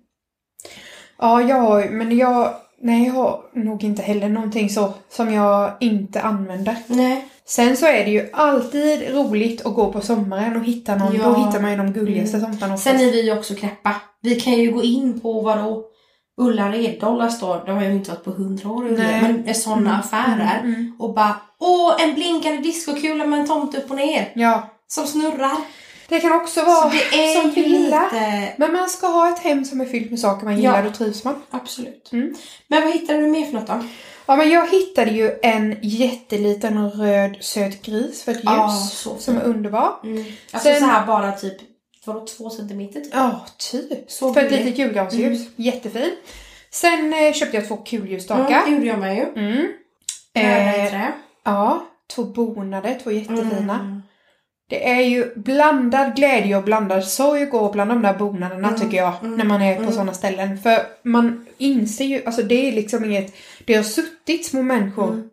Ja, 1.19 1.43
jag 1.43 1.61
har 1.61 1.89
men 1.89 2.17
jag, 2.17 2.55
nej 2.83 3.07
jag 3.07 3.13
har 3.13 3.41
nog 3.55 3.85
inte 3.85 4.03
heller 4.03 4.29
någonting 4.29 4.71
så 4.71 4.95
som 5.09 5.33
jag 5.33 5.73
inte 5.81 6.21
använder. 6.21 6.77
Nej. 6.87 7.29
Sen 7.45 7.77
så 7.77 7.87
är 7.87 8.05
det 8.05 8.11
ju 8.11 8.29
alltid 8.33 9.11
roligt 9.15 9.67
att 9.67 9.75
gå 9.75 9.93
på 9.93 10.01
sommaren 10.01 10.57
och 10.57 10.65
hitta 10.65 10.97
någon. 10.97 11.17
Ja. 11.17 11.25
Då 11.25 11.35
hittar 11.47 11.61
man 11.61 11.71
ju 11.71 11.77
de 11.77 11.93
gulligaste 11.93 12.41
tomtarna 12.41 12.75
oftast. 12.75 12.99
Sen 12.99 13.09
är 13.09 13.13
vi 13.13 13.27
ju 13.27 13.39
också 13.39 13.55
knäppa. 13.55 13.95
Vi 14.23 14.41
kan 14.41 14.53
ju 14.53 14.73
gå 14.73 14.83
in 14.83 15.21
på 15.21 15.41
vadå? 15.41 15.85
Ulla 16.41 16.73
Reddollar 16.73 17.29
står, 17.29 17.63
det 17.67 17.73
har 17.73 17.83
jag 17.83 17.91
ju 17.91 17.99
inte 17.99 18.11
varit 18.11 18.25
på 18.25 18.31
hundra 18.31 18.69
år 18.71 18.83
Nej. 18.99 19.23
men 19.45 19.55
sådana 19.55 19.99
affärer. 19.99 20.59
Mm, 20.61 20.75
mm. 20.75 20.97
Och 20.99 21.15
bara 21.15 21.37
åh 21.61 22.03
en 22.03 22.15
blinkande 22.15 22.63
diskokula 22.63 23.27
med 23.27 23.41
en 23.41 23.47
tomte 23.47 23.79
upp 23.79 23.91
och 23.91 23.97
ner. 23.97 24.33
Ja. 24.35 24.69
Som 24.87 25.07
snurrar. 25.07 25.57
Det 26.09 26.21
kan 26.21 26.33
också 26.33 26.61
Så 26.61 26.67
vara 26.67 26.91
som 27.43 27.51
villa. 27.55 28.05
lite... 28.13 28.53
Men 28.57 28.73
man 28.73 28.89
ska 28.89 29.07
ha 29.07 29.29
ett 29.33 29.39
hem 29.39 29.65
som 29.65 29.81
är 29.81 29.85
fyllt 29.85 30.11
med 30.11 30.21
saker 30.21 30.45
man 30.45 30.57
gillar, 30.57 30.79
Ja. 30.85 30.91
då 30.91 30.91
trivs 30.91 31.25
man. 31.25 31.43
Absolut. 31.51 32.13
Mm. 32.13 32.35
Men 32.69 32.83
vad 32.83 32.93
hittade 32.93 33.21
du 33.21 33.27
mer 33.27 33.45
för 33.47 33.53
något 33.53 33.67
då? 33.67 33.85
Ja, 34.27 34.37
men 34.37 34.51
jag 34.51 34.69
hittade 34.71 35.11
ju 35.11 35.39
en 35.43 35.77
jätteliten 35.83 36.91
röd 36.91 37.37
söt 37.41 37.83
gris 37.83 38.23
för 38.23 38.33
ett 38.33 38.45
ljus. 38.45 38.91
Så 38.93 39.19
som 39.19 39.37
är 39.37 39.43
underbar. 39.43 39.93
Mm. 40.05 40.25
Alltså 40.53 40.69
Sen- 40.69 40.81
så 40.81 40.85
här 40.87 41.07
bara 41.07 41.33
typ, 41.33 41.57
vadå 42.05 42.27
två 42.27 42.51
centimeter 42.51 43.01
typ? 43.01 43.11
Ja, 43.15 43.47
typ. 43.71 44.11
Så 44.11 44.35
för 44.35 44.41
ett 44.41 44.51
gullig. 44.51 44.65
litet 44.65 44.79
julgransljus. 44.79 45.41
Jättefin. 45.57 46.11
Sen 46.71 47.13
eh, 47.13 47.33
köpte 47.33 47.57
jag 47.57 47.69
två 47.69 47.77
kulljusstakar. 47.77 48.63
Mm, 48.63 48.65
det 48.65 48.71
gjorde 48.71 48.87
jag 48.87 48.99
med 48.99 49.17
ju. 49.17 49.43
Mm. 49.43 49.67
Trä. 50.35 51.13
Ja, 51.51 51.87
två 52.15 52.25
bonader, 52.25 52.99
två 53.03 53.11
jättefina. 53.11 53.75
Mm. 53.81 54.03
Det 54.71 54.89
är 54.91 55.01
ju 55.03 55.33
blandad 55.37 56.17
glädje 56.17 56.57
och 56.57 56.65
blandad 56.65 57.05
sorg 57.05 57.43
att 57.43 57.51
gå 57.51 57.73
bland 57.73 57.91
de 57.91 58.03
där 58.03 58.15
bonaderna 58.15 58.69
Mm, 58.69 58.81
tycker 58.81 58.97
jag. 58.97 59.13
mm, 59.23 59.37
när 59.37 59.45
man 59.45 59.63
är 59.63 59.75
på 59.75 59.81
mm. 59.83 59.93
sådana 59.93 60.13
ställen. 60.13 60.59
För 60.59 60.81
man 61.03 61.47
inser 61.59 62.05
ju, 62.05 62.25
alltså 62.25 62.43
det 62.43 62.69
är 62.69 62.73
liksom 62.73 63.05
inget, 63.05 63.35
det 63.65 63.75
har 63.75 63.83
suttit 63.83 64.47
små 64.47 64.63
människor. 64.63 65.09
Mm. 65.13 65.29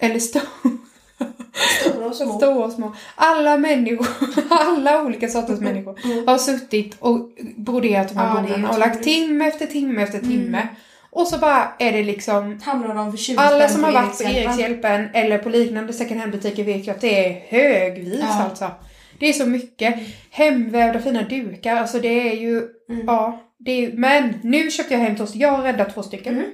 Eller 0.00 0.18
Stora 0.18 2.06
och 2.06 2.14
små. 2.16 2.32
stora 2.38 2.64
och 2.64 2.72
små. 2.72 2.92
Alla 3.14 3.56
människor, 3.58 4.06
alla 4.50 5.02
olika 5.02 5.28
sorters 5.28 5.60
människor 5.60 5.98
Mm. 6.04 6.26
har 6.28 6.38
suttit 6.38 6.96
och 6.98 7.28
broderat 7.56 8.08
de 8.08 8.14
här 8.16 8.26
Ja, 8.28 8.34
bonaderna 8.42 8.70
och 8.70 8.78
lagt 8.78 9.02
timme 9.02 9.48
efter 9.48 9.66
timme 9.66 10.02
efter 10.02 10.18
timme. 10.18 10.68
Mm. 11.14 11.22
Och 11.22 11.28
så 11.28 11.38
bara 11.38 11.72
är 11.78 11.92
det 11.92 12.02
liksom 12.02 12.60
Hamnar 12.62 12.94
de 12.94 13.10
för 13.10 13.18
20 13.18 13.36
alla 13.38 13.68
som 13.68 13.84
har 13.84 13.92
varit 13.92 14.18
på 14.18 14.24
Erikshjälpen. 14.24 15.08
Eller 15.14 15.38
på 15.38 15.48
liknande 15.48 15.92
second 15.92 16.20
hand-butiker 16.20 16.64
vet 16.64 16.86
ju 16.86 16.90
att 16.90 17.00
det 17.00 17.26
är 17.26 17.40
högvis 17.48 18.20
Ja. 18.20 18.42
alltså. 18.44 18.70
Det 19.18 19.28
är 19.28 19.32
så 19.32 19.46
mycket. 19.46 19.94
Hemvävda 20.30 21.00
fina 21.00 21.22
dukar, 21.22 21.76
alltså 21.76 21.98
det 21.98 22.30
är 22.30 22.36
ju, 22.36 22.62
Mm. 22.90 23.06
ja. 23.06 23.40
Det 23.58 23.84
är, 23.84 23.92
men 23.92 24.34
nu 24.42 24.70
köpte 24.70 24.94
jag 24.94 25.00
hem 25.00 25.16
två 25.16 25.26
jag 25.34 25.48
har 25.52 25.62
räddat 25.62 25.94
två 25.94 26.02
stycken. 26.02 26.34
Mm. 26.34 26.50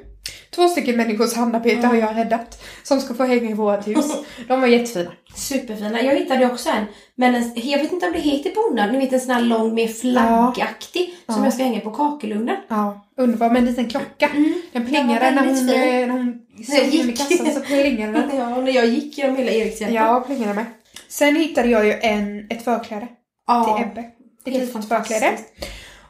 Två 0.51 0.69
stycken 0.69 0.97
människors 0.97 1.35
handarbete 1.35 1.87
har 1.87 1.95
jag 1.95 2.17
räddat. 2.17 2.63
Som 2.83 3.01
ska 3.01 3.15
få 3.15 3.25
hänga 3.25 3.51
i 3.51 3.55
vårt 3.55 3.87
hus. 3.89 4.07
De 4.49 4.61
var 4.61 4.69
jättefina. 4.69 5.13
Superfina. 5.37 6.03
Jag 6.03 6.15
hittade 6.15 6.47
också 6.47 6.69
en. 6.69 6.85
Men 7.15 7.35
en, 7.35 7.53
jag 7.55 7.79
vet 7.79 7.93
inte 7.93 8.07
om 8.07 8.13
det 8.13 8.19
heter 8.19 8.51
bonad. 8.55 8.93
Ni 8.93 8.99
vet 8.99 9.13
en 9.13 9.21
sån 9.21 9.31
här 9.31 9.41
lång, 9.43 9.75
mer 9.75 9.89
flaggaktig. 9.89 11.15
Som 11.27 11.35
Ja. 11.39 11.45
jag 11.45 11.55
ska 11.55 11.63
hänga 11.63 11.81
på 11.81 11.91
kakelugnen. 11.91 12.57
Ja, 12.69 13.07
underbar 13.17 13.51
med 13.51 13.59
en 13.59 13.65
liten 13.67 13.89
klocka. 13.89 14.29
Mm. 14.29 14.45
Den 14.73 14.83
Den 14.83 14.87
plingade 14.87 15.31
när 15.31 15.47
hon, 15.47 15.57
fin. 15.57 15.69
eh, 15.69 15.75
när 16.07 16.09
hon 16.09 16.41
När 16.57 16.77
jag 16.77 16.85
såg 16.85 16.95
in 16.95 17.11
i 17.11 17.17
kassan 17.17 17.51
så 17.55 17.61
plingade 17.61 18.13
den. 18.13 18.31
Ja, 18.39 18.57
och 18.57 18.65
när 18.65 18.73
jag 18.73 18.87
gick 18.87 19.19
genom 19.19 19.37
hela 19.37 19.51
Erikshjälpen. 19.51 19.95
Ja, 19.95 20.21
plingade 20.27 20.55
med. 20.55 20.65
Sen 21.09 21.37
hittade 21.37 21.69
jag 21.69 21.87
ju 21.87 21.93
en, 21.93 22.47
ett 22.51 22.65
förkläde 22.65 23.07
till 23.07 23.15
ja. 23.47 23.81
Ebbe. 23.91 24.01
Ett 24.45 24.53
litet 24.53 24.89
förkläde. 24.89 25.39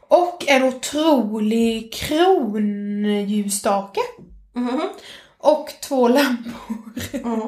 Och 0.08 0.44
en 0.48 0.62
otrolig 0.62 1.92
kronljusstake. 1.92 4.00
Mhm. 4.54 4.80
Och 5.38 5.72
två 5.82 6.08
lampor. 6.08 6.52
Mm. 7.24 7.40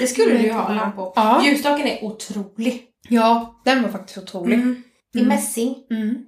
Det 0.00 0.06
skulle 0.06 0.38
du 0.38 0.44
ju 0.44 0.52
ha 0.52 0.74
lampor. 0.74 1.12
Ja. 1.16 1.44
Ljusstaken 1.44 1.86
är 1.86 2.04
otrolig. 2.04 2.82
Ja, 3.08 3.60
den 3.64 3.82
var 3.82 3.88
faktiskt 3.90 4.18
otrolig. 4.18 4.54
Mm. 4.54 4.82
I 5.14 5.18
Mm. 5.18 5.28
mässing. 5.28 5.74
Mm. 5.90 6.24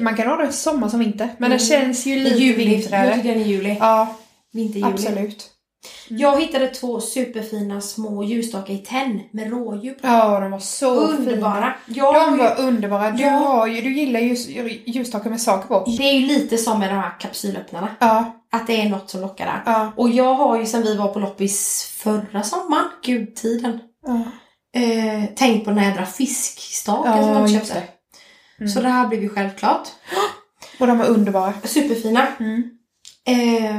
Man 0.00 0.16
kan 0.16 0.26
ha 0.28 0.36
den 0.36 0.52
sommar 0.52 0.88
som 0.88 1.00
vinter. 1.00 1.28
Men 1.38 1.46
Mm. 1.52 1.58
den 1.58 1.68
känns 1.68 2.06
ju 2.06 2.16
lite 2.18 2.36
juli. 2.36 2.64
Jag 2.64 2.70
vintrigare. 2.70 3.14
tycker 3.16 3.28
den 3.28 3.40
är 3.42 3.46
juli. 3.46 3.76
Ja, 3.80 4.16
Vinterjuli. 4.52 4.92
absolut. 4.92 5.50
Jag 6.08 6.40
hittade 6.40 6.66
två 6.68 7.00
superfina 7.00 7.80
små 7.80 8.24
ljusstakar 8.24 8.74
i 8.74 8.78
tenn 8.78 9.20
med 9.30 9.50
rådjur 9.50 9.92
på. 9.94 10.06
Ja, 10.06 10.40
de 10.40 10.50
var 10.50 10.58
så 10.58 10.94
Underbara. 11.00 11.74
fina. 11.86 12.12
De 12.12 12.32
ju- 12.32 12.38
var 12.38 12.60
underbara. 12.60 13.10
Du, 13.10 13.22
Ja. 13.22 13.66
ju, 13.66 13.80
du 13.80 13.92
gillar 13.92 14.20
ju 14.20 14.34
ljusstakar 14.86 15.30
med 15.30 15.40
saker 15.40 15.68
på. 15.68 15.84
Det 15.98 16.02
är 16.02 16.12
ju 16.12 16.26
lite 16.26 16.58
som 16.58 16.78
med 16.78 16.90
de 16.90 16.94
här 16.94 17.18
kapsylöppnarna. 17.20 17.88
Ja, 17.98 18.32
Att 18.52 18.66
det 18.66 18.80
är 18.80 18.88
något 18.88 19.10
som 19.10 19.20
lockar 19.20 19.44
där. 19.46 19.62
ja, 19.66 19.92
Och 19.96 20.10
jag 20.10 20.34
har 20.34 20.58
ju 20.58 20.66
sen 20.66 20.82
vi 20.82 20.96
var 20.96 21.08
på 21.08 21.18
loppis 21.18 21.84
förra 21.96 22.42
sommaren, 22.42 22.84
gudtiden, 23.04 23.78
ja. 24.06 24.22
eh, 24.80 25.24
tänkt 25.36 25.64
på 25.64 25.70
den 25.70 25.78
här 25.78 25.90
jädra 25.90 26.06
fiskstaken 26.06 27.12
som 27.22 27.32
Ja, 27.32 27.40
jag 27.40 27.48
just 27.48 27.66
köpte. 27.66 27.82
Mm. 28.60 28.72
Så 28.72 28.80
det 28.80 28.88
här 28.88 29.08
blev 29.08 29.22
ju 29.22 29.28
självklart. 29.28 29.88
Och 30.80 30.86
de 30.86 30.98
var 30.98 31.06
underbara. 31.06 31.52
Superfina. 31.64 32.26
Mm. 32.40 32.70
Eh, 33.28 33.76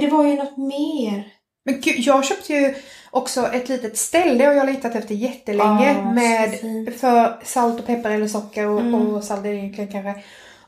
det 0.00 0.06
var 0.10 0.24
ju 0.26 0.34
något 0.34 0.56
mer. 0.56 1.28
Men 1.64 1.80
gud, 1.80 1.98
jag 1.98 2.24
köpte 2.24 2.52
ju 2.54 2.74
också 3.10 3.46
ett 3.52 3.68
litet 3.68 3.96
ställ. 3.98 4.38
Det 4.38 4.44
har 4.44 4.52
jag 4.54 4.66
letat 4.66 4.94
efter 4.94 5.14
jättelänge. 5.14 5.96
Ah, 6.04 6.12
med 6.12 6.58
för 7.00 7.44
salt 7.44 7.80
och 7.80 7.86
peppar 7.86 8.10
eller 8.10 8.26
socker 8.28 8.66
och, 8.66 8.80
Mm. 8.80 8.94
och 8.94 9.24
salt 9.24 9.46
egentligen 9.46 9.92
kanske. 9.92 10.22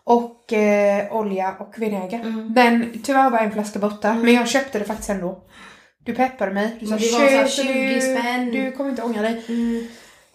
Och 0.05 0.53
eh, 0.53 1.13
olja 1.17 1.55
och 1.61 1.75
vinäger. 1.77 2.21
Mm. 2.21 2.53
Men 2.53 3.03
tyvärr 3.05 3.31
var 3.31 3.39
en 3.39 3.53
flaska 3.53 3.79
borta. 3.79 4.15
Men 4.15 4.35
jag 4.35 4.49
köpte 4.49 4.79
det 4.79 4.85
faktiskt 4.85 5.11
ändå. 5.11 5.43
Du 6.05 6.15
peppade 6.15 6.53
mig. 6.53 6.77
Du 6.81 6.87
sa 6.87 6.91
Men 6.95 7.01
det 7.03 7.13
var 7.13 7.19
så 7.21 7.27
här 7.27 7.47
"Köper 7.49 7.73
20 7.73 7.95
du, 7.95 8.01
spänn." 8.01 8.51
du 8.53 8.73
kommer 8.73 8.91
inte 8.91 9.03
ångra 9.03 9.23
dig. 9.23 9.43
Mm. 9.49 9.87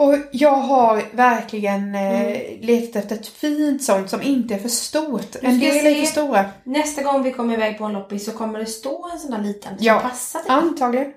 Och 0.02 0.16
jag 0.32 0.52
har 0.56 1.04
verkligen 1.14 1.96
eh, 1.96 2.38
letat 2.62 2.96
efter 2.96 3.16
ett 3.16 3.28
fint 3.28 3.84
sånt 3.84 4.10
som 4.10 4.22
inte 4.22 4.54
är 4.56 4.60
för 4.60 4.70
stort. 4.70 5.36
En 5.42 5.60
del 5.60 5.86
är 5.86 5.96
för 6.00 6.06
stora. 6.06 6.46
Nästa 6.64 7.04
gång 7.04 7.24
vi 7.24 7.32
kommer 7.32 7.54
iväg 7.54 7.78
på 7.78 7.84
en 7.86 7.94
loppis 7.94 8.26
så 8.26 8.32
kommer 8.32 8.60
det 8.60 8.66
stå 8.66 9.10
en 9.14 9.20
sån 9.20 9.32
där 9.32 9.40
liten 9.42 9.78
som 9.78 9.86
Ja. 9.86 10.00
passar 10.00 10.40
till. 10.40 10.52
Antagligen. 10.52 11.14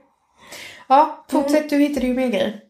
Ja, 0.88 1.24
Mm. 1.30 1.42
fortsätt. 1.42 1.70
Du 1.70 1.76
hittade 1.78 2.06
ju 2.06 2.14
mer 2.14 2.28
grejer. 2.28 2.60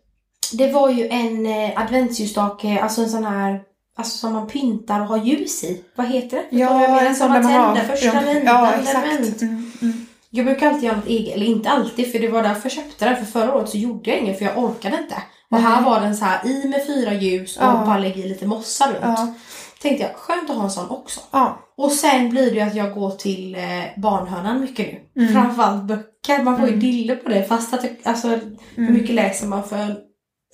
Det 0.53 0.72
var 0.72 0.88
ju 0.90 1.09
en 1.09 1.46
eh, 1.46 1.81
adventsljusstake, 1.81 2.79
alltså 2.83 3.00
en 3.03 3.11
sån 3.11 3.24
här 3.24 3.61
Alltså 3.96 4.18
som 4.18 4.33
man 4.33 4.46
pyntar 4.46 5.00
och 5.00 5.07
har 5.07 5.16
ljus 5.16 5.64
i. 5.64 5.85
Vad 5.96 6.07
heter 6.07 6.37
det? 6.37 6.57
Jag 6.57 6.72
Ja, 6.72 6.79
menar? 6.79 7.03
en 7.05 7.14
sån 7.16 7.31
där 7.33 7.42
man 7.42 7.53
har. 7.53 7.77
första 7.77 8.07
ja, 8.07 8.22
ja, 8.44 8.72
exakt. 8.81 9.42
Mm, 9.42 9.72
mm. 9.83 10.07
Jag 10.31 10.46
brukar 10.46 10.66
alltid 10.68 10.83
göra 10.85 10.96
något 10.96 11.07
eget, 11.07 11.35
eller 11.35 11.46
inte 11.46 11.70
alltid 11.70 12.12
för 12.12 12.18
det 12.18 12.29
var 12.29 12.42
därför 12.42 12.61
jag 12.64 12.72
köpte 12.72 13.05
den. 13.05 13.16
För 13.16 13.24
förra 13.24 13.55
året 13.55 13.68
så 13.68 13.79
gjorde 13.79 14.11
jag 14.11 14.18
inget 14.18 14.38
för 14.38 14.44
jag 14.44 14.59
orkade 14.59 14.98
inte. 15.03 15.14
Och 15.55 15.61
här 15.61 15.83
var 15.83 16.01
den 16.01 16.17
så 16.17 16.25
här 16.25 16.47
i 16.47 16.69
med 16.69 16.87
fyra 16.87 17.14
ljus 17.14 17.57
och 17.57 17.62
Ja. 17.64 17.83
bara 17.87 17.99
lägga 17.99 18.17
i 18.17 18.29
lite 18.29 18.47
mossa 18.47 18.87
runt. 18.87 18.99
Ja, 19.03 19.35
Tänkte 19.83 20.03
jag, 20.05 20.14
skönt 20.17 20.51
att 20.51 20.57
ha 20.57 20.64
en 20.64 20.71
sån 20.71 20.90
också. 20.90 21.21
ja. 21.31 21.59
Och 21.77 21.93
sen 21.93 22.29
blir 22.31 22.51
det 22.51 22.57
ju 22.57 22.61
att 22.61 22.75
jag 22.75 22.95
går 22.95 23.11
till 23.11 23.55
eh, 23.55 23.62
barnhörnan 23.97 24.61
mycket 24.61 24.87
nu. 25.14 25.23
Mm. 25.23 25.33
Framförallt 25.35 25.83
böcker. 25.83 26.43
Man 26.43 26.57
får 26.59 26.69
ju 26.69 26.75
Mm. 26.75 26.81
dille 26.81 27.17
på 27.17 27.29
det. 27.29 27.45
Fast 27.45 27.75
att 27.75 27.85
alltså, 28.03 28.29
hur 28.29 28.57
Mm. 28.79 28.93
mycket 28.95 29.14
läser 29.14 29.47
man 29.47 29.69
för 29.69 29.97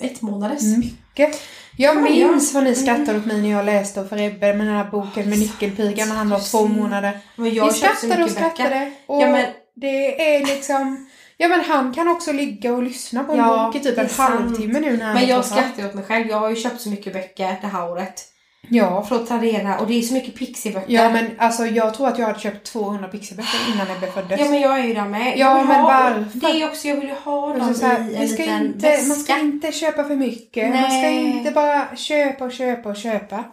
ett 0.01 0.23
månaders? 0.23 0.63
Mycket. 0.63 1.41
Jag 1.77 1.97
Ja, 1.97 2.01
minns 2.01 2.55
vad 2.55 2.65
ni 2.65 2.71
ja. 2.71 2.75
skrattade 2.77 3.19
åt 3.19 3.27
mig 3.27 3.43
när 3.43 3.51
jag 3.51 3.65
läste 3.67 4.05
för 4.05 4.19
Ebbe 4.21 4.55
med 4.55 4.67
den 4.67 4.77
här 4.77 4.91
boken 4.91 5.31
med 5.31 5.39
nyckelpigan 5.39 6.09
när 6.09 6.17
han 6.17 6.31
var 6.31 6.51
två 6.51 6.67
månader. 6.67 7.19
Men 7.37 7.55
jag 7.55 7.73
så 7.75 7.79
skrattade 7.79 8.25
och 8.25 8.31
skrattade. 8.31 8.93
Och 9.07 9.23
Ja, 9.23 9.27
men- 9.31 9.47
det 9.77 10.35
är 10.37 10.47
liksom... 10.47 11.07
Ja 11.40 11.48
men 11.48 11.61
han 11.61 11.94
kan 11.94 12.09
också 12.09 12.33
ligga 12.33 12.72
och 12.72 12.83
lyssna 12.83 13.24
på 13.24 13.33
en 13.33 13.38
Ja, 13.38 13.66
bok 13.66 13.76
i 13.76 13.81
typ 13.81 13.98
en 13.98 14.09
halvtimme 14.16 14.81
nu 14.81 14.96
när 14.96 15.14
Men 15.14 15.26
jag 15.26 15.44
skrattar 15.44 15.87
åt 15.87 15.94
mig 15.94 16.05
själv. 16.05 16.29
Jag 16.29 16.37
har 16.37 16.50
ju 16.50 16.57
köpt 16.57 16.81
så 16.81 16.88
mycket 16.88 17.12
böcker 17.12 17.57
det 17.61 17.66
här 17.66 17.90
året. 17.90 18.24
Ja. 18.68 19.05
Från 19.09 19.26
Tradera 19.26 19.79
och 19.79 19.87
det 19.87 19.98
är 19.98 20.03
så 20.03 20.14
mycket 20.14 20.35
pixiböcker. 20.35 20.92
Ja 20.92 21.11
men 21.11 21.26
alltså 21.38 21.66
jag 21.66 21.94
tror 21.94 22.09
att 22.09 22.18
jag 22.18 22.26
hade 22.26 22.40
köpt 22.40 22.66
200 22.66 23.09
pixelböcker 23.09 23.59
innan 23.74 23.96
Ebbe 23.96 24.07
föddes. 24.07 24.40
Ja 24.40 24.46
men 24.50 24.61
jag 24.61 24.81
är 24.81 24.85
ju 24.85 24.94
där 24.94 25.05
med. 25.05 25.38
Ja, 25.38 25.64
men 25.64 25.81
ha, 25.81 25.83
varför? 25.83 26.24
Det 26.40 26.62
är 26.62 26.68
också, 26.68 26.88
jag 26.88 26.96
vill 26.96 27.09
ju 27.09 27.14
ha 27.14 27.46
Och 27.46 27.59
dem 27.59 27.74
så 27.74 27.87
här, 27.87 28.11
i 28.11 28.14
en 28.14 28.22
liten 28.22 28.66
inte, 28.66 28.88
väska. 28.88 29.09
man 29.09 29.16
ska 29.16 29.38
inte 29.38 29.72
köpa 29.72 30.05
för 30.05 30.16
mycket. 30.16 30.74
Man 30.74 30.83
ska 30.83 30.90
Nej. 30.90 31.37
inte 31.38 31.50
bara 31.50 31.96
köpa 31.96 32.44
och 32.44 32.53
köpa 32.53 32.88
och 32.88 32.96
köpa. 32.96 33.44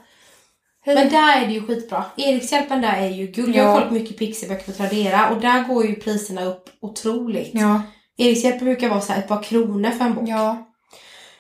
Men 0.96 1.10
där 1.10 1.42
är 1.42 1.48
det 1.48 1.54
ju 1.54 1.68
skitbra. 1.68 2.04
Erikshjälpen 2.18 2.82
där 2.82 2.94
är 2.98 3.10
ju 3.10 3.28
guld. 3.28 3.56
Jag 3.56 3.66
Ja. 3.66 3.70
har 3.70 3.78
kollat 3.80 3.92
mycket 3.92 4.18
pixiböcker 4.18 4.66
på 4.66 4.72
Tradera 4.72 5.30
och 5.30 5.42
där 5.42 5.64
går 5.64 5.86
ju 5.86 5.96
priserna 5.96 6.44
upp 6.46 6.70
otroligt. 6.82 7.50
Ja, 7.54 7.82
Erikshjälpen 8.18 8.66
brukar 8.66 8.90
vara 8.90 9.02
så 9.02 9.14
här 9.14 9.20
ett 9.20 9.28
par 9.28 9.44
kronor 9.44 9.90
för 9.92 10.06
en 10.06 10.14
bok. 10.14 10.24
Ja. 10.28 10.68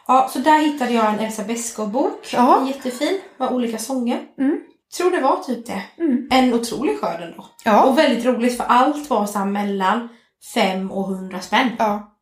ja. 0.07 0.29
så 0.33 0.39
där 0.39 0.60
hittade 0.60 0.91
jag 0.93 1.13
en 1.13 1.19
Elsa 1.19 1.43
Beskow-bok. 1.43 2.27
Ja. 2.33 2.67
Jättefin. 2.67 3.19
Med 3.38 3.51
olika 3.51 3.77
sånger. 3.77 4.19
Mm. 4.39 4.60
Tror 4.97 5.12
det 5.12 5.19
var 5.19 5.38
typ 5.43 5.65
det. 5.65 5.81
Mm. 6.03 6.27
En 6.31 6.53
otrolig 6.53 6.99
skörd 6.99 7.21
ändå. 7.21 7.45
Ja. 7.65 7.83
Och 7.83 7.97
väldigt 7.97 8.25
roligt 8.25 8.57
för 8.57 8.63
allt 8.63 9.10
var 9.10 9.25
så 9.25 9.39
mellan 9.39 10.10
5 10.53 10.91
och 10.91 11.12
100 11.12 11.39
spänn. 11.39 11.69
Ja. 11.79 12.13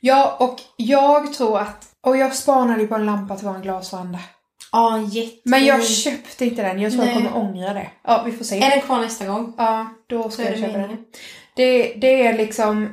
Ja, 0.00 0.36
och 0.40 0.60
jag 0.76 1.32
tror 1.32 1.58
att... 1.58 1.84
Och 2.06 2.16
jag 2.16 2.34
spanade 2.34 2.80
ju 2.80 2.88
på 2.88 2.94
en 2.94 3.06
lampa 3.06 3.36
till 3.36 3.46
vår 3.48 3.58
glasveranda. 3.62 4.18
Ja, 4.72 4.96
en 4.96 5.06
jättefin. 5.08 5.40
Men 5.44 5.64
jag 5.64 5.86
köpte 5.86 6.44
inte 6.44 6.62
den. 6.62 6.80
Jag 6.80 6.92
tror 6.92 7.04
jag 7.04 7.14
Nej. 7.14 7.24
kommer 7.24 7.36
ångra 7.36 7.74
det. 7.74 7.90
Ja, 8.04 8.22
vi 8.26 8.32
får 8.32 8.44
se. 8.44 8.62
Är 8.62 8.70
den 8.70 8.80
kvar 8.80 9.00
nästa 9.00 9.26
gång? 9.26 9.54
Ja, 9.58 9.86
då 10.06 10.30
ska 10.30 10.42
jag 10.42 10.58
köpa 10.58 10.78
den. 10.78 10.96
Det, 11.56 11.94
det 11.96 12.26
är 12.26 12.36
liksom 12.36 12.88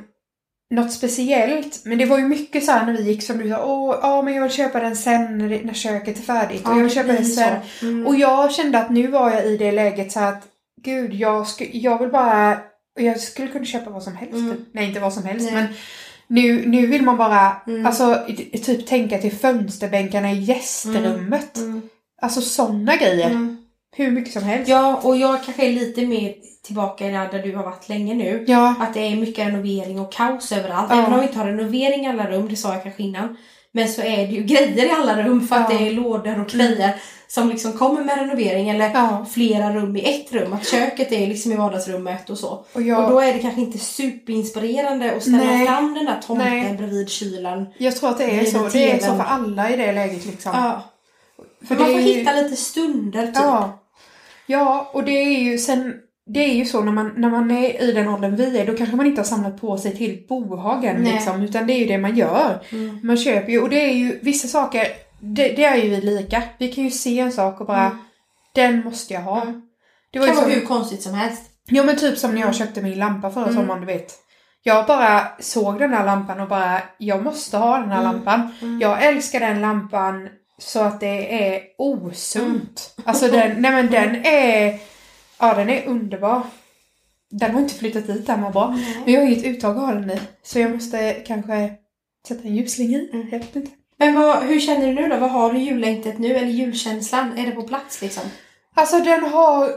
något 0.70 0.92
speciellt. 0.92 1.82
Men 1.84 1.98
det 1.98 2.06
var 2.06 2.18
ju 2.18 2.28
mycket 2.28 2.64
så 2.64 2.72
här 2.72 2.86
när 2.86 2.92
vi 2.92 3.02
gick 3.02 3.22
som 3.22 3.38
du 3.38 3.50
sa. 3.50 3.64
Åh, 3.64 3.98
ja 4.02 4.22
men 4.22 4.34
jag 4.34 4.42
vill 4.42 4.52
köpa 4.52 4.80
den 4.80 4.96
sen 4.96 5.38
när, 5.38 5.74
köket 5.74 6.18
är 6.18 6.22
färdigt. 6.22 6.66
och 6.66 6.72
jag 6.72 6.82
vill 6.82 6.94
köpa 6.94 7.12
den 7.12 7.24
sen. 7.24 7.58
Mm. 7.82 8.06
Och 8.06 8.16
jag 8.16 8.52
kände 8.52 8.78
att 8.78 8.90
nu 8.90 9.06
var 9.06 9.30
jag 9.30 9.46
i 9.46 9.56
det 9.56 9.72
läget 9.72 10.12
så 10.12 10.20
att 10.20 10.42
gud, 10.82 11.14
jag, 11.14 11.46
sku, 11.46 11.66
jag 11.72 11.98
vill 11.98 12.10
bara... 12.10 12.58
Jag 12.98 13.20
skulle 13.20 13.48
kunna 13.48 13.64
köpa 13.64 13.90
vad 13.90 14.02
som 14.02 14.16
helst. 14.16 14.34
Mm. 14.34 14.56
typ. 14.56 14.66
Nej, 14.72 14.88
inte 14.88 15.00
vad 15.00 15.12
som 15.12 15.24
helst. 15.24 15.52
Nej. 15.52 15.54
Men 15.54 15.74
nu, 16.28 16.66
nu 16.66 16.86
vill 16.86 17.02
man 17.02 17.16
bara 17.16 17.56
Mm. 17.66 17.86
alltså, 17.86 18.26
typ 18.64 18.86
tänka 18.86 19.18
till 19.18 19.32
fönsterbänkarna 19.32 20.32
i 20.32 20.38
gästrummet. 20.38 21.56
Mm. 21.56 21.82
Alltså 22.22 22.40
sådana 22.40 22.96
grejer. 22.96 23.30
Mm. 23.30 23.56
Hur 23.96 24.10
mycket 24.10 24.32
som 24.32 24.42
helst. 24.42 24.68
Ja, 24.68 25.00
och 25.02 25.16
jag 25.16 25.44
kanske 25.44 25.66
är 25.66 25.72
lite 25.72 26.06
mer 26.06 26.34
tillbaka 26.64 27.04
där, 27.06 27.32
där 27.32 27.42
du 27.42 27.56
har 27.56 27.64
varit 27.64 27.88
länge 27.88 28.14
nu. 28.14 28.44
Ja. 28.48 28.74
Att 28.80 28.94
det 28.94 29.00
är 29.00 29.16
mycket 29.16 29.46
renovering 29.46 30.00
och 30.00 30.12
kaos 30.12 30.52
överallt. 30.52 30.86
Ja. 30.90 30.98
Även 30.98 31.12
om 31.12 31.20
vi 31.20 31.26
inte 31.26 31.38
har 31.38 31.46
renovering 31.46 32.04
i 32.04 32.08
alla 32.08 32.30
rum, 32.30 32.48
det 32.48 32.56
sa 32.56 32.72
jag 32.72 32.82
kanske 32.82 33.02
innan. 33.02 33.36
Men 33.76 33.88
så 33.88 34.02
är 34.02 34.16
det 34.26 34.32
ju 34.32 34.42
grejer 34.42 34.84
i 34.86 34.90
alla 34.90 35.22
rum 35.22 35.48
för 35.48 35.56
att 35.56 35.72
Ja. 35.72 35.78
det 35.78 35.88
är 35.88 35.92
lådor 35.92 36.40
och 36.40 36.48
grejer 36.48 36.94
som 37.28 37.48
liksom 37.48 37.72
kommer 37.72 38.04
med 38.04 38.18
renovering. 38.18 38.68
Eller 38.68 38.90
Ja. 38.94 39.26
flera 39.32 39.74
rum 39.74 39.96
i 39.96 40.00
ett 40.14 40.32
rum. 40.32 40.52
Att 40.52 40.68
köket 40.68 41.12
är 41.12 41.26
liksom 41.26 41.52
i 41.52 41.56
vardagsrummet 41.56 42.30
och 42.30 42.38
så. 42.38 42.64
Och 42.72 42.82
jag, 42.82 43.04
Och 43.04 43.10
då 43.10 43.20
är 43.20 43.32
det 43.32 43.38
kanske 43.38 43.60
inte 43.60 43.78
superinspirerande 43.78 45.12
att 45.16 45.22
ställa 45.22 45.36
Nej. 45.38 45.66
fram 45.66 45.94
den 45.94 46.04
där 46.04 46.20
tomten 46.26 46.48
Nej. 46.48 46.74
bredvid 46.76 47.08
kylen. 47.08 47.66
jag 47.78 47.96
tror 47.96 48.10
att 48.10 48.18
det 48.18 48.24
är 48.24 48.44
så. 48.44 48.68
Det 48.72 48.90
är 48.90 48.98
så 48.98 49.06
för 49.16 49.24
alla 49.24 49.70
i 49.70 49.76
det 49.76 49.92
läget 49.92 50.26
liksom. 50.26 50.52
Ja. 50.54 50.82
För 51.68 51.74
man 51.74 51.84
får 51.86 51.94
ju- 52.00 52.14
hitta 52.14 52.32
lite 52.32 52.56
stunder 52.56 53.26
typ. 53.26 53.34
Ja. 53.36 53.78
Ja, 54.46 54.90
och 54.92 55.04
det 55.04 55.10
är 55.12 55.38
ju 55.38 55.58
sen... 55.58 55.94
Det 56.28 56.40
är 56.40 56.54
ju 56.54 56.64
så 56.64 56.80
när 56.82 56.92
man, 56.92 57.12
när 57.16 57.30
man 57.30 57.50
är 57.50 57.82
i 57.82 57.92
den 57.92 58.08
åldern 58.08 58.36
vi 58.36 58.58
är, 58.58 58.66
då 58.66 58.74
kanske 58.74 58.96
man 58.96 59.06
inte 59.06 59.20
har 59.20 59.26
samlat 59.26 59.60
på 59.60 59.78
sig 59.78 59.96
till 59.96 60.24
bohagen 60.28 60.96
Nej. 61.02 61.12
liksom, 61.12 61.42
utan 61.42 61.66
det 61.66 61.72
är 61.72 61.78
ju 61.78 61.86
det 61.86 61.98
man 61.98 62.16
gör. 62.16 62.62
Mm. 62.72 63.00
Man 63.02 63.16
köper 63.16 63.52
ju, 63.52 63.60
och 63.62 63.70
det 63.70 63.80
är 63.90 63.92
ju 63.92 64.18
vissa 64.22 64.48
saker, 64.48 64.86
det, 65.20 65.48
det 65.48 65.64
är 65.64 65.76
ju 65.76 65.88
vi 65.90 66.00
lika. 66.00 66.42
Vi 66.58 66.72
kan 66.72 66.84
ju 66.84 66.90
se 66.90 67.18
en 67.20 67.32
sak 67.32 67.60
och 67.60 67.66
bara, 67.66 67.84
Mm. 67.86 67.98
den 68.54 68.84
måste 68.84 69.14
jag 69.14 69.20
ha. 69.20 69.42
Mm. 69.42 69.62
Det 70.12 70.18
var 70.18 70.26
kan 70.26 70.34
ju 70.36 70.40
vara 70.42 70.50
hur 70.54 70.60
konstigt 70.66 71.02
som 71.02 71.14
helst. 71.14 71.42
ja 71.68 71.82
men 71.82 71.96
typ 71.96 72.18
som 72.18 72.34
när 72.34 72.40
jag 72.40 72.54
köpte 72.54 72.82
min 72.82 72.98
lampa 72.98 73.30
förra 73.30 73.44
Mm. 73.44 73.56
sommaren, 73.56 73.80
du 73.80 73.86
vet. 73.86 74.14
Jag 74.62 74.86
bara 74.86 75.22
såg 75.40 75.78
den 75.78 75.92
här 75.92 76.04
lampan 76.06 76.40
och 76.40 76.48
bara, 76.48 76.80
jag 76.98 77.22
måste 77.22 77.56
ha 77.56 77.78
den 77.78 77.90
här 77.90 78.00
Mm. 78.00 78.12
lampan. 78.12 78.54
Mm. 78.62 78.80
Jag 78.80 79.04
älskar 79.04 79.40
den 79.40 79.60
lampan 79.60 80.28
så 80.58 80.80
att 80.80 81.00
det 81.00 81.52
är 81.54 81.60
osunt. 81.78 82.94
Alltså 83.04 83.28
den, 83.28 83.62
nej 83.62 83.70
men 83.72 83.90
den 83.90 84.24
är, 84.24 84.78
ja 85.38 85.54
den 85.54 85.70
är 85.70 85.86
underbar. 85.86 86.42
Den 87.30 87.50
har 87.50 87.60
inte 87.60 87.74
flyttat 87.74 88.06
dit, 88.06 88.26
den 88.26 88.42
var 88.42 88.50
bra. 88.50 88.70
Nej. 88.70 88.96
Men 89.04 89.14
jag 89.14 89.20
har 89.20 89.26
inget 89.28 89.44
uttag 89.44 89.74
ha 89.74 89.92
den 89.92 90.10
i. 90.10 90.20
Så 90.42 90.58
jag 90.58 90.70
måste 90.70 91.12
kanske 91.12 91.70
sätta 92.28 92.48
en 92.48 92.56
ljusslinga 92.56 92.98
i. 92.98 93.10
Mm. 93.12 93.28
Jag 93.32 93.38
vet 93.38 93.56
inte. 93.56 93.70
Men 93.98 94.14
vad, 94.14 94.42
hur 94.42 94.60
känner 94.60 94.86
du 94.86 94.94
nu 94.94 95.08
då? 95.08 95.16
Vad 95.16 95.30
har 95.30 95.52
du 95.52 95.58
jullängtet 95.58 96.18
nu? 96.18 96.36
Eller 96.36 96.48
julkänslan? 96.48 97.38
Är 97.38 97.46
det 97.46 97.52
på 97.52 97.62
plats 97.62 98.02
liksom? 98.02 98.22
Alltså 98.74 98.98
den 98.98 99.24
har 99.24 99.70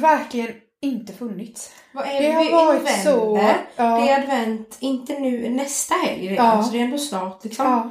verkligen 0.00 0.50
inte 0.82 1.12
funnits. 1.12 1.70
Vad 1.92 2.06
är 2.06 2.22
Det 2.22 2.32
har 2.32 2.42
vi 2.44 2.48
i 2.48 2.52
varit 2.52 2.80
november? 2.82 3.02
så... 3.04 3.36
Det 3.36 3.56
Ja, 3.76 4.08
är 4.08 4.22
advent, 4.22 4.76
inte 4.80 5.18
nu, 5.18 5.48
nästa 5.48 5.94
helg 5.94 6.28
redan. 6.28 6.46
Ja. 6.56 6.62
Så 6.62 6.72
det 6.72 6.78
är 6.78 6.84
ändå 6.84 6.98
snart 6.98 7.44
liksom. 7.44 7.66
ja. 7.66 7.90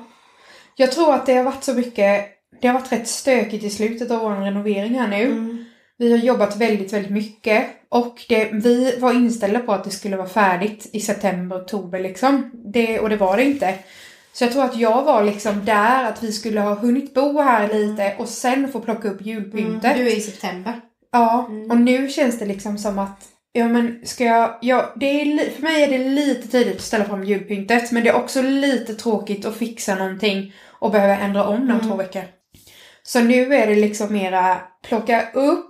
Jag 0.75 0.91
tror 0.91 1.13
att 1.13 1.25
det 1.25 1.33
har 1.33 1.43
varit 1.43 1.63
så 1.63 1.73
mycket... 1.73 2.25
Det 2.61 2.67
har 2.67 2.73
varit 2.73 2.91
rätt 2.91 3.07
stökigt 3.07 3.63
i 3.63 3.69
slutet 3.69 4.11
av 4.11 4.19
vår 4.19 4.35
renovering 4.35 4.99
här 4.99 5.07
nu. 5.07 5.25
Mm. 5.25 5.58
Vi 5.99 6.11
har 6.11 6.17
jobbat 6.17 6.55
väldigt, 6.57 6.93
väldigt 6.93 7.11
mycket. 7.11 7.65
Och 7.89 8.25
det, 8.29 8.49
vi 8.53 8.95
var 8.99 9.13
inställda 9.13 9.59
på 9.59 9.71
att 9.73 9.83
det 9.83 9.89
skulle 9.89 10.17
vara 10.17 10.27
färdigt 10.29 10.89
i 10.93 10.99
september, 10.99 11.57
oktober 11.61 11.99
liksom. 11.99 12.51
Det, 12.53 12.99
och 12.99 13.09
det 13.09 13.17
var 13.17 13.37
det 13.37 13.43
inte. 13.43 13.73
Så 14.33 14.43
jag 14.43 14.51
tror 14.53 14.63
att 14.63 14.77
jag 14.77 15.03
var 15.03 15.23
liksom 15.23 15.65
där, 15.65 16.03
att 16.05 16.23
vi 16.23 16.31
skulle 16.31 16.59
ha 16.61 16.75
hunnit 16.75 17.13
bo 17.13 17.41
här 17.41 17.73
lite 17.73 18.15
och 18.17 18.29
sen 18.29 18.71
få 18.71 18.79
plocka 18.79 19.07
upp 19.09 19.21
Mm. 19.21 19.33
julpyntet. 19.33 19.95
Du 19.97 20.07
är 20.07 20.17
i 20.17 20.21
september. 20.21 20.73
Ja, 21.11 21.45
Mm. 21.49 21.71
och 21.71 21.77
nu 21.77 22.09
känns 22.09 22.39
det 22.39 22.45
liksom 22.45 22.77
som 22.77 22.99
att 22.99 23.19
Ja 23.51 23.67
men 23.67 24.01
ska 24.05 24.23
jag, 24.23 24.55
ja, 24.61 24.93
det 24.95 25.05
är, 25.21 25.49
för 25.49 25.61
mig 25.61 25.83
är 25.83 25.87
det 25.87 25.97
lite 26.09 26.47
tidigt 26.47 26.75
att 26.75 26.81
ställa 26.81 27.05
fram 27.05 27.23
julpyntet 27.23 27.91
men 27.91 28.03
det 28.03 28.09
är 28.09 28.15
också 28.15 28.41
lite 28.41 28.93
tråkigt 28.95 29.45
att 29.45 29.55
fixa 29.55 29.95
någonting 29.95 30.53
och 30.79 30.91
behöva 30.91 31.17
ändra 31.17 31.43
om 31.43 31.67
de 31.67 31.71
Mm. 31.73 31.87
två 31.89 31.95
veckor. 31.95 32.21
Så 33.03 33.19
nu 33.19 33.55
är 33.55 33.67
det 33.67 33.75
liksom 33.75 34.13
mera 34.13 34.57
plocka 34.87 35.29
upp 35.33 35.68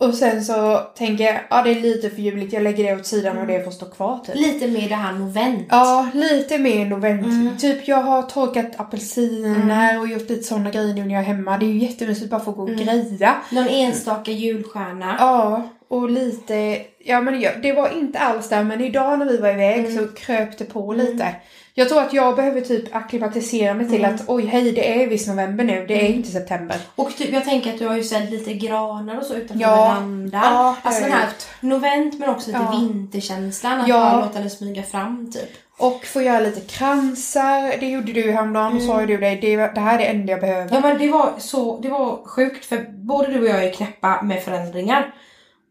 och 0.00 0.14
sen 0.14 0.44
så 0.44 0.78
tänker 0.96 1.24
jag, 1.24 1.40
ja 1.50 1.62
det 1.62 1.70
är 1.70 1.80
lite 1.80 2.10
för 2.10 2.16
juligt, 2.22 2.52
jag 2.52 2.62
lägger 2.62 2.84
det 2.84 3.00
åt 3.00 3.06
sidan 3.06 3.38
och 3.38 3.46
det 3.46 3.64
får 3.64 3.70
stå 3.70 3.86
kvar 3.86 4.18
typ. 4.26 4.34
Lite 4.34 4.66
mer 4.68 4.88
det 4.88 4.94
här 4.94 5.12
novent. 5.12 5.66
Ja, 5.70 6.08
lite 6.14 6.58
mer 6.58 6.86
novent. 6.86 7.26
Mm. 7.26 7.58
Typ 7.58 7.88
jag 7.88 7.96
har 8.02 8.22
torkat 8.22 8.80
apelsiner 8.80 10.00
och 10.00 10.08
gjort 10.08 10.28
lite 10.28 10.42
sådana 10.42 10.70
grejer 10.70 10.94
nu 10.94 11.04
när 11.04 11.14
jag 11.14 11.20
är 11.22 11.26
hemma. 11.26 11.58
Det 11.58 11.66
är 11.66 11.70
ju 11.70 11.78
jättemysigt 11.78 12.30
bara 12.30 12.36
att 12.36 12.44
få 12.44 12.52
gå 12.52 12.62
och 12.62 12.68
Mm. 12.68 12.84
greja. 12.84 13.34
Någon 13.50 13.68
enstaka 13.68 14.30
julstjärna. 14.30 15.16
Ja, 15.18 15.62
och 15.88 16.10
lite, 16.10 16.78
ja 17.04 17.20
men 17.20 17.40
det 17.62 17.72
var 17.72 17.98
inte 17.98 18.18
alls 18.18 18.48
där 18.48 18.64
men 18.64 18.80
idag 18.80 19.18
när 19.18 19.26
vi 19.26 19.36
var 19.36 19.48
iväg 19.50 19.78
Mm. 19.78 19.96
så 19.96 20.08
kröp 20.14 20.58
det 20.58 20.64
på 20.64 20.92
lite. 20.92 21.34
Jag 21.78 21.88
tror 21.88 22.00
att 22.02 22.12
jag 22.12 22.36
behöver 22.36 22.60
typ 22.60 22.94
akklimatisera 22.96 23.74
mig 23.74 23.88
till 23.88 24.04
att 24.04 24.22
oj 24.26 24.46
hej 24.46 24.72
det 24.72 25.02
är 25.02 25.06
visst 25.06 25.28
november 25.28 25.64
nu, 25.64 25.84
det 25.88 25.94
är 25.94 26.00
Mm. 26.06 26.14
inte 26.14 26.30
september. 26.30 26.76
Och 26.94 27.16
typ, 27.16 27.32
jag 27.32 27.44
tänker 27.44 27.72
att 27.72 27.78
du 27.78 27.86
har 27.86 27.96
ju 27.96 28.02
sett 28.04 28.30
lite 28.30 28.54
granar 28.54 29.16
och 29.18 29.24
så 29.24 29.34
utanför 29.34 29.64
Ja. 29.64 29.76
verandan. 29.76 30.40
Ja, 30.44 30.76
alltså 30.82 31.02
den 31.02 31.12
här 31.12 31.28
novent 31.60 32.18
men 32.18 32.28
också 32.28 32.46
lite 32.50 32.60
Ja. 32.72 32.78
vinterkänslan. 32.80 33.80
Att 33.80 33.88
Ja. 33.88 33.94
bara 34.10 34.20
låta 34.26 34.40
det 34.40 34.50
smyga 34.50 34.82
fram 34.82 35.30
typ. 35.32 35.48
Och 35.78 36.04
få 36.04 36.22
göra 36.22 36.40
lite 36.40 36.60
kransar, 36.60 37.80
det 37.80 37.86
gjorde 37.86 38.12
du 38.12 38.32
häromdagen 38.32 38.76
och 38.76 38.82
sa 38.82 39.00
ju 39.00 39.06
du 39.06 39.16
det, 39.16 39.34
det, 39.34 39.56
det 39.56 39.80
här 39.80 39.94
är 39.94 39.98
det 39.98 40.04
enda 40.04 40.32
jag 40.32 40.40
behöver. 40.40 40.62
Mm. 40.62 40.74
Ja 40.74 40.80
men 40.88 40.98
det 40.98 41.08
var 41.12 41.32
så, 41.38 41.78
det 41.80 41.88
var 41.88 42.24
sjukt 42.24 42.64
för 42.64 42.86
både 42.92 43.28
du 43.28 43.40
och 43.40 43.48
jag 43.48 43.64
är 43.64 43.72
knäppa 43.72 44.22
med 44.22 44.42
förändringar. 44.42 45.14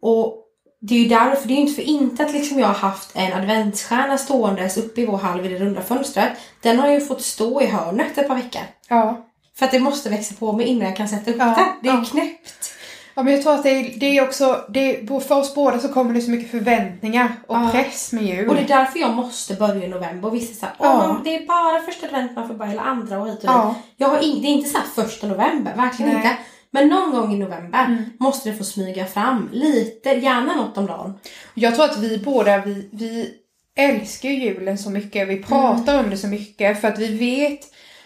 Och 0.02 0.43
det 0.80 0.96
är 0.96 1.00
ju 1.00 1.08
därför, 1.10 1.48
det 1.48 1.54
är 1.54 1.56
ju 1.56 1.62
inte 1.62 1.74
för 1.74 1.82
inte 1.82 2.24
att 2.26 2.32
liksom 2.34 2.60
jag 2.60 2.68
har 2.68 2.74
haft 2.74 3.12
en 3.16 3.34
adventsstjärna 3.34 4.18
ståendes 4.18 4.78
uppe 4.78 5.02
i 5.02 5.06
vår 5.06 5.18
halv 5.18 5.46
i 5.46 5.50
det 5.50 5.60
runda 5.60 5.82
fönstret. 5.82 6.30
Den 6.62 6.80
har 6.80 6.90
ju 6.90 7.02
fått 7.02 7.22
stå 7.22 7.62
i 7.62 7.66
hörnet 7.66 8.18
ett 8.18 8.28
par 8.28 8.36
veckor. 8.36 8.62
Ja. 8.90 9.26
För 9.60 9.66
att 9.66 9.72
det 9.72 9.80
måste 9.80 10.10
växa 10.10 10.36
på 10.40 10.54
mig 10.54 10.66
innan 10.66 10.88
jag 10.88 10.98
kan 10.98 11.08
sätta 11.08 11.32
upp 11.32 11.38
Ja, 11.40 11.46
den. 11.46 11.66
Det 11.84 11.90
är 11.90 11.94
ja. 11.94 12.06
knäppt. 12.12 12.72
Ja 13.16 13.24
men 13.24 13.34
jag 13.34 13.44
tror 13.44 13.54
att 13.54 13.63
det 13.63 13.70
är, 13.70 14.00
det 14.00 14.18
är 14.18 14.24
också, 14.24 14.66
det 14.70 14.80
är, 14.80 15.20
för 15.20 15.36
oss 15.40 15.56
båda 15.56 15.80
så 15.80 15.88
kommer 15.90 16.13
det 16.13 16.22
så 16.22 16.32
mycket 16.32 16.52
förväntningar 16.52 17.32
och 17.48 17.56
Ja. 17.56 17.70
press 17.72 18.12
med 18.13 18.24
jul. 18.24 18.50
Och 18.50 18.56
det 18.56 18.62
är 18.62 18.68
därför 18.68 19.00
jag 19.00 19.13
måste 19.13 19.54
börja 19.54 19.86
i 19.86 19.88
november. 19.88 20.28
Och 20.28 20.36
vissa 20.36 20.54
säger 20.54 20.74
Ja. 20.80 21.22
det 21.24 21.36
är 21.36 21.46
bara 21.48 21.82
första 21.82 22.06
advent 22.08 22.36
man 22.36 22.48
får 22.48 22.56
börja 22.56 22.72
eller 22.72 22.82
andra 22.82 23.20
och 23.22 23.28
hit 23.28 23.36
och 23.36 23.42
dit. 23.42 23.50
Ja. 23.52 23.76
Jag 23.98 24.08
har 24.08 24.20
in, 24.20 24.42
det 24.42 24.48
är 24.48 24.52
inte 24.52 24.70
så 24.70 24.78
här 24.78 25.04
första 25.04 25.28
november, 25.28 25.74
verkligen 25.76 26.13
Nej. 26.13 26.22
inte. 26.24 26.38
Men 26.80 26.88
någon 26.90 27.12
gång 27.12 27.34
i 27.34 27.38
november 27.38 27.86
Mm. 27.86 28.04
måste 28.20 28.50
det 28.50 28.56
få 28.58 28.63
smyga 28.63 29.06
fram 29.06 29.50
lite, 29.54 30.10
gärna 30.10 30.56
något 30.56 30.78
om 30.78 30.86
dagen. 30.86 31.13
Jag 31.54 31.76
tror 31.76 31.86
att 31.86 31.98
vi 31.98 32.18
båda, 32.18 32.62
vi, 32.66 32.90
vi 32.92 33.34
älskar 33.76 34.30
ju 34.30 34.36
julen 34.44 34.78
så 34.78 34.90
mycket. 34.90 35.28
Vi 35.28 35.44
pratar 35.44 36.00
om 36.04 36.10
det 36.10 36.18
så 36.18 36.28
mycket 36.28 36.82
för 36.82 36.88
att 36.88 37.00
vi 37.00 37.08
vet 37.18 37.60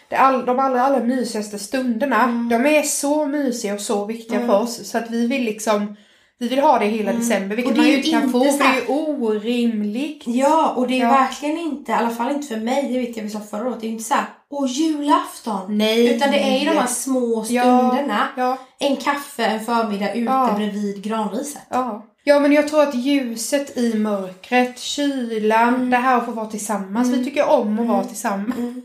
det 0.10 0.16
all, 0.16 0.46
de 0.46 0.60
allra, 0.60 0.82
allra 0.82 1.04
mysigaste 1.04 1.60
stunderna. 1.60 2.48
De 2.52 2.66
är 2.66 2.84
så 2.84 3.26
mysiga 3.26 3.74
och 3.74 3.82
så 3.82 4.06
viktiga 4.06 4.38
Mm. 4.38 4.50
för 4.50 4.60
oss. 4.60 4.88
Så 4.90 4.98
att 4.98 5.10
vi 5.12 5.28
vill 5.28 5.44
liksom 5.44 5.96
vi 6.38 6.48
vill 6.48 6.60
ha 6.60 6.80
det 6.80 6.86
hela 6.86 7.14
december, 7.14 7.56
vilket 7.56 7.78
man 7.78 7.88
ju 7.88 7.98
inte 7.98 8.10
kan 8.10 8.32
få 8.32 8.44
för 8.44 8.58
det 8.58 8.64
är 8.64 8.76
ju 8.76 8.88
orimligt. 8.88 10.24
Ja, 10.26 10.74
och 10.78 10.88
det 10.88 10.94
är 10.94 11.00
Ja. 11.06 11.12
verkligen 11.12 11.58
inte, 11.58 11.92
i 11.92 11.96
alla 11.96 12.10
fall 12.10 12.32
inte 12.32 12.48
för 12.48 12.58
mig, 12.58 12.94
det 12.94 13.00
vet 13.00 13.18
jag 13.18 13.24
vi 13.24 13.30
sa 13.30 13.40
förra 13.40 13.68
året, 13.68 13.80
det 13.82 13.86
är 13.86 13.88
ju 13.88 13.94
inte 13.94 14.04
så 14.04 14.14
här, 14.14 14.26
åh 14.52 14.68
julafton. 14.70 15.78
Nej. 15.78 16.16
Utan 16.16 16.32
det 16.32 16.40
är 16.40 16.60
ju 16.60 16.66
de 16.66 16.78
här 16.78 16.88
små 16.88 17.46
Ja, 17.50 17.64
stunderna. 17.90 18.28
ja, 18.38 18.58
En 18.80 18.96
kaffe 18.98 19.46
en 19.46 19.60
förmiddag 19.66 20.10
ute 20.14 20.20
Ja. 20.32 20.54
bredvid 20.58 21.04
granriset. 21.04 21.62
ja. 21.70 22.08
Ja 22.24 22.40
men 22.40 22.52
jag 22.52 22.68
tror 22.68 22.84
att 22.84 22.96
ljuset 22.96 23.78
i 23.78 23.94
mörkret, 23.94 24.80
kylan, 24.80 25.90
det 25.90 25.98
här 25.98 26.18
att 26.18 26.26
få 26.26 26.32
vara 26.32 26.46
tillsammans. 26.46 27.10
Vi 27.10 27.26
tycker 27.26 27.50
om 27.50 27.80
att 27.80 27.88
vara 27.88 28.04
tillsammans. 28.04 28.56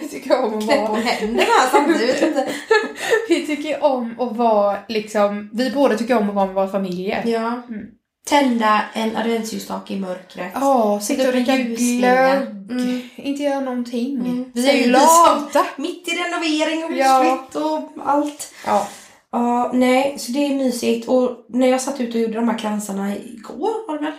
Vi 0.00 0.08
tycker 0.08 0.44
om 0.44 0.58
att 0.58 0.64
Knäpp 0.64 0.88
vara... 0.88 1.00
händerna 1.00 1.44
samtidigt. 1.72 2.22
Vi 3.28 3.46
tycker 3.46 3.84
om 3.84 4.20
att 4.20 4.36
vara 4.36 4.76
liksom... 4.88 5.50
Vi 5.52 5.70
båda 5.70 5.96
tycker 5.96 6.16
om 6.18 6.28
att 6.28 6.34
vara 6.34 6.46
med 6.46 6.54
våra 6.54 6.68
familjer. 6.68 7.22
Ja. 7.26 7.62
Mm. 7.68 7.86
Tända 8.26 8.80
en 8.92 9.16
adventsljusstake 9.16 9.94
i 9.94 10.00
mörkret. 10.00 10.52
Ja, 10.54 11.00
sitta 11.02 11.26
och 11.26 11.32
dricka 11.32 11.56
glögg. 11.56 12.70
Mm. 12.70 13.00
Inte 13.16 13.42
göra 13.42 13.60
någonting. 13.60 14.16
Mm. 14.18 14.44
Vi 14.54 14.70
är 14.70 14.74
ju 14.84 14.90
lata. 14.90 15.66
Mitt 15.76 16.08
i 16.08 16.10
renovering 16.10 16.84
och 16.84 16.92
Ja. 16.92 17.46
och 17.54 17.90
allt. 18.04 18.54
Ja. 18.66 18.88
Ja, 19.32 19.70
nej, 19.74 20.18
så 20.18 20.32
det 20.32 20.38
är 20.46 20.54
mysigt. 20.54 21.08
Och 21.08 21.46
när 21.48 21.66
jag 21.66 21.80
satt 21.80 22.00
ut 22.00 22.14
och 22.14 22.20
gjorde 22.20 22.34
de 22.34 22.48
här 22.48 22.58
kransarna 22.58 23.16
igår 23.16 23.86
var 23.88 23.98
det 23.98 24.04
väl? 24.04 24.12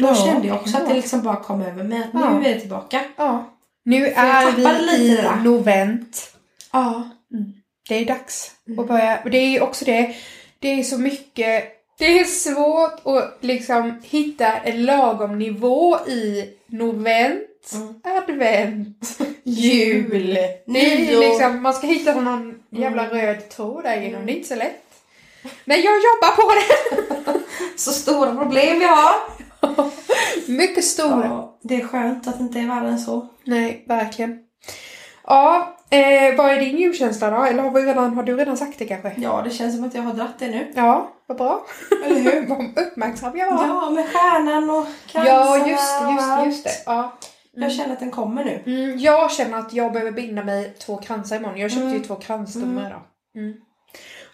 Då 0.00 0.06
Ja, 0.06 0.14
kände 0.14 0.48
jag 0.48 0.56
också 0.56 0.72
ja. 0.76 0.82
att 0.82 0.88
det 0.88 0.94
liksom 0.94 1.22
bara 1.22 1.36
kom 1.36 1.62
över 1.62 1.84
mig. 1.84 1.98
Att 1.98 2.20
Ja. 2.20 2.38
nu 2.38 2.46
är 2.48 2.54
det 2.54 2.60
tillbaka. 2.60 3.00
ja. 3.16 3.50
Nu 3.84 4.06
är 4.06 4.52
vi 4.52 4.62
i 4.96 5.18
novent. 5.44 6.32
Ja. 6.72 7.10
Det 7.88 7.94
är 7.94 8.04
dags 8.06 8.50
Mm. 8.66 8.78
att 8.78 8.88
börja. 8.88 9.20
Och 9.24 9.30
det 9.30 9.38
är 9.38 9.62
också 9.62 9.84
det. 9.84 10.14
Det 10.58 10.68
är 10.68 10.82
så 10.82 10.98
mycket. 10.98 11.64
Det 12.00 12.18
är 12.20 12.24
svårt 12.24 13.00
att 13.04 13.38
liksom 13.40 14.00
hitta 14.02 14.52
en 14.56 14.84
lagom 14.84 15.38
nivå 15.38 15.98
i 16.06 16.50
novent, 16.66 17.46
Mm. 17.74 17.94
advent, 18.04 19.18
jul. 19.44 20.38
Nyår. 20.66 21.20
liksom, 21.20 21.62
man 21.62 21.74
ska 21.74 21.86
hitta 21.86 22.14
någon 22.20 22.54
jävla 22.70 23.06
röd 23.10 23.48
tråd 23.48 23.84
där 23.84 23.96
igenom. 24.00 24.26
Det 24.26 24.32
är 24.32 24.36
inte 24.36 24.48
så 24.48 24.54
lätt. 24.54 24.82
Men 25.64 25.76
jag 25.82 25.94
jobbar 25.94 26.36
på 26.36 26.54
det. 26.54 27.40
Så 27.76 27.90
stora 27.92 28.34
problem 28.36 28.78
vi 28.78 28.84
har. 28.84 29.12
Mycket 30.46 30.84
stora. 30.84 31.24
Ja, 31.24 31.58
det 31.62 31.74
är 31.80 31.86
skönt 31.86 32.28
att 32.28 32.38
det 32.38 32.42
inte 32.44 32.58
är 32.60 32.66
värre 32.66 32.88
än 32.88 32.98
så. 32.98 33.28
Nej, 33.44 33.84
verkligen. 33.88 34.38
Ja, 35.26 35.76
eh, 35.90 36.36
vad 36.36 36.50
är 36.50 36.60
din 36.60 36.78
julkänsla 36.78 37.30
då? 37.30 37.44
Eller 37.44 37.62
har, 37.62 37.70
vi 37.70 37.82
redan, 37.82 38.14
har 38.14 38.22
du 38.22 38.36
redan 38.36 38.56
sagt 38.56 38.78
det 38.78 38.84
kanske? 38.84 39.12
Ja, 39.16 39.42
det 39.44 39.50
känns 39.50 39.76
som 39.76 39.84
att 39.84 39.94
jag 39.94 40.02
har 40.02 40.12
dratt 40.12 40.38
det 40.38 40.48
nu. 40.48 40.72
Ja, 40.74 41.12
vad 41.26 41.36
bra. 41.38 41.66
Eller 42.04 42.20
hur? 42.20 42.46
Vad 42.46 42.86
uppmärksam 42.86 43.36
jag 43.38 43.56
var. 43.56 43.66
Ja, 43.66 43.90
med 43.90 44.06
stjärnan 44.08 44.70
och 44.70 44.86
kransarna 45.06 45.36
Ja, 45.36 45.56
just 45.56 45.70
just 46.10 46.46
just 46.46 46.64
det. 46.64 46.82
Ja. 46.86 47.12
Jag 47.52 47.72
känner 47.72 47.92
att 47.92 48.00
den 48.00 48.10
kommer 48.10 48.44
nu. 48.44 48.62
Mm, 48.66 48.98
jag 48.98 49.32
känner 49.32 49.58
att 49.58 49.72
jag 49.72 49.92
behöver 49.92 50.12
binda 50.12 50.44
mig 50.44 50.74
två 50.78 50.96
kransar 50.96 51.36
imorgon. 51.36 51.58
Jag 51.58 51.70
köpte 51.70 51.84
ju 51.84 51.90
Mm. 51.90 52.02
två 52.02 52.14
kransstommar 52.14 52.86
idag. 52.86 53.02
Mm. 53.36 53.54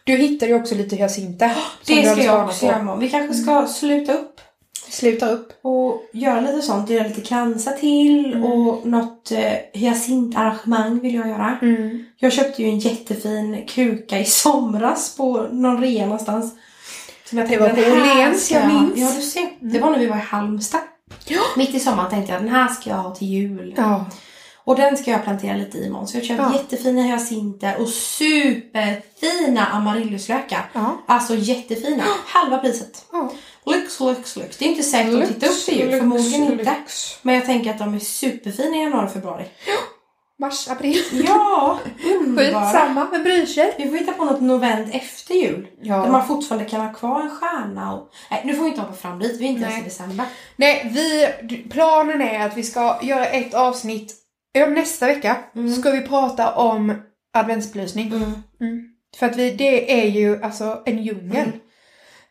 Du 0.04 0.12
hittade 0.16 0.52
ju 0.52 0.60
också 0.60 0.74
lite 0.74 0.96
hyacinter. 0.96 1.48
som 1.82 1.96
Det 1.96 2.10
ska 2.10 2.22
jag 2.22 2.44
också 2.44 2.66
göra 2.66 2.80
imorgon. 2.80 3.00
Vi 3.00 3.10
kanske 3.10 3.34
ska 3.34 3.66
sluta 3.66 4.12
upp 4.12 4.35
Sluta 4.96 5.28
upp. 5.30 5.52
och 5.62 6.02
göra 6.12 6.40
lite 6.40 6.62
sånt. 6.62 6.90
Göra 6.90 7.08
lite 7.08 7.20
kransar 7.20 7.72
till 7.72 8.32
Mm. 8.34 8.44
och 8.44 8.86
något 8.86 9.30
eh, 9.32 9.52
hyacintarrangemang 9.72 11.00
vill 11.00 11.14
jag 11.14 11.28
göra. 11.28 11.58
Mm. 11.62 12.04
Jag 12.18 12.32
köpte 12.32 12.62
ju 12.62 12.68
en 12.68 12.78
jättefin 12.78 13.64
kruka 13.68 14.18
i 14.18 14.24
somras 14.24 15.16
på 15.16 15.46
någon 15.52 15.80
rea 15.80 16.04
någonstans. 16.04 16.54
Som 17.24 17.38
jag 17.38 17.48
Det 17.48 17.56
tänkte, 17.58 17.82
var 17.82 17.84
på 17.84 18.00
Åhléns, 18.00 18.50
jag 18.50 18.66
minns. 18.68 18.92
Ja, 18.96 19.12
du 19.16 19.22
ser. 19.22 19.48
Det 19.60 19.78
var 19.78 19.90
när 19.90 19.98
vi 19.98 20.06
var 20.06 20.16
i 20.16 20.20
Halmstad. 20.20 20.80
Mitt 21.56 21.74
i 21.74 21.80
sommaren 21.80 22.10
tänkte 22.10 22.32
jag 22.32 22.42
den 22.42 22.48
här 22.50 22.68
ska 22.68 22.90
jag 22.90 22.96
ha 22.96 23.14
till 23.14 23.28
jul. 23.28 23.74
Ja. 23.76 24.06
Och 24.64 24.76
den 24.76 24.96
ska 24.96 25.10
jag 25.10 25.24
plantera 25.24 25.56
lite 25.56 25.78
i 25.78 25.86
imorgon. 25.86 26.06
Så 26.08 26.16
jag 26.16 26.22
har 26.22 26.26
köpt 26.28 26.40
Ja. 26.40 26.52
jättefina 26.54 27.02
hyacinter 27.02 27.80
och 27.80 27.88
superfina 27.88 29.66
amaryllislökar. 29.66 30.70
Ja. 30.72 30.96
Alltså 31.06 31.34
jättefina. 31.34 32.02
Halva 32.26 32.58
priset. 32.58 33.04
ja. 33.12 33.32
Lyx, 33.66 34.00
lyx, 34.00 34.36
lyx. 34.36 34.56
Det 34.56 34.64
är 34.64 34.68
inte 34.68 34.82
säkert 34.82 35.22
att 35.22 35.28
titta 35.28 35.46
upp 35.46 35.64
till 35.64 35.78
jul. 35.78 35.98
Förmodligen 35.98 36.52
inte. 36.52 36.76
Men 37.22 37.34
jag 37.34 37.44
tänker 37.46 37.70
att 37.70 37.78
de 37.78 37.94
är 37.94 37.98
superfina 37.98 38.76
i 38.76 38.80
januari 38.80 39.06
och 39.06 39.12
februari. 39.12 39.44
Mars, 40.38 40.68
april. 40.68 41.24
Ja, 41.26 41.78
underbara. 42.20 42.64
Skitsamma, 42.66 43.08
men 43.12 43.22
bryr 43.22 43.46
sig. 43.46 43.74
Vi 43.78 43.88
får 43.88 43.96
hitta 43.96 44.12
på 44.12 44.24
något 44.24 44.40
novent 44.40 44.94
efter 44.94 45.34
jul. 45.34 45.66
Ja. 45.80 45.96
Där 45.96 46.10
man 46.10 46.26
fortfarande 46.26 46.68
kan 46.68 46.80
ha 46.80 46.92
kvar 46.92 47.20
en 47.20 47.30
stjärna. 47.30 47.94
Och... 47.94 48.10
Nej, 48.30 48.42
nu 48.44 48.54
får 48.54 48.62
vi 48.62 48.68
inte 48.68 48.80
hoppa 48.80 48.94
fram 48.94 49.18
dit. 49.18 49.40
Vi 49.40 49.44
är 49.44 49.48
inte 49.48 49.62
ens 49.62 49.74
Nej. 49.74 49.82
i 49.82 49.84
december. 49.84 50.26
Nej, 50.56 50.90
vi, 50.94 51.56
planen 51.70 52.22
är 52.22 52.46
att 52.46 52.56
vi 52.56 52.62
ska 52.62 52.98
göra 53.02 53.26
ett 53.26 53.54
avsnitt 53.54 54.14
nästa 54.68 55.06
vecka. 55.06 55.36
Mm. 55.54 55.74
Ska 55.74 55.90
vi 55.90 56.00
prata 56.00 56.54
om 56.54 56.94
adventsbelysning. 57.32 58.06
Mm. 58.60 58.84
För 59.18 59.26
att 59.26 59.36
vi, 59.36 59.50
det 59.50 60.02
är 60.02 60.06
ju 60.06 60.42
alltså 60.42 60.82
en 60.86 61.02
djungel. 61.02 61.52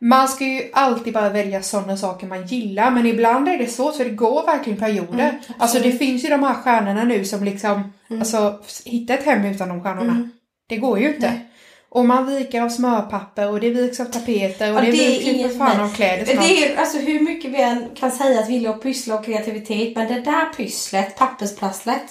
Man 0.02 0.28
ska 0.28 0.46
ju 0.46 0.62
alltid 0.74 1.14
bara 1.14 1.30
välja 1.30 1.62
sådana 1.64 1.98
saker 1.98 2.28
man 2.28 2.48
gillar 2.48 2.92
men 2.92 3.06
ibland 3.06 3.50
är 3.50 3.58
det 3.58 3.68
svårt 3.68 3.96
för 3.96 4.04
det 4.06 4.10
går 4.10 4.46
verkligen 4.46 4.80
perioder. 4.80 5.30
Mm, 5.30 5.36
alltså 5.58 5.80
det 5.80 5.92
finns 5.92 6.26
ju 6.26 6.30
de 6.30 6.44
här 6.44 6.54
stjärnorna 6.54 7.04
nu 7.04 7.26
som 7.26 7.44
liksom, 7.44 7.94
Mm. 8.10 8.22
alltså 8.22 8.60
hitta 8.86 9.14
ett 9.14 9.26
hem 9.26 9.46
utan 9.46 9.70
de 9.70 9.84
stjärnorna. 9.84 10.12
Mm. 10.12 10.30
Det 10.70 10.78
går 10.78 11.00
ju 11.00 11.08
inte. 11.08 11.30
Nej. 11.30 11.50
Och 11.90 12.06
man 12.06 12.26
viker 12.26 12.62
av 12.62 12.70
smörpapper 12.70 13.50
och 13.50 13.60
det 13.60 13.70
viks 13.70 14.00
av 14.00 14.06
tapeter 14.06 14.72
och 14.72 14.78
Ja, 14.78 14.82
det, 14.82 14.92
det 14.92 15.08
viks 15.08 15.26
ju 15.26 15.50
för 15.50 15.58
fan 15.58 15.82
av 15.82 15.90
kläder 15.96 16.26
snart. 16.26 16.48
Det 16.48 16.66
är 16.66 16.78
alltså 16.78 16.98
hur 16.98 17.20
mycket 17.20 17.52
vi 17.52 17.62
än 17.62 17.86
kan 17.96 18.12
säga 18.12 18.40
att 18.40 18.50
vi 18.50 18.54
gillar 18.54 18.72
att 18.72 18.82
pyssla 18.84 19.16
och 19.16 19.26
kreativitet. 19.26 19.96
Men 19.96 20.08
det 20.14 20.22
där 20.22 20.46
pysslet, 20.58 21.18
pappersprasslet. 21.18 22.04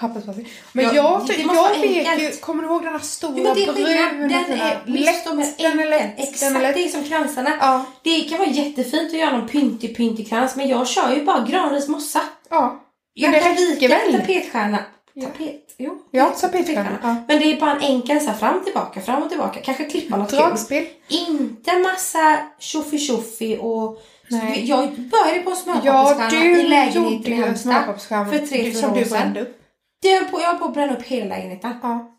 Papperspapper. 0.00 0.44
Men 0.72 0.84
Ja, 0.84 0.92
jag, 0.94 1.26
det 1.26 1.34
jag, 1.42 2.16
vet 2.16 2.22
ju, 2.34 2.36
kommer 2.40 2.62
du 2.62 2.68
ihåg 2.68 2.82
den 2.82 2.92
här 2.92 2.98
stora 3.00 3.32
Jo, 3.36 3.42
men 3.44 3.54
det 3.54 3.64
är 3.64 3.72
bruna 3.72 4.28
Den 4.28 4.60
är 4.60 4.82
lätt, 4.86 5.24
de 5.24 5.38
är 5.38 5.62
den 5.70 5.80
är 5.80 5.90
lätt, 5.90 6.14
Exakt, 6.18 6.56
är 6.56 6.60
lätt. 6.60 6.74
det 6.74 6.84
är 6.84 6.88
som 6.88 7.04
kransarna. 7.04 7.50
Ja, 7.60 7.84
Det 8.02 8.20
kan 8.20 8.38
vara 8.38 8.48
jättefint 8.48 9.12
att 9.12 9.18
göra 9.18 9.38
någon 9.38 9.48
pyntig 9.48 9.96
pyntig 9.96 10.28
krans 10.28 10.56
men 10.56 10.68
jag 10.68 10.88
kör 10.88 11.14
ju 11.16 11.24
bara 11.24 11.46
granrismossa. 11.46 12.20
ja. 12.50 12.78
Men 13.20 13.32
Jag 13.32 13.32
det 13.32 13.40
kan 13.40 13.54
räcker 13.56 13.90
en 13.90 14.12
väl? 14.12 14.20
tapetstjärna. 14.20 14.78
Ja. 15.14 15.26
Tapet? 15.26 15.74
Jo. 15.78 15.98
Ja, 16.10 16.26
tapetstjärna. 16.40 16.98
Ja. 17.02 17.16
Men 17.28 17.38
det 17.38 17.44
är 17.52 17.60
bara 17.60 17.72
en 17.76 17.82
enkel 17.82 18.20
så 18.20 18.26
här, 18.30 18.34
fram 18.38 18.64
tillbaka, 18.64 19.00
fram 19.00 19.22
och 19.22 19.28
tillbaka. 19.28 19.60
Kanske 19.60 19.84
klippa 19.84 20.16
något 20.16 20.30
kul. 20.30 20.38
Dragspel. 20.38 20.84
Inte 21.08 21.78
massa 21.78 22.38
tjoffi 22.58 22.98
tjoffi 22.98 23.58
och... 23.60 24.02
Nej. 24.32 24.64
Jag 24.68 24.88
började 24.90 25.40
på 25.44 25.50
en 25.50 25.56
Ja, 25.84 26.14
smörpappersstjärna 26.14 26.42
du 26.44 26.60
i 26.60 26.68
lägenheten 26.68 27.32
i 27.32 27.36
Halmstad. 27.42 28.30
för 28.30 28.46
tre, 28.46 28.62
du- 28.62 28.72
fyra 28.72 28.90
år 28.90 28.94
du 28.96 29.04
sedan. 29.04 29.36
upp. 29.36 29.58
Det 30.02 30.12
höll 30.14 30.24
på, 30.24 30.40
jag 30.40 30.46
höll 30.48 30.58
på 30.58 30.64
att 30.64 30.74
bränna 30.74 30.96
upp 30.96 31.02
hela 31.02 31.36
lägenheten. 31.36 31.74
Ja. 31.82 32.18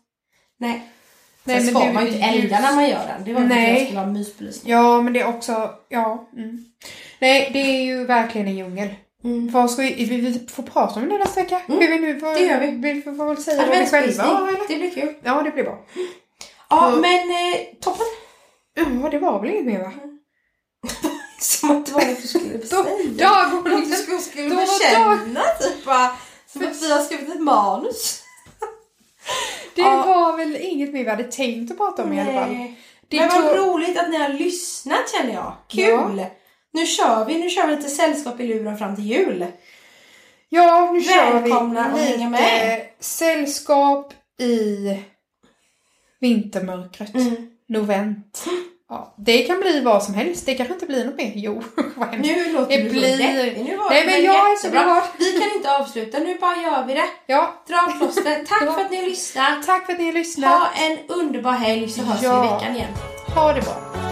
Nej. 0.58 0.82
Nej, 1.44 1.60
Sen 1.60 1.74
ska 1.74 1.92
man 1.92 2.06
ju 2.06 2.12
inte 2.12 2.24
elda 2.26 2.60
när 2.60 2.74
man 2.74 2.88
gör 2.88 3.06
den. 3.06 3.24
Det 3.24 3.32
var 3.34 3.40
Nej. 3.40 3.72
att 3.72 3.78
jag 3.78 3.86
skulle 3.86 4.00
ha 4.00 4.06
mysbelysning. 4.06 4.72
Ja, 4.72 5.02
men 5.02 5.12
det 5.12 5.20
är 5.20 5.28
också, 5.28 5.70
ja. 5.88 6.28
Mm. 6.36 6.64
Nej, 7.18 7.50
det 7.52 7.58
är 7.58 7.82
ju 7.82 8.04
verkligen 8.04 8.46
en 8.48 8.56
djungel. 8.56 8.88
Mm. 9.24 9.50
Vad 9.50 9.70
ska 9.70 9.82
vi, 9.82 10.04
vi 10.04 10.46
får 10.48 10.62
prata 10.62 11.00
om 11.00 11.08
det 11.08 11.18
nästa 11.18 11.40
vecka. 11.42 11.60
Mm. 11.68 11.78
Vi 11.78 11.98
nu 12.00 12.20
får, 12.20 12.34
det 12.34 12.40
gör 12.40 12.60
vi. 12.60 12.92
Vi 12.92 13.02
får 13.02 13.26
väl 13.26 13.36
säga 13.36 13.66
vad 13.66 13.78
vi 13.78 13.86
själva 13.86 14.24
eller? 14.24 14.68
Det 14.68 14.76
blir 14.76 14.90
kul. 14.90 15.14
Ja, 15.22 15.42
det 15.42 15.50
blir 15.50 15.64
bra. 15.64 15.78
Ja, 16.70 16.92
och, 16.92 17.00
men 17.00 17.12
eh, 17.30 17.56
toppen. 17.80 18.06
Ja, 19.02 19.08
det 19.10 19.18
var 19.18 19.40
väl 19.40 19.50
inget 19.50 19.64
mer 19.66 19.78
va? 19.78 19.92
Mm. 20.02 20.13
Som 21.44 21.70
att 21.70 21.86
det 21.86 21.92
var 21.92 22.00
något 22.00 22.22
du 22.22 22.28
skulle. 22.28 22.56
Dagordningen. 23.24 23.90
Något 23.90 24.06
du 24.06 24.18
skulle, 24.18 24.48
bekänna 24.48 25.42
typ 25.60 25.84
bara. 25.84 26.16
Som 26.46 26.62
att 26.62 26.82
vi 26.82 26.92
har 26.92 27.02
skrivit 27.02 27.28
ett 27.28 27.40
manus. 27.40 28.22
Det 29.74 29.82
ja. 29.82 30.06
var 30.06 30.36
väl 30.36 30.56
inget 30.60 30.92
mer 30.92 31.04
vi 31.04 31.10
hade 31.10 31.24
tänkt 31.24 31.70
att 31.70 31.76
prata 31.76 32.02
om 32.02 32.10
Nej. 32.10 32.18
i 32.18 32.20
alla 32.20 32.32
fall. 32.32 32.74
Det 33.08 33.20
Men 33.20 33.28
vad 33.28 33.56
roligt 33.56 33.98
att 33.98 34.10
ni 34.10 34.16
har 34.16 34.28
lyssnat 34.28 35.12
känner 35.16 35.34
jag. 35.34 35.52
Kul! 35.68 36.18
Ja. 36.18 36.30
Nu 36.72 36.86
kör 36.86 37.24
vi, 37.24 37.38
nu 37.38 37.50
kör 37.50 37.66
vi 37.66 37.76
lite 37.76 37.88
sällskap 37.88 38.40
i 38.40 38.46
luren 38.46 38.78
fram 38.78 38.96
till 38.96 39.04
jul. 39.04 39.46
Ja, 40.48 40.92
nu 40.92 41.00
Välkomna 41.00 41.84
kör 41.84 41.98
vi 41.98 42.12
lite 42.12 42.28
med. 42.28 42.86
sällskap 43.00 44.14
i 44.38 44.88
vintermörkret. 46.20 47.14
Mm. 47.14 47.50
Novent. 47.68 48.44
Ja, 48.94 49.14
det 49.16 49.42
kan 49.42 49.60
bli 49.60 49.80
vad 49.80 50.02
som 50.02 50.14
helst. 50.14 50.46
Det 50.46 50.54
kanske 50.54 50.74
inte 50.74 50.86
blir 50.86 51.04
något 51.04 51.16
mer. 51.16 51.32
Jo, 51.34 51.62
vad 51.96 52.08
hemskt. 52.08 52.30
Nu 52.30 52.52
låter 52.52 52.76
det 52.76 52.82
du 52.82 52.90
blir... 52.90 53.18
deppig. 53.18 53.64
Nu 53.64 53.76
var 53.76 53.90
Nej, 53.90 54.06
men 54.06 54.22
jag 54.22 54.52
är 54.52 54.56
så 54.56 54.70
glad. 54.70 55.02
Vi 55.18 55.32
kan 55.40 55.56
inte 55.56 55.76
avsluta. 55.76 56.18
Nu 56.18 56.38
bara 56.40 56.56
gör 56.56 56.86
vi 56.86 56.94
det. 56.94 57.08
Ja. 57.26 57.54
Dra 57.68 57.92
plåster. 57.98 58.44
Tack 58.48 58.74
för 58.74 58.84
att 58.84 58.90
ni 58.90 59.02
lyssnar. 59.02 59.62
Tack 59.66 59.86
för 59.86 59.92
att 59.92 59.98
ni 59.98 60.12
lyssnar. 60.12 60.48
Ha 60.48 60.68
en 60.74 60.98
underbar 61.08 61.52
helg 61.52 61.88
så 61.88 62.02
hörs 62.02 62.22
ja. 62.22 62.40
vi 62.42 62.48
i 62.48 62.50
veckan 62.50 62.76
igen. 62.76 62.92
Ha 63.34 63.52
det 63.52 63.60
bra. 63.60 64.03